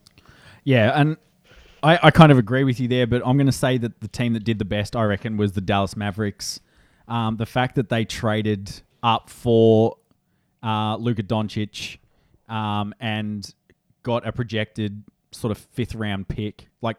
Yeah, 0.63 0.91
and 0.95 1.17
I, 1.83 1.99
I 2.03 2.11
kind 2.11 2.31
of 2.31 2.37
agree 2.37 2.63
with 2.63 2.79
you 2.79 2.87
there, 2.87 3.07
but 3.07 3.21
I'm 3.25 3.37
going 3.37 3.47
to 3.47 3.51
say 3.51 3.77
that 3.77 4.01
the 4.01 4.07
team 4.07 4.33
that 4.33 4.43
did 4.43 4.59
the 4.59 4.65
best, 4.65 4.95
I 4.95 5.03
reckon, 5.03 5.37
was 5.37 5.53
the 5.53 5.61
Dallas 5.61 5.95
Mavericks. 5.95 6.59
Um, 7.07 7.37
the 7.37 7.45
fact 7.45 7.75
that 7.75 7.89
they 7.89 8.05
traded 8.05 8.81
up 9.01 9.29
for 9.29 9.97
uh, 10.61 10.97
Luka 10.97 11.23
Doncic 11.23 11.97
um, 12.47 12.93
and 12.99 13.51
got 14.03 14.27
a 14.27 14.31
projected 14.31 15.03
sort 15.31 15.51
of 15.51 15.57
fifth 15.57 15.95
round 15.95 16.27
pick, 16.27 16.67
like 16.81 16.97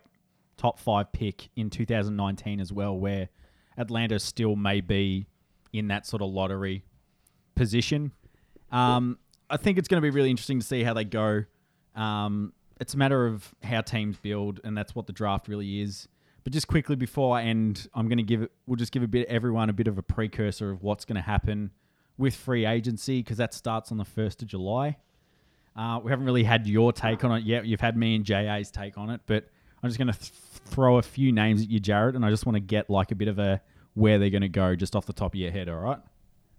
top 0.61 0.79
five 0.79 1.11
pick 1.11 1.49
in 1.57 1.71
2019 1.71 2.61
as 2.61 2.71
well, 2.71 2.95
where 2.97 3.31
Atlanta 3.79 4.19
still 4.19 4.57
may 4.57 4.83
be 4.83 5.27
in 5.73 5.89
that 5.89 6.07
sort 6.07 6.21
of 6.21 6.29
lottery 6.31 6.85
position. 7.55 8.13
Um, 8.71 9.19
I 9.49 9.57
think 9.57 9.79
it's 9.79 9.89
going 9.89 10.03
to 10.03 10.07
be 10.07 10.11
really 10.11 10.29
interesting 10.29 10.61
to 10.61 10.67
see 10.67 10.83
how 10.83 10.93
they 10.93 11.05
go. 11.05 11.45
Um, 11.97 12.53
it's 12.79 12.93
a 12.93 12.99
matter 12.99 13.27
of 13.27 13.55
how 13.63 13.81
teams 13.81 14.19
build, 14.19 14.61
and 14.63 14.77
that's 14.77 14.95
what 14.95 15.07
the 15.07 15.15
draft 15.15 15.49
really 15.49 15.81
is. 15.81 16.09
But 16.45 16.53
just 16.53 16.69
quickly 16.69 16.95
before 16.95 17.35
I 17.35 17.45
end, 17.45 17.89
I'm 17.95 18.07
going 18.07 18.19
to 18.19 18.23
give 18.23 18.43
it. 18.43 18.53
We'll 18.67 18.77
just 18.77 18.93
give 18.93 19.03
a 19.03 19.09
bit 19.09 19.29
everyone 19.29 19.71
a 19.71 19.73
bit 19.73 19.89
of 19.89 19.97
a 19.97 20.03
precursor 20.03 20.71
of 20.71 20.83
what's 20.83 21.07
going 21.07 21.17
to 21.17 21.23
happen 21.23 21.71
with 22.19 22.35
free 22.35 22.67
agency 22.67 23.23
because 23.23 23.39
that 23.39 23.55
starts 23.55 23.91
on 23.91 23.97
the 23.97 24.05
first 24.05 24.43
of 24.43 24.49
July. 24.49 24.99
Uh, 25.75 26.01
we 26.03 26.11
haven't 26.11 26.27
really 26.27 26.45
had 26.45 26.67
your 26.67 26.93
take 26.93 27.25
on 27.25 27.39
it 27.39 27.45
yet. 27.45 27.65
You've 27.65 27.81
had 27.81 27.97
me 27.97 28.15
and 28.17 28.25
JA's 28.25 28.71
take 28.71 28.99
on 28.99 29.09
it, 29.09 29.23
but 29.25 29.49
I'm 29.83 29.89
just 29.89 29.99
going 29.99 30.13
to 30.13 30.19
th- 30.19 30.33
throw 30.67 30.99
a 30.99 31.03
few 31.03 31.33
names 31.33 31.63
at 31.63 31.71
you, 31.71 31.81
Jarryd, 31.81 32.17
and 32.17 32.25
I 32.25 32.31
just 32.31 32.47
want 32.47 32.57
to 32.57 32.61
get 32.61 32.91
like 32.91 33.11
a 33.13 33.15
bit 33.15 33.29
of 33.29 33.39
a 33.39 33.61
where 33.95 34.19
they're 34.19 34.31
going 34.31 34.43
to 34.43 34.49
go 34.49 34.77
just 34.77 34.95
off 34.95 35.07
the 35.07 35.13
top 35.13 35.35
of 35.35 35.41
your 35.41 35.51
head. 35.51 35.69
All 35.69 35.77
right. 35.77 35.99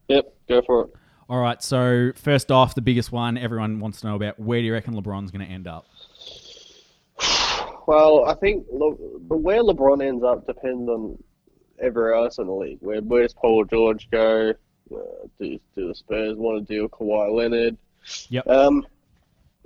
Yep, 0.08 0.34
go 0.50 0.62
for 0.62 0.86
it. 0.86 0.90
All 1.30 1.40
right. 1.40 1.62
So 1.64 2.12
first 2.16 2.52
off, 2.52 2.76
the 2.76 2.82
biggest 2.82 3.12
one 3.12 3.38
everyone 3.38 3.80
wants 3.80 4.02
to 4.02 4.08
know 4.08 4.16
about: 4.16 4.40
where 4.40 4.60
do 4.60 4.66
you 4.66 4.74
reckon 4.74 4.94
LeBron's 4.96 5.32
going 5.32 5.46
to 5.46 5.52
end 5.52 5.68
up? 5.68 5.86
Well, 7.88 8.26
I 8.26 8.36
think 8.36 8.68
Le- 8.72 8.96
the 9.28 9.36
where 9.36 9.64
LeBron 9.64 10.08
ends 10.08 10.24
up 10.24 10.46
depends 10.46 10.88
on 10.88 11.22
everywhere 11.82 12.14
else 12.14 12.38
in 12.38 12.46
the 12.46 12.54
league. 12.54 12.78
Where 12.80 13.02
where 13.02 13.24
does 13.24 13.34
Paul 13.34 13.66
George 13.66 14.08
go? 14.12 14.54
Uh, 14.94 14.98
do, 15.40 15.60
do 15.76 15.88
the 15.88 15.96
Spurs 15.96 16.38
want 16.38 16.66
to 16.66 16.74
deal 16.74 16.88
Kawhi 16.88 17.36
Leonard? 17.36 17.78
Yep. 18.30 18.48
Um, 18.48 18.86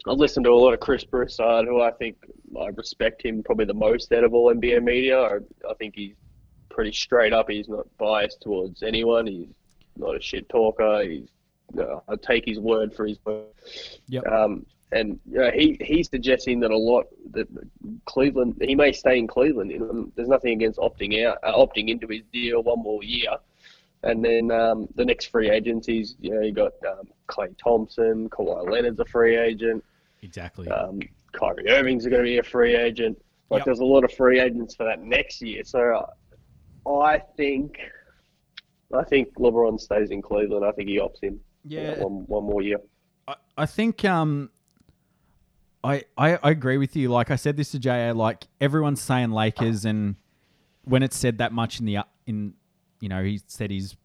I've 0.07 0.17
listened 0.17 0.45
to 0.45 0.51
a 0.51 0.55
lot 0.55 0.73
of 0.73 0.79
Chris 0.79 1.03
Broussard, 1.03 1.65
who 1.65 1.81
I 1.81 1.91
think 1.91 2.15
I 2.59 2.67
respect 2.67 3.23
him 3.23 3.43
probably 3.43 3.65
the 3.65 3.73
most 3.73 4.11
out 4.11 4.23
of 4.23 4.33
all 4.33 4.53
NBA 4.53 4.83
media. 4.83 5.19
I, 5.19 5.37
I 5.69 5.73
think 5.75 5.95
he's 5.95 6.15
pretty 6.69 6.91
straight 6.91 7.33
up. 7.33 7.49
He's 7.49 7.69
not 7.69 7.87
biased 7.97 8.41
towards 8.41 8.83
anyone. 8.83 9.27
He's 9.27 9.47
not 9.97 10.15
a 10.15 10.21
shit 10.21 10.47
talker. 10.49 11.03
He's 11.03 11.29
uh, 11.79 11.99
I 12.07 12.15
take 12.15 12.45
his 12.45 12.59
word 12.59 12.93
for 12.93 13.05
his 13.05 13.17
word. 13.25 13.45
Yep. 14.07 14.27
Um, 14.27 14.65
and 14.91 15.19
you 15.29 15.39
know, 15.39 15.51
he 15.51 15.77
he's 15.81 16.09
suggesting 16.09 16.59
that 16.61 16.71
a 16.71 16.77
lot 16.77 17.05
that 17.31 17.47
Cleveland 18.05 18.57
he 18.61 18.75
may 18.75 18.91
stay 18.91 19.17
in 19.17 19.27
Cleveland. 19.27 19.71
You 19.71 19.79
know, 19.79 20.11
there's 20.15 20.29
nothing 20.29 20.53
against 20.53 20.79
opting 20.79 21.25
out, 21.25 21.39
uh, 21.43 21.53
opting 21.53 21.89
into 21.89 22.07
his 22.07 22.21
deal 22.31 22.61
one 22.63 22.81
more 22.81 23.03
year. 23.03 23.31
And 24.03 24.23
then 24.23 24.51
um, 24.51 24.87
the 24.95 25.03
next 25.03 25.25
free 25.25 25.49
agencies, 25.49 26.15
you 26.21 26.31
know, 26.35 26.41
you 26.41 26.51
got 26.51 26.73
um, 26.87 27.07
Klay 27.27 27.57
Thompson, 27.57 28.29
Kawhi 28.29 28.69
Leonard's 28.69 28.99
a 28.99 29.05
free 29.05 29.35
agent. 29.35 29.83
Exactly. 30.21 30.67
Um, 30.67 30.99
Kyrie 31.35 31.69
Irving's 31.69 32.05
going 32.05 32.17
to 32.19 32.23
be 32.23 32.37
a 32.39 32.43
free 32.43 32.75
agent. 32.75 33.17
Like, 33.49 33.59
Yep. 33.59 33.65
there's 33.65 33.79
a 33.79 33.85
lot 33.85 34.03
of 34.03 34.11
free 34.13 34.39
agents 34.39 34.75
for 34.75 34.85
that 34.85 35.01
next 35.03 35.41
year. 35.41 35.63
So, 35.63 36.05
I 36.87 37.19
think, 37.37 37.77
I 38.95 39.03
think 39.03 39.33
LeBron 39.37 39.79
stays 39.79 40.09
in 40.11 40.21
Cleveland. 40.21 40.65
I 40.65 40.71
think 40.71 40.89
he 40.89 40.97
opts 40.99 41.19
in. 41.23 41.39
Yeah. 41.63 41.95
one, 42.03 42.25
one 42.27 42.43
more 42.43 42.61
year. 42.61 42.77
I, 43.27 43.35
I 43.57 43.65
think 43.65 44.05
um 44.05 44.49
I, 45.83 46.03
I 46.17 46.37
I 46.43 46.51
agree 46.51 46.77
with 46.77 46.95
you. 46.95 47.09
Like 47.09 47.31
I 47.31 47.35
said 47.35 47.57
this 47.57 47.71
to 47.71 47.79
JA, 47.79 48.11
like 48.13 48.45
everyone's 48.61 49.01
saying 49.01 49.31
Lakers 49.31 49.85
and 49.85 50.15
when 50.83 51.01
it's 51.01 51.17
said 51.17 51.39
that 51.39 51.51
much 51.51 51.79
in 51.79 51.85
the 51.87 51.97
in 52.27 52.53
you 52.99 53.09
know, 53.09 53.23
he 53.23 53.41
said 53.47 53.71
his 53.71 53.95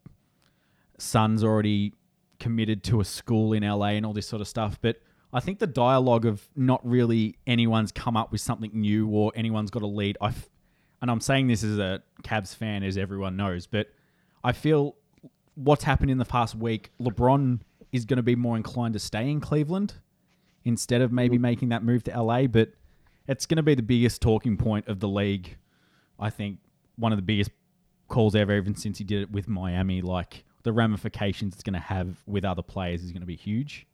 son's 0.97 1.43
already 1.43 1.93
committed 2.39 2.83
to 2.85 2.99
a 2.99 3.05
school 3.05 3.53
in 3.53 3.61
LA 3.63 3.89
and 3.89 4.05
all 4.05 4.13
this 4.13 4.27
sort 4.27 4.41
of 4.41 4.47
stuff, 4.47 4.79
but 4.81 4.99
I 5.33 5.39
think 5.39 5.59
the 5.59 5.67
dialogue 5.67 6.25
of 6.25 6.47
not 6.55 6.85
really 6.87 7.37
anyone's 7.47 7.91
come 7.91 8.17
up 8.17 8.31
with 8.31 8.41
something 8.41 8.71
new 8.73 9.07
or 9.07 9.31
anyone's 9.35 9.71
got 9.71 9.81
a 9.81 9.87
lead. 9.87 10.17
I 10.21 10.33
and 11.01 11.09
I'm 11.09 11.21
saying 11.21 11.47
this 11.47 11.63
as 11.63 11.79
a 11.79 12.03
Cavs 12.23 12.55
fan, 12.55 12.83
as 12.83 12.97
everyone 12.97 13.35
knows, 13.35 13.65
but 13.65 13.87
I 14.43 14.51
feel 14.51 14.95
what's 15.55 15.83
happened 15.83 16.11
in 16.11 16.17
the 16.17 16.25
past 16.25 16.55
week, 16.55 16.91
LeBron 16.99 17.59
is 17.91 18.05
going 18.05 18.17
to 18.17 18.23
be 18.23 18.35
more 18.35 18.55
inclined 18.55 18.93
to 18.93 18.99
stay 18.99 19.29
in 19.29 19.39
Cleveland 19.39 19.95
instead 20.63 21.01
of 21.01 21.11
maybe 21.11 21.37
mm. 21.37 21.41
making 21.41 21.69
that 21.69 21.83
move 21.83 22.03
to 22.03 22.21
LA. 22.21 22.47
But 22.47 22.69
it's 23.27 23.45
going 23.45 23.57
to 23.57 23.63
be 23.63 23.75
the 23.75 23.81
biggest 23.81 24.21
talking 24.21 24.57
point 24.57 24.87
of 24.87 24.99
the 24.99 25.07
league. 25.07 25.57
I 26.19 26.29
think 26.29 26.59
one 26.97 27.11
of 27.11 27.17
the 27.17 27.23
biggest 27.23 27.51
calls 28.07 28.35
ever, 28.35 28.55
even 28.55 28.75
since 28.75 28.97
he 28.97 29.03
did 29.03 29.23
it 29.23 29.31
with 29.31 29.47
Miami. 29.47 30.01
Like 30.01 30.43
the 30.63 30.71
ramifications 30.71 31.55
it's 31.55 31.63
going 31.63 31.73
to 31.73 31.79
have 31.79 32.17
with 32.27 32.45
other 32.45 32.61
players 32.61 33.03
is 33.03 33.11
going 33.11 33.21
to 33.21 33.27
be 33.27 33.35
huge. 33.35 33.87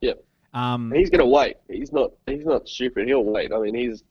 Yep. 0.00 0.24
Um, 0.54 0.92
He's 0.94 1.10
going 1.10 1.20
to 1.20 1.26
wait. 1.26 1.56
He's 1.68 1.92
not. 1.92 2.10
He's 2.26 2.44
not 2.44 2.68
stupid. 2.68 3.06
He'll 3.08 3.24
wait. 3.24 3.52
I 3.52 3.58
mean, 3.58 3.74
he's. 3.74 4.02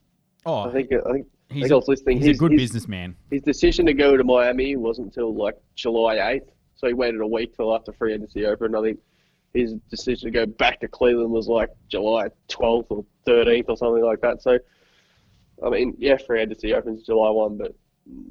oh, 0.45 0.59
I 0.61 0.71
think. 0.71 0.91
I 0.91 1.11
think. 1.11 1.27
I 1.49 1.53
he's, 1.53 1.63
think 1.63 1.71
I 1.73 1.75
was 1.75 1.87
a, 1.87 1.91
listening. 1.91 2.21
he's 2.21 2.37
a 2.37 2.39
good 2.39 2.51
his- 2.53 2.61
businessman. 2.61 3.15
His 3.29 3.41
decision 3.41 3.85
to 3.87 3.93
go 3.93 4.17
to 4.17 4.23
Miami 4.23 4.75
wasn't 4.75 5.07
until 5.07 5.35
like 5.35 5.57
July 5.75 6.15
8th. 6.17 6.47
So 6.75 6.87
he 6.87 6.93
waited 6.93 7.21
a 7.21 7.27
week 7.27 7.55
till 7.55 7.75
after 7.75 7.91
free 7.93 8.13
agency 8.13 8.45
opened. 8.45 8.75
I 8.75 8.81
think 8.81 8.99
his 9.53 9.75
decision 9.89 10.31
to 10.31 10.39
go 10.39 10.45
back 10.45 10.79
to 10.79 10.87
Cleveland 10.87 11.29
was 11.29 11.47
like 11.47 11.69
July 11.89 12.29
12th 12.49 12.85
or 12.89 13.05
13th 13.27 13.65
or 13.67 13.77
something 13.77 14.03
like 14.03 14.21
that. 14.21 14.41
So, 14.41 14.57
I 15.63 15.69
mean, 15.69 15.93
yeah, 15.99 16.17
free 16.17 16.41
agency 16.41 16.73
opens 16.73 17.03
July 17.03 17.29
1, 17.29 17.57
but 17.57 17.75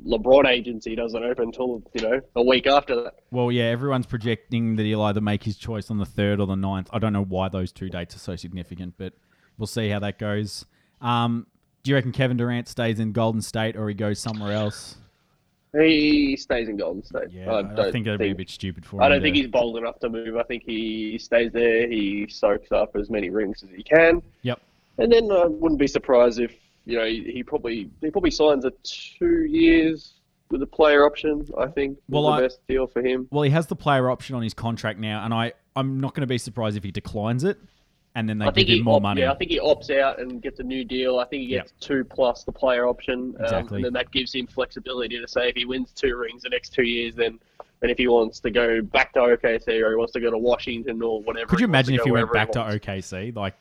LeBron 0.07 0.47
agency 0.47 0.95
doesn't 0.95 1.23
open 1.23 1.45
until, 1.47 1.83
you 1.95 2.03
know, 2.03 2.21
a 2.37 2.43
week 2.43 2.67
after 2.67 2.97
that. 3.03 3.15
Well, 3.31 3.53
yeah, 3.53 3.65
everyone's 3.65 4.07
projecting 4.07 4.77
that 4.77 4.85
he'll 4.85 5.03
either 5.03 5.21
make 5.21 5.43
his 5.45 5.57
choice 5.57 5.91
on 5.91 5.99
the 5.99 6.05
third 6.07 6.41
or 6.41 6.47
the 6.47 6.57
9th. 6.57 6.89
I 6.93 6.99
don't 6.99 7.13
know 7.13 7.25
why 7.25 7.49
those 7.49 7.73
two 7.73 7.89
dates 7.89 8.17
are 8.17 8.19
so 8.19 8.37
significant, 8.37 8.95
but 8.99 9.13
we'll 9.59 9.67
see 9.67 9.89
how 9.89 10.01
that 10.01 10.19
goes. 10.19 10.67
Um, 11.01 11.47
do 11.83 11.91
you 11.91 11.95
reckon 11.95 12.13
Kevin 12.13 12.37
Durant 12.37 12.69
stays 12.69 13.01
in 13.01 13.13
Golden 13.13 13.41
State 13.41 13.77
or 13.77 13.89
he 13.89 13.95
goes 13.95 14.19
somewhere 14.19 14.53
else? 14.53 14.97
He 15.73 16.37
stays 16.37 16.69
in 16.69 16.77
Golden 16.77 17.05
State. 17.05 17.31
Yeah, 17.31 17.51
I 17.51 17.59
I, 17.61 17.63
don't 17.63 17.93
think 17.93 18.05
that'd 18.05 18.19
be 18.19 18.31
a 18.31 18.35
bit 18.35 18.51
stupid 18.51 18.85
for 18.85 18.97
him. 18.97 19.03
I 19.03 19.09
don't 19.09 19.19
to- 19.19 19.23
think 19.23 19.37
he's 19.37 19.47
bold 19.47 19.77
enough 19.79 20.01
to 20.01 20.09
move. 20.09 20.37
I 20.37 20.43
think 20.43 20.65
he 20.67 21.17
stays 21.19 21.53
there. 21.53 21.89
He 21.89 22.27
soaks 22.29 22.73
up 22.73 22.97
as 22.97 23.09
many 23.09 23.31
rings 23.31 23.63
as 23.63 23.71
he 23.71 23.85
can. 23.85 24.21
Yep. 24.43 24.61
And 24.99 25.13
then 25.13 25.31
I 25.31 25.47
wouldn't 25.47 25.79
be 25.79 25.87
surprised 25.87 26.41
if 26.41 26.53
you 26.87 26.97
know 26.99 27.05
he, 27.05 27.31
he 27.33 27.43
probably 27.43 27.91
he 28.01 28.11
probably 28.11 28.31
signs 28.31 28.65
a 28.65 28.73
two 28.83 29.45
years 29.45 30.15
with 30.51 30.63
a 30.63 30.67
player 30.67 31.05
option. 31.07 31.47
I 31.59 31.67
think 31.67 31.99
Well, 32.09 32.25
well, 32.25 32.33
I- 32.33 32.41
the 32.41 32.47
best 32.49 32.67
deal 32.69 32.87
for 32.87 33.03
him. 33.03 33.29
Well, 33.31 33.43
he 33.43 33.51
has 33.51 33.67
the 33.67 33.77
player 33.77 34.11
option 34.11 34.35
on 34.37 34.43
his 34.43 34.55
contract 34.55 34.99
now, 34.99 35.25
and 35.25 35.33
I, 35.33 35.53
I'm 35.77 36.01
not 36.01 36.15
going 36.15 36.23
to 36.23 36.27
be 36.27 36.39
surprised 36.39 36.77
if 36.77 36.83
he 36.83 36.91
declines 36.91 37.45
it, 37.45 37.57
and 38.17 38.29
then 38.29 38.39
they 38.39 38.47
I 38.47 38.49
give 38.51 38.67
think 38.67 38.79
him 38.81 38.85
more 38.85 38.97
opt- 38.97 39.03
money. 39.05 39.21
Yeah, 39.21 39.31
I 39.33 39.37
think 39.37 39.51
he 39.53 39.61
opts 39.61 39.97
out 39.97 40.21
and 40.21 40.43
gets 40.43 40.59
a 40.59 40.65
new 40.65 40.85
deal. 40.85 41.19
I 41.21 41.25
think 41.27 41.43
he 41.43 41.49
gets 41.49 41.73
two 41.79 42.03
plus 42.05 42.43
the 42.45 42.51
player 42.53 42.89
option, 42.89 43.35
um, 43.39 43.45
Exactly. 43.45 43.77
and 43.77 43.85
then 43.85 43.93
that 43.93 44.11
gives 44.11 44.35
him 44.35 44.47
flexibility 44.49 45.21
to 45.21 45.29
say 45.29 45.49
if 45.51 45.55
he 45.57 45.65
wins 45.67 45.93
two 45.93 46.17
rings 46.17 46.43
the 46.43 46.49
next 46.49 46.71
two 46.71 46.83
years, 46.83 47.15
then 47.15 47.39
and 47.83 47.91
if 47.91 47.97
he 47.97 48.09
wants 48.09 48.41
to 48.41 48.51
go 48.51 48.83
back 48.83 49.13
to 49.15 49.21
OKC 49.21 49.69
or 49.83 49.91
he 49.91 49.97
wants 49.97 50.13
to 50.15 50.21
go 50.21 50.31
to 50.31 50.37
Washington 50.37 51.01
or 51.01 51.23
whatever. 51.23 51.47
Could 51.47 51.61
you 51.61 51.67
he 51.67 51.71
wants 51.73 51.87
to 51.89 51.93
imagine 51.93 51.95
if 51.95 52.03
he 52.05 52.11
went 52.11 52.29
wherever 52.29 52.53
back 52.53 52.53
to. 52.53 52.79
OKC? 52.89 53.35
Like, 53.35 53.55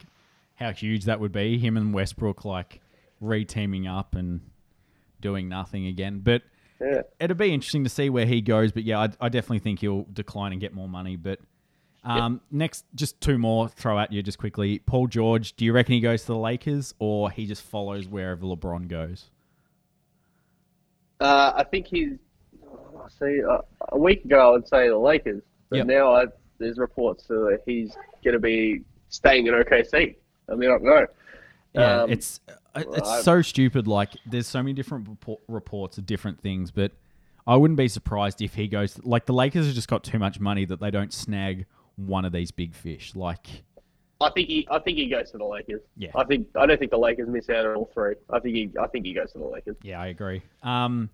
how 0.55 0.71
huge 0.73 1.05
that 1.05 1.19
would 1.21 1.31
be? 1.31 1.57
Him 1.59 1.77
and 1.77 1.93
Westbrook 1.93 2.43
like 2.43 2.81
re-teaming 3.21 3.87
up 3.87 4.15
and 4.15 4.41
doing 5.21 5.49
nothing 5.49 5.85
again. 5.87 6.19
But 6.19 6.43
Yeah. 6.79 7.01
it'd 7.19 7.37
be 7.37 7.53
interesting 7.53 7.83
to 7.83 7.89
see 7.89 8.09
where 8.09 8.25
he 8.25 8.41
goes. 8.41 8.71
But 8.71 8.83
yeah, 8.83 8.99
I, 8.99 9.09
I 9.19 9.29
definitely 9.29 9.59
think 9.59 9.79
he'll 9.79 10.05
decline 10.13 10.51
and 10.53 10.61
get 10.61 10.73
more 10.73 10.87
money. 10.89 11.15
But 11.15 11.39
um, 12.03 12.39
next, 12.49 12.85
just 12.95 13.19
two 13.19 13.37
more 13.37 13.67
throw 13.67 13.99
at 13.99 14.11
you 14.13 14.23
just 14.23 14.37
quickly. 14.37 14.79
Paul 14.79 15.07
George, 15.07 15.55
do 15.57 15.65
you 15.65 15.73
reckon 15.73 15.93
he 15.93 15.99
goes 15.99 16.21
to 16.21 16.27
the 16.27 16.37
Lakers 16.37 16.93
or 16.99 17.29
he 17.29 17.45
just 17.45 17.61
follows 17.61 18.07
wherever 18.07 18.45
LeBron 18.45 18.87
goes? 18.87 19.29
Uh, 21.19 21.53
I 21.55 21.63
think 21.65 21.87
he's. 21.87 22.13
See, 23.17 23.41
uh, 23.43 23.57
a 23.91 23.97
week 23.97 24.23
ago 24.25 24.49
I 24.49 24.51
would 24.51 24.67
say 24.67 24.87
the 24.87 24.97
Lakers, 24.97 25.41
but 25.69 25.77
Yep. 25.77 25.87
now 25.87 26.13
I, 26.13 26.25
there's 26.59 26.77
reports 26.77 27.25
that 27.27 27.61
he's 27.65 27.95
going 28.23 28.33
to 28.33 28.39
be 28.39 28.81
staying 29.09 29.47
in 29.47 29.53
OKC. 29.53 30.15
I 30.51 30.55
mean, 30.55 30.69
I 30.69 30.73
don't 30.73 30.83
know. 30.83 31.05
Yeah, 31.73 32.03
Um, 32.03 32.09
it's 32.11 32.39
uh, 32.75 32.83
it's 32.97 33.07
I- 33.09 33.21
so 33.21 33.41
stupid. 33.41 33.87
Like, 33.87 34.11
there's 34.25 34.47
so 34.47 34.59
many 34.63 34.73
different 34.73 35.07
report, 35.07 35.39
reports 35.47 35.97
of 35.97 36.05
different 36.05 36.39
things, 36.39 36.71
but 36.71 36.91
I 37.45 37.55
wouldn't 37.55 37.77
be 37.77 37.87
surprised 37.87 38.41
if 38.41 38.55
he 38.55 38.67
goes. 38.67 38.99
Like, 39.03 39.25
the 39.25 39.33
Lakers 39.33 39.65
have 39.67 39.75
just 39.75 39.87
got 39.87 40.03
too 40.03 40.19
much 40.19 40.39
money 40.39 40.65
that 40.65 40.79
they 40.79 40.91
don't 40.91 41.13
snag 41.13 41.65
one 41.95 42.25
of 42.25 42.31
these 42.31 42.51
big 42.51 42.73
fish. 42.73 43.15
Like, 43.15 43.47
I 44.21 44.29
think 44.31 44.47
he. 44.49 44.67
I 44.69 44.79
think 44.79 44.97
he 44.97 45.07
goes 45.09 45.31
to 45.31 45.37
the 45.37 45.45
Lakers. 45.45 45.81
Yeah. 45.95 46.11
I 46.15 46.23
think. 46.25 46.47
I 46.55 46.65
don't 46.65 46.77
think 46.77 46.91
the 46.91 46.97
Lakers 46.97 47.29
miss 47.29 47.49
out 47.49 47.65
on 47.65 47.75
all 47.75 47.89
three. 47.93 48.15
I 48.29 48.39
think 48.39 48.55
he. 48.55 48.71
I 48.81 48.87
think 48.87 49.05
he 49.05 49.13
goes 49.13 49.31
to 49.33 49.37
the 49.37 49.45
Lakers. 49.45 49.77
yeah, 49.83 50.01
I 50.01 50.07
agree. 50.07 50.41
Um, 50.63 51.09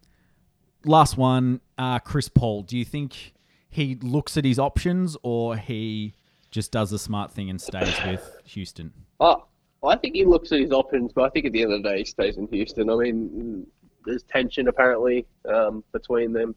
last 0.85 1.17
one, 1.17 1.61
uh, 1.77 1.99
Chris 1.99 2.29
Paul. 2.29 2.63
Do 2.63 2.77
you 2.77 2.85
think 2.85 3.33
he 3.69 3.95
looks 4.01 4.37
at 4.37 4.45
his 4.45 4.57
options 4.57 5.17
or 5.21 5.57
he 5.57 6.13
just 6.49 6.71
does 6.71 6.89
the 6.91 6.99
smart 6.99 7.31
thing 7.31 7.49
and 7.49 7.59
stays 7.61 7.93
with 8.05 8.37
Houston? 8.45 8.93
Oh, 9.19 9.45
I 9.83 9.95
think 9.95 10.15
he 10.15 10.25
looks 10.25 10.51
at 10.51 10.59
his 10.59 10.71
options, 10.71 11.11
but 11.13 11.23
I 11.25 11.29
think 11.29 11.45
at 11.45 11.51
the 11.51 11.61
end 11.61 11.73
of 11.73 11.83
the 11.83 11.89
day 11.89 11.99
he 11.99 12.05
stays 12.05 12.37
in 12.37 12.47
Houston. 12.47 12.89
I 12.89 12.95
mean, 12.95 13.67
there's 14.05 14.23
tension 14.23 14.67
apparently 14.67 15.25
um, 15.47 15.83
between 15.91 16.33
them, 16.33 16.55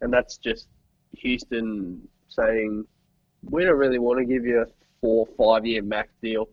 and 0.00 0.12
that's 0.12 0.38
just 0.38 0.68
Houston 1.16 2.06
saying 2.28 2.84
we 3.50 3.64
don't 3.64 3.78
really 3.78 3.98
want 3.98 4.18
to 4.18 4.24
give 4.24 4.44
you 4.44 4.60
a 4.60 4.66
four, 5.00 5.26
five 5.36 5.66
year 5.66 5.82
max 5.82 6.10
deal. 6.22 6.48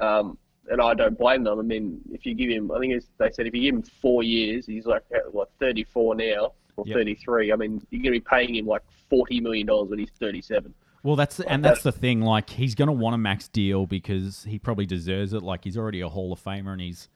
Um, 0.00 0.38
and 0.68 0.80
I 0.80 0.94
don't 0.94 1.18
blame 1.18 1.44
them. 1.44 1.58
I 1.58 1.62
mean, 1.62 2.00
if 2.12 2.24
you 2.24 2.34
give 2.34 2.48
him, 2.50 2.70
I 2.70 2.78
think 2.78 2.94
it's, 2.94 3.08
they 3.18 3.30
said 3.30 3.46
if 3.46 3.54
you 3.54 3.62
give 3.62 3.74
him 3.74 3.82
four 3.82 4.22
years, 4.22 4.66
he's 4.66 4.86
like 4.86 5.02
what 5.30 5.50
34 5.58 6.14
now 6.14 6.52
or 6.76 6.84
Yep. 6.86 6.96
33. 6.96 7.52
I 7.52 7.56
mean, 7.56 7.82
you're 7.90 8.02
going 8.02 8.14
to 8.14 8.20
be 8.20 8.20
paying 8.20 8.54
him 8.54 8.66
like 8.66 8.82
40 9.10 9.40
million 9.40 9.66
dollars 9.66 9.90
when 9.90 9.98
he's 9.98 10.12
37. 10.18 10.72
Well, 11.02 11.16
that's 11.16 11.40
and 11.40 11.64
that's 11.64 11.82
the 11.82 11.92
thing. 11.92 12.20
Like 12.20 12.50
he's 12.50 12.74
gonna 12.74 12.92
want 12.92 13.14
a 13.14 13.18
max 13.18 13.48
deal 13.48 13.86
because 13.86 14.44
he 14.44 14.58
probably 14.58 14.86
deserves 14.86 15.32
it. 15.32 15.42
Like 15.42 15.64
he's 15.64 15.76
already 15.76 16.00
a 16.00 16.08
Hall 16.08 16.32
of 16.32 16.42
Famer, 16.42 16.72
and 16.72 16.80
he's. 16.80 17.08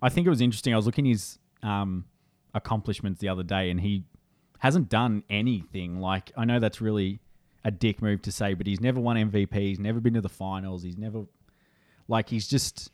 I 0.00 0.08
think 0.08 0.26
it 0.26 0.30
was 0.30 0.40
interesting. 0.40 0.72
I 0.72 0.76
was 0.76 0.86
looking 0.86 1.06
at 1.06 1.10
his 1.10 1.38
um, 1.62 2.04
accomplishments 2.54 3.20
the 3.20 3.28
other 3.28 3.42
day, 3.42 3.70
and 3.70 3.80
he 3.80 4.04
hasn't 4.60 4.88
done 4.88 5.24
anything. 5.28 6.00
Like 6.00 6.30
I 6.36 6.44
know 6.44 6.60
that's 6.60 6.80
really 6.80 7.20
a 7.64 7.70
dick 7.70 8.00
move 8.00 8.22
to 8.22 8.32
say, 8.32 8.54
but 8.54 8.66
he's 8.66 8.80
never 8.80 9.00
won 9.00 9.16
MVP. 9.16 9.54
He's 9.54 9.78
never 9.80 10.00
been 10.00 10.14
to 10.14 10.20
the 10.20 10.28
finals. 10.28 10.82
He's 10.82 10.98
never 10.98 11.24
like 12.06 12.28
he's 12.28 12.46
just 12.46 12.90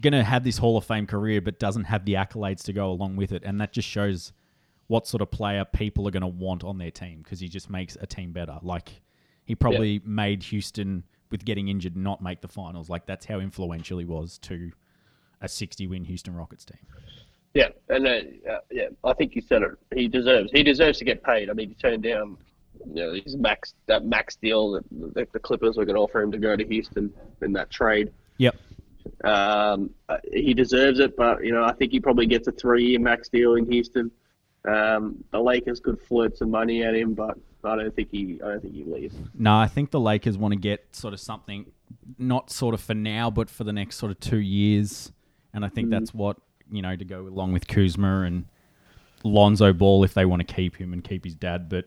gonna 0.00 0.24
have 0.24 0.42
this 0.42 0.58
Hall 0.58 0.76
of 0.76 0.84
Fame 0.84 1.06
career, 1.06 1.40
but 1.40 1.60
doesn't 1.60 1.84
have 1.84 2.04
the 2.04 2.14
accolades 2.14 2.64
to 2.64 2.72
go 2.72 2.90
along 2.90 3.14
with 3.14 3.30
it, 3.30 3.44
and 3.44 3.60
that 3.60 3.72
just 3.72 3.88
shows 3.88 4.32
what 4.88 5.06
sort 5.06 5.22
of 5.22 5.30
player 5.30 5.64
people 5.64 6.06
are 6.06 6.10
going 6.10 6.22
to 6.22 6.26
want 6.26 6.64
on 6.64 6.76
their 6.76 6.90
team 6.90 7.22
because 7.22 7.40
he 7.40 7.48
just 7.48 7.70
makes 7.70 7.96
a 8.00 8.06
team 8.06 8.32
better. 8.32 8.58
Like 8.62 9.01
he 9.44 9.54
probably 9.54 10.00
made 10.04 10.42
Houston 10.44 11.04
with 11.30 11.44
getting 11.44 11.68
injured 11.68 11.96
not 11.96 12.22
make 12.22 12.40
the 12.40 12.48
finals. 12.48 12.88
Like 12.88 13.06
that's 13.06 13.26
how 13.26 13.40
influential 13.40 13.98
he 13.98 14.04
was 14.04 14.38
to 14.38 14.70
a 15.40 15.48
60 15.48 15.86
win 15.88 16.04
Houston 16.04 16.34
Rockets 16.34 16.64
team. 16.64 16.78
Yeah, 17.54 17.68
and 17.88 18.06
uh, 18.06 18.20
yeah, 18.70 18.88
I 19.04 19.12
think 19.12 19.34
you 19.34 19.42
said 19.42 19.62
it. 19.62 19.72
He 19.94 20.08
deserves. 20.08 20.50
He 20.52 20.62
deserves 20.62 20.98
to 20.98 21.04
get 21.04 21.22
paid. 21.22 21.50
I 21.50 21.52
mean, 21.52 21.68
he 21.68 21.74
turned 21.74 22.02
down, 22.02 22.38
you 22.86 22.94
know, 22.94 23.12
his 23.12 23.36
max 23.36 23.74
that 23.86 24.06
max 24.06 24.36
deal 24.36 24.72
that 24.72 24.84
the, 24.90 25.26
the 25.32 25.38
Clippers 25.38 25.76
were 25.76 25.84
going 25.84 25.96
to 25.96 26.00
offer 26.00 26.22
him 26.22 26.32
to 26.32 26.38
go 26.38 26.56
to 26.56 26.64
Houston 26.64 27.12
in 27.42 27.52
that 27.52 27.68
trade. 27.68 28.10
Yep. 28.38 28.56
Um, 29.24 29.90
uh, 30.08 30.18
he 30.32 30.54
deserves 30.54 30.98
it, 30.98 31.14
but 31.16 31.44
you 31.44 31.52
know 31.52 31.64
I 31.64 31.72
think 31.72 31.92
he 31.92 32.00
probably 32.00 32.26
gets 32.26 32.48
a 32.48 32.52
three-year 32.52 33.00
max 33.00 33.28
deal 33.28 33.56
in 33.56 33.70
Houston. 33.70 34.10
Um, 34.66 35.22
the 35.30 35.40
Lakers 35.40 35.80
could 35.80 36.00
flirt 36.00 36.38
some 36.38 36.50
money 36.50 36.84
at 36.84 36.94
him, 36.94 37.12
but 37.12 37.36
I 37.64 37.76
don't 37.76 37.94
think 37.94 38.08
he. 38.10 38.40
I 38.42 38.48
don't 38.48 38.60
think 38.60 38.74
he 38.74 38.84
leaves. 38.84 39.14
No, 39.34 39.54
I 39.56 39.68
think 39.68 39.90
the 39.90 40.00
Lakers 40.00 40.36
want 40.36 40.52
to 40.52 40.58
get 40.58 40.94
sort 40.94 41.14
of 41.14 41.20
something, 41.20 41.66
not 42.18 42.50
sort 42.50 42.74
of 42.74 42.80
for 42.80 42.94
now, 42.94 43.30
but 43.30 43.48
for 43.48 43.64
the 43.64 43.72
next 43.72 43.96
sort 43.96 44.10
of 44.10 44.20
two 44.20 44.38
years. 44.38 45.12
And 45.54 45.64
I 45.64 45.68
think 45.68 45.90
that's 45.90 46.14
what, 46.14 46.38
you 46.70 46.80
know, 46.82 46.96
to 46.96 47.04
go 47.04 47.20
along 47.22 47.52
with 47.52 47.68
Kuzma 47.68 48.22
and 48.22 48.46
Lonzo 49.22 49.72
Ball 49.72 50.02
if 50.02 50.14
they 50.14 50.24
want 50.24 50.46
to 50.46 50.54
keep 50.54 50.76
him 50.76 50.92
and 50.92 51.04
keep 51.04 51.24
his 51.24 51.34
dad. 51.34 51.68
But 51.68 51.84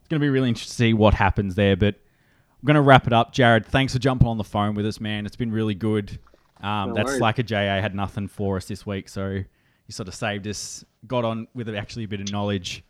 it's 0.00 0.08
going 0.08 0.20
to 0.20 0.24
be 0.24 0.28
really 0.28 0.48
interesting 0.48 0.72
to 0.72 0.76
see 0.76 0.92
what 0.92 1.14
happens 1.14 1.54
there. 1.54 1.76
But 1.76 1.94
I'm 1.94 2.66
going 2.66 2.74
to 2.74 2.80
wrap 2.82 3.06
it 3.06 3.12
up. 3.12 3.32
Jarryd, 3.32 3.66
thanks 3.66 3.92
for 3.92 3.98
jumping 3.98 4.28
on 4.28 4.38
the 4.38 4.44
phone 4.44 4.74
with 4.74 4.86
us, 4.86 5.00
man. 5.00 5.24
It's 5.24 5.36
been 5.36 5.52
really 5.52 5.74
good. 5.74 6.18
Um, 6.60 6.88
No 6.88 6.94
that 6.96 7.06
worries. 7.06 7.18
Slacker 7.18 7.42
JA 7.42 7.80
had 7.80 7.94
nothing 7.94 8.28
for 8.28 8.56
us 8.56 8.66
this 8.66 8.84
week, 8.84 9.08
so 9.08 9.28
you 9.28 9.44
sort 9.90 10.08
of 10.08 10.14
saved 10.14 10.46
us, 10.46 10.84
got 11.06 11.24
on 11.24 11.46
with 11.54 11.68
actually 11.74 12.04
a 12.04 12.08
bit 12.08 12.20
of 12.20 12.32
knowledge. 12.32 12.82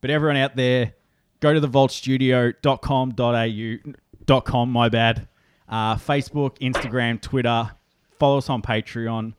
But 0.00 0.10
everyone 0.10 0.36
out 0.36 0.54
there, 0.56 0.94
go 1.40 1.54
to 1.54 1.60
thevaultstudio.com.au, 1.60 4.40
.com, 4.40 4.70
my 4.70 4.88
bad. 4.88 5.28
Uh, 5.68 5.96
Facebook, 5.96 6.58
Instagram, 6.58 7.20
Twitter. 7.20 7.70
Follow 8.18 8.38
us 8.38 8.48
on 8.48 8.62
Patreon, 8.62 9.34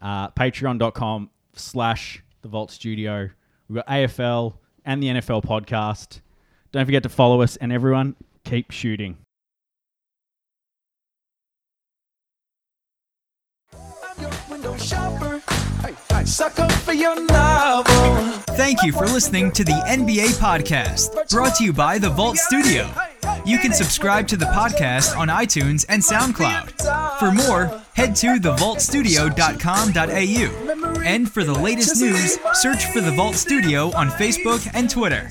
uh, 0.00 0.28
patreon.com 0.30 1.30
slash 1.54 2.22
the 2.42 2.48
Vault 2.48 2.70
Studio. 2.70 3.28
We've 3.68 3.76
got 3.76 3.86
AFL 3.86 4.54
and 4.84 5.02
the 5.02 5.08
NFL 5.08 5.44
podcast. 5.44 6.20
Don't 6.72 6.84
forget 6.84 7.02
to 7.02 7.08
follow 7.08 7.42
us, 7.42 7.56
and 7.56 7.72
everyone, 7.72 8.16
keep 8.44 8.70
shooting. 8.70 9.18
Sucker 16.24 16.68
for 16.68 16.92
your 16.92 17.24
novel. 17.24 18.37
Thank 18.58 18.82
you 18.82 18.90
for 18.90 19.06
listening 19.06 19.52
to 19.52 19.62
the 19.62 19.80
NBA 19.86 20.36
podcast, 20.40 21.30
brought 21.30 21.54
to 21.58 21.64
you 21.64 21.72
by 21.72 21.96
The 21.96 22.10
Vault 22.10 22.38
Studio. 22.38 22.90
You 23.46 23.56
can 23.56 23.72
subscribe 23.72 24.26
to 24.26 24.36
the 24.36 24.46
podcast 24.46 25.16
on 25.16 25.28
iTunes 25.28 25.86
and 25.88 26.02
SoundCloud. 26.02 27.20
For 27.20 27.30
more, 27.30 27.80
head 27.94 28.16
to 28.16 28.40
thevaultstudio.com.au. 28.40 31.02
And 31.02 31.30
for 31.30 31.44
the 31.44 31.54
latest 31.54 32.00
news, 32.00 32.36
search 32.54 32.86
for 32.86 33.00
The 33.00 33.12
Vault 33.12 33.36
Studio 33.36 33.94
on 33.94 34.08
Facebook 34.08 34.68
and 34.74 34.90
Twitter. 34.90 35.28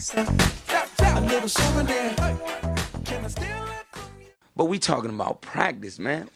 But 4.55 4.65
we 4.65 4.80
talking 4.80 5.09
about 5.09 5.41
practice, 5.41 5.99
man. 5.99 6.30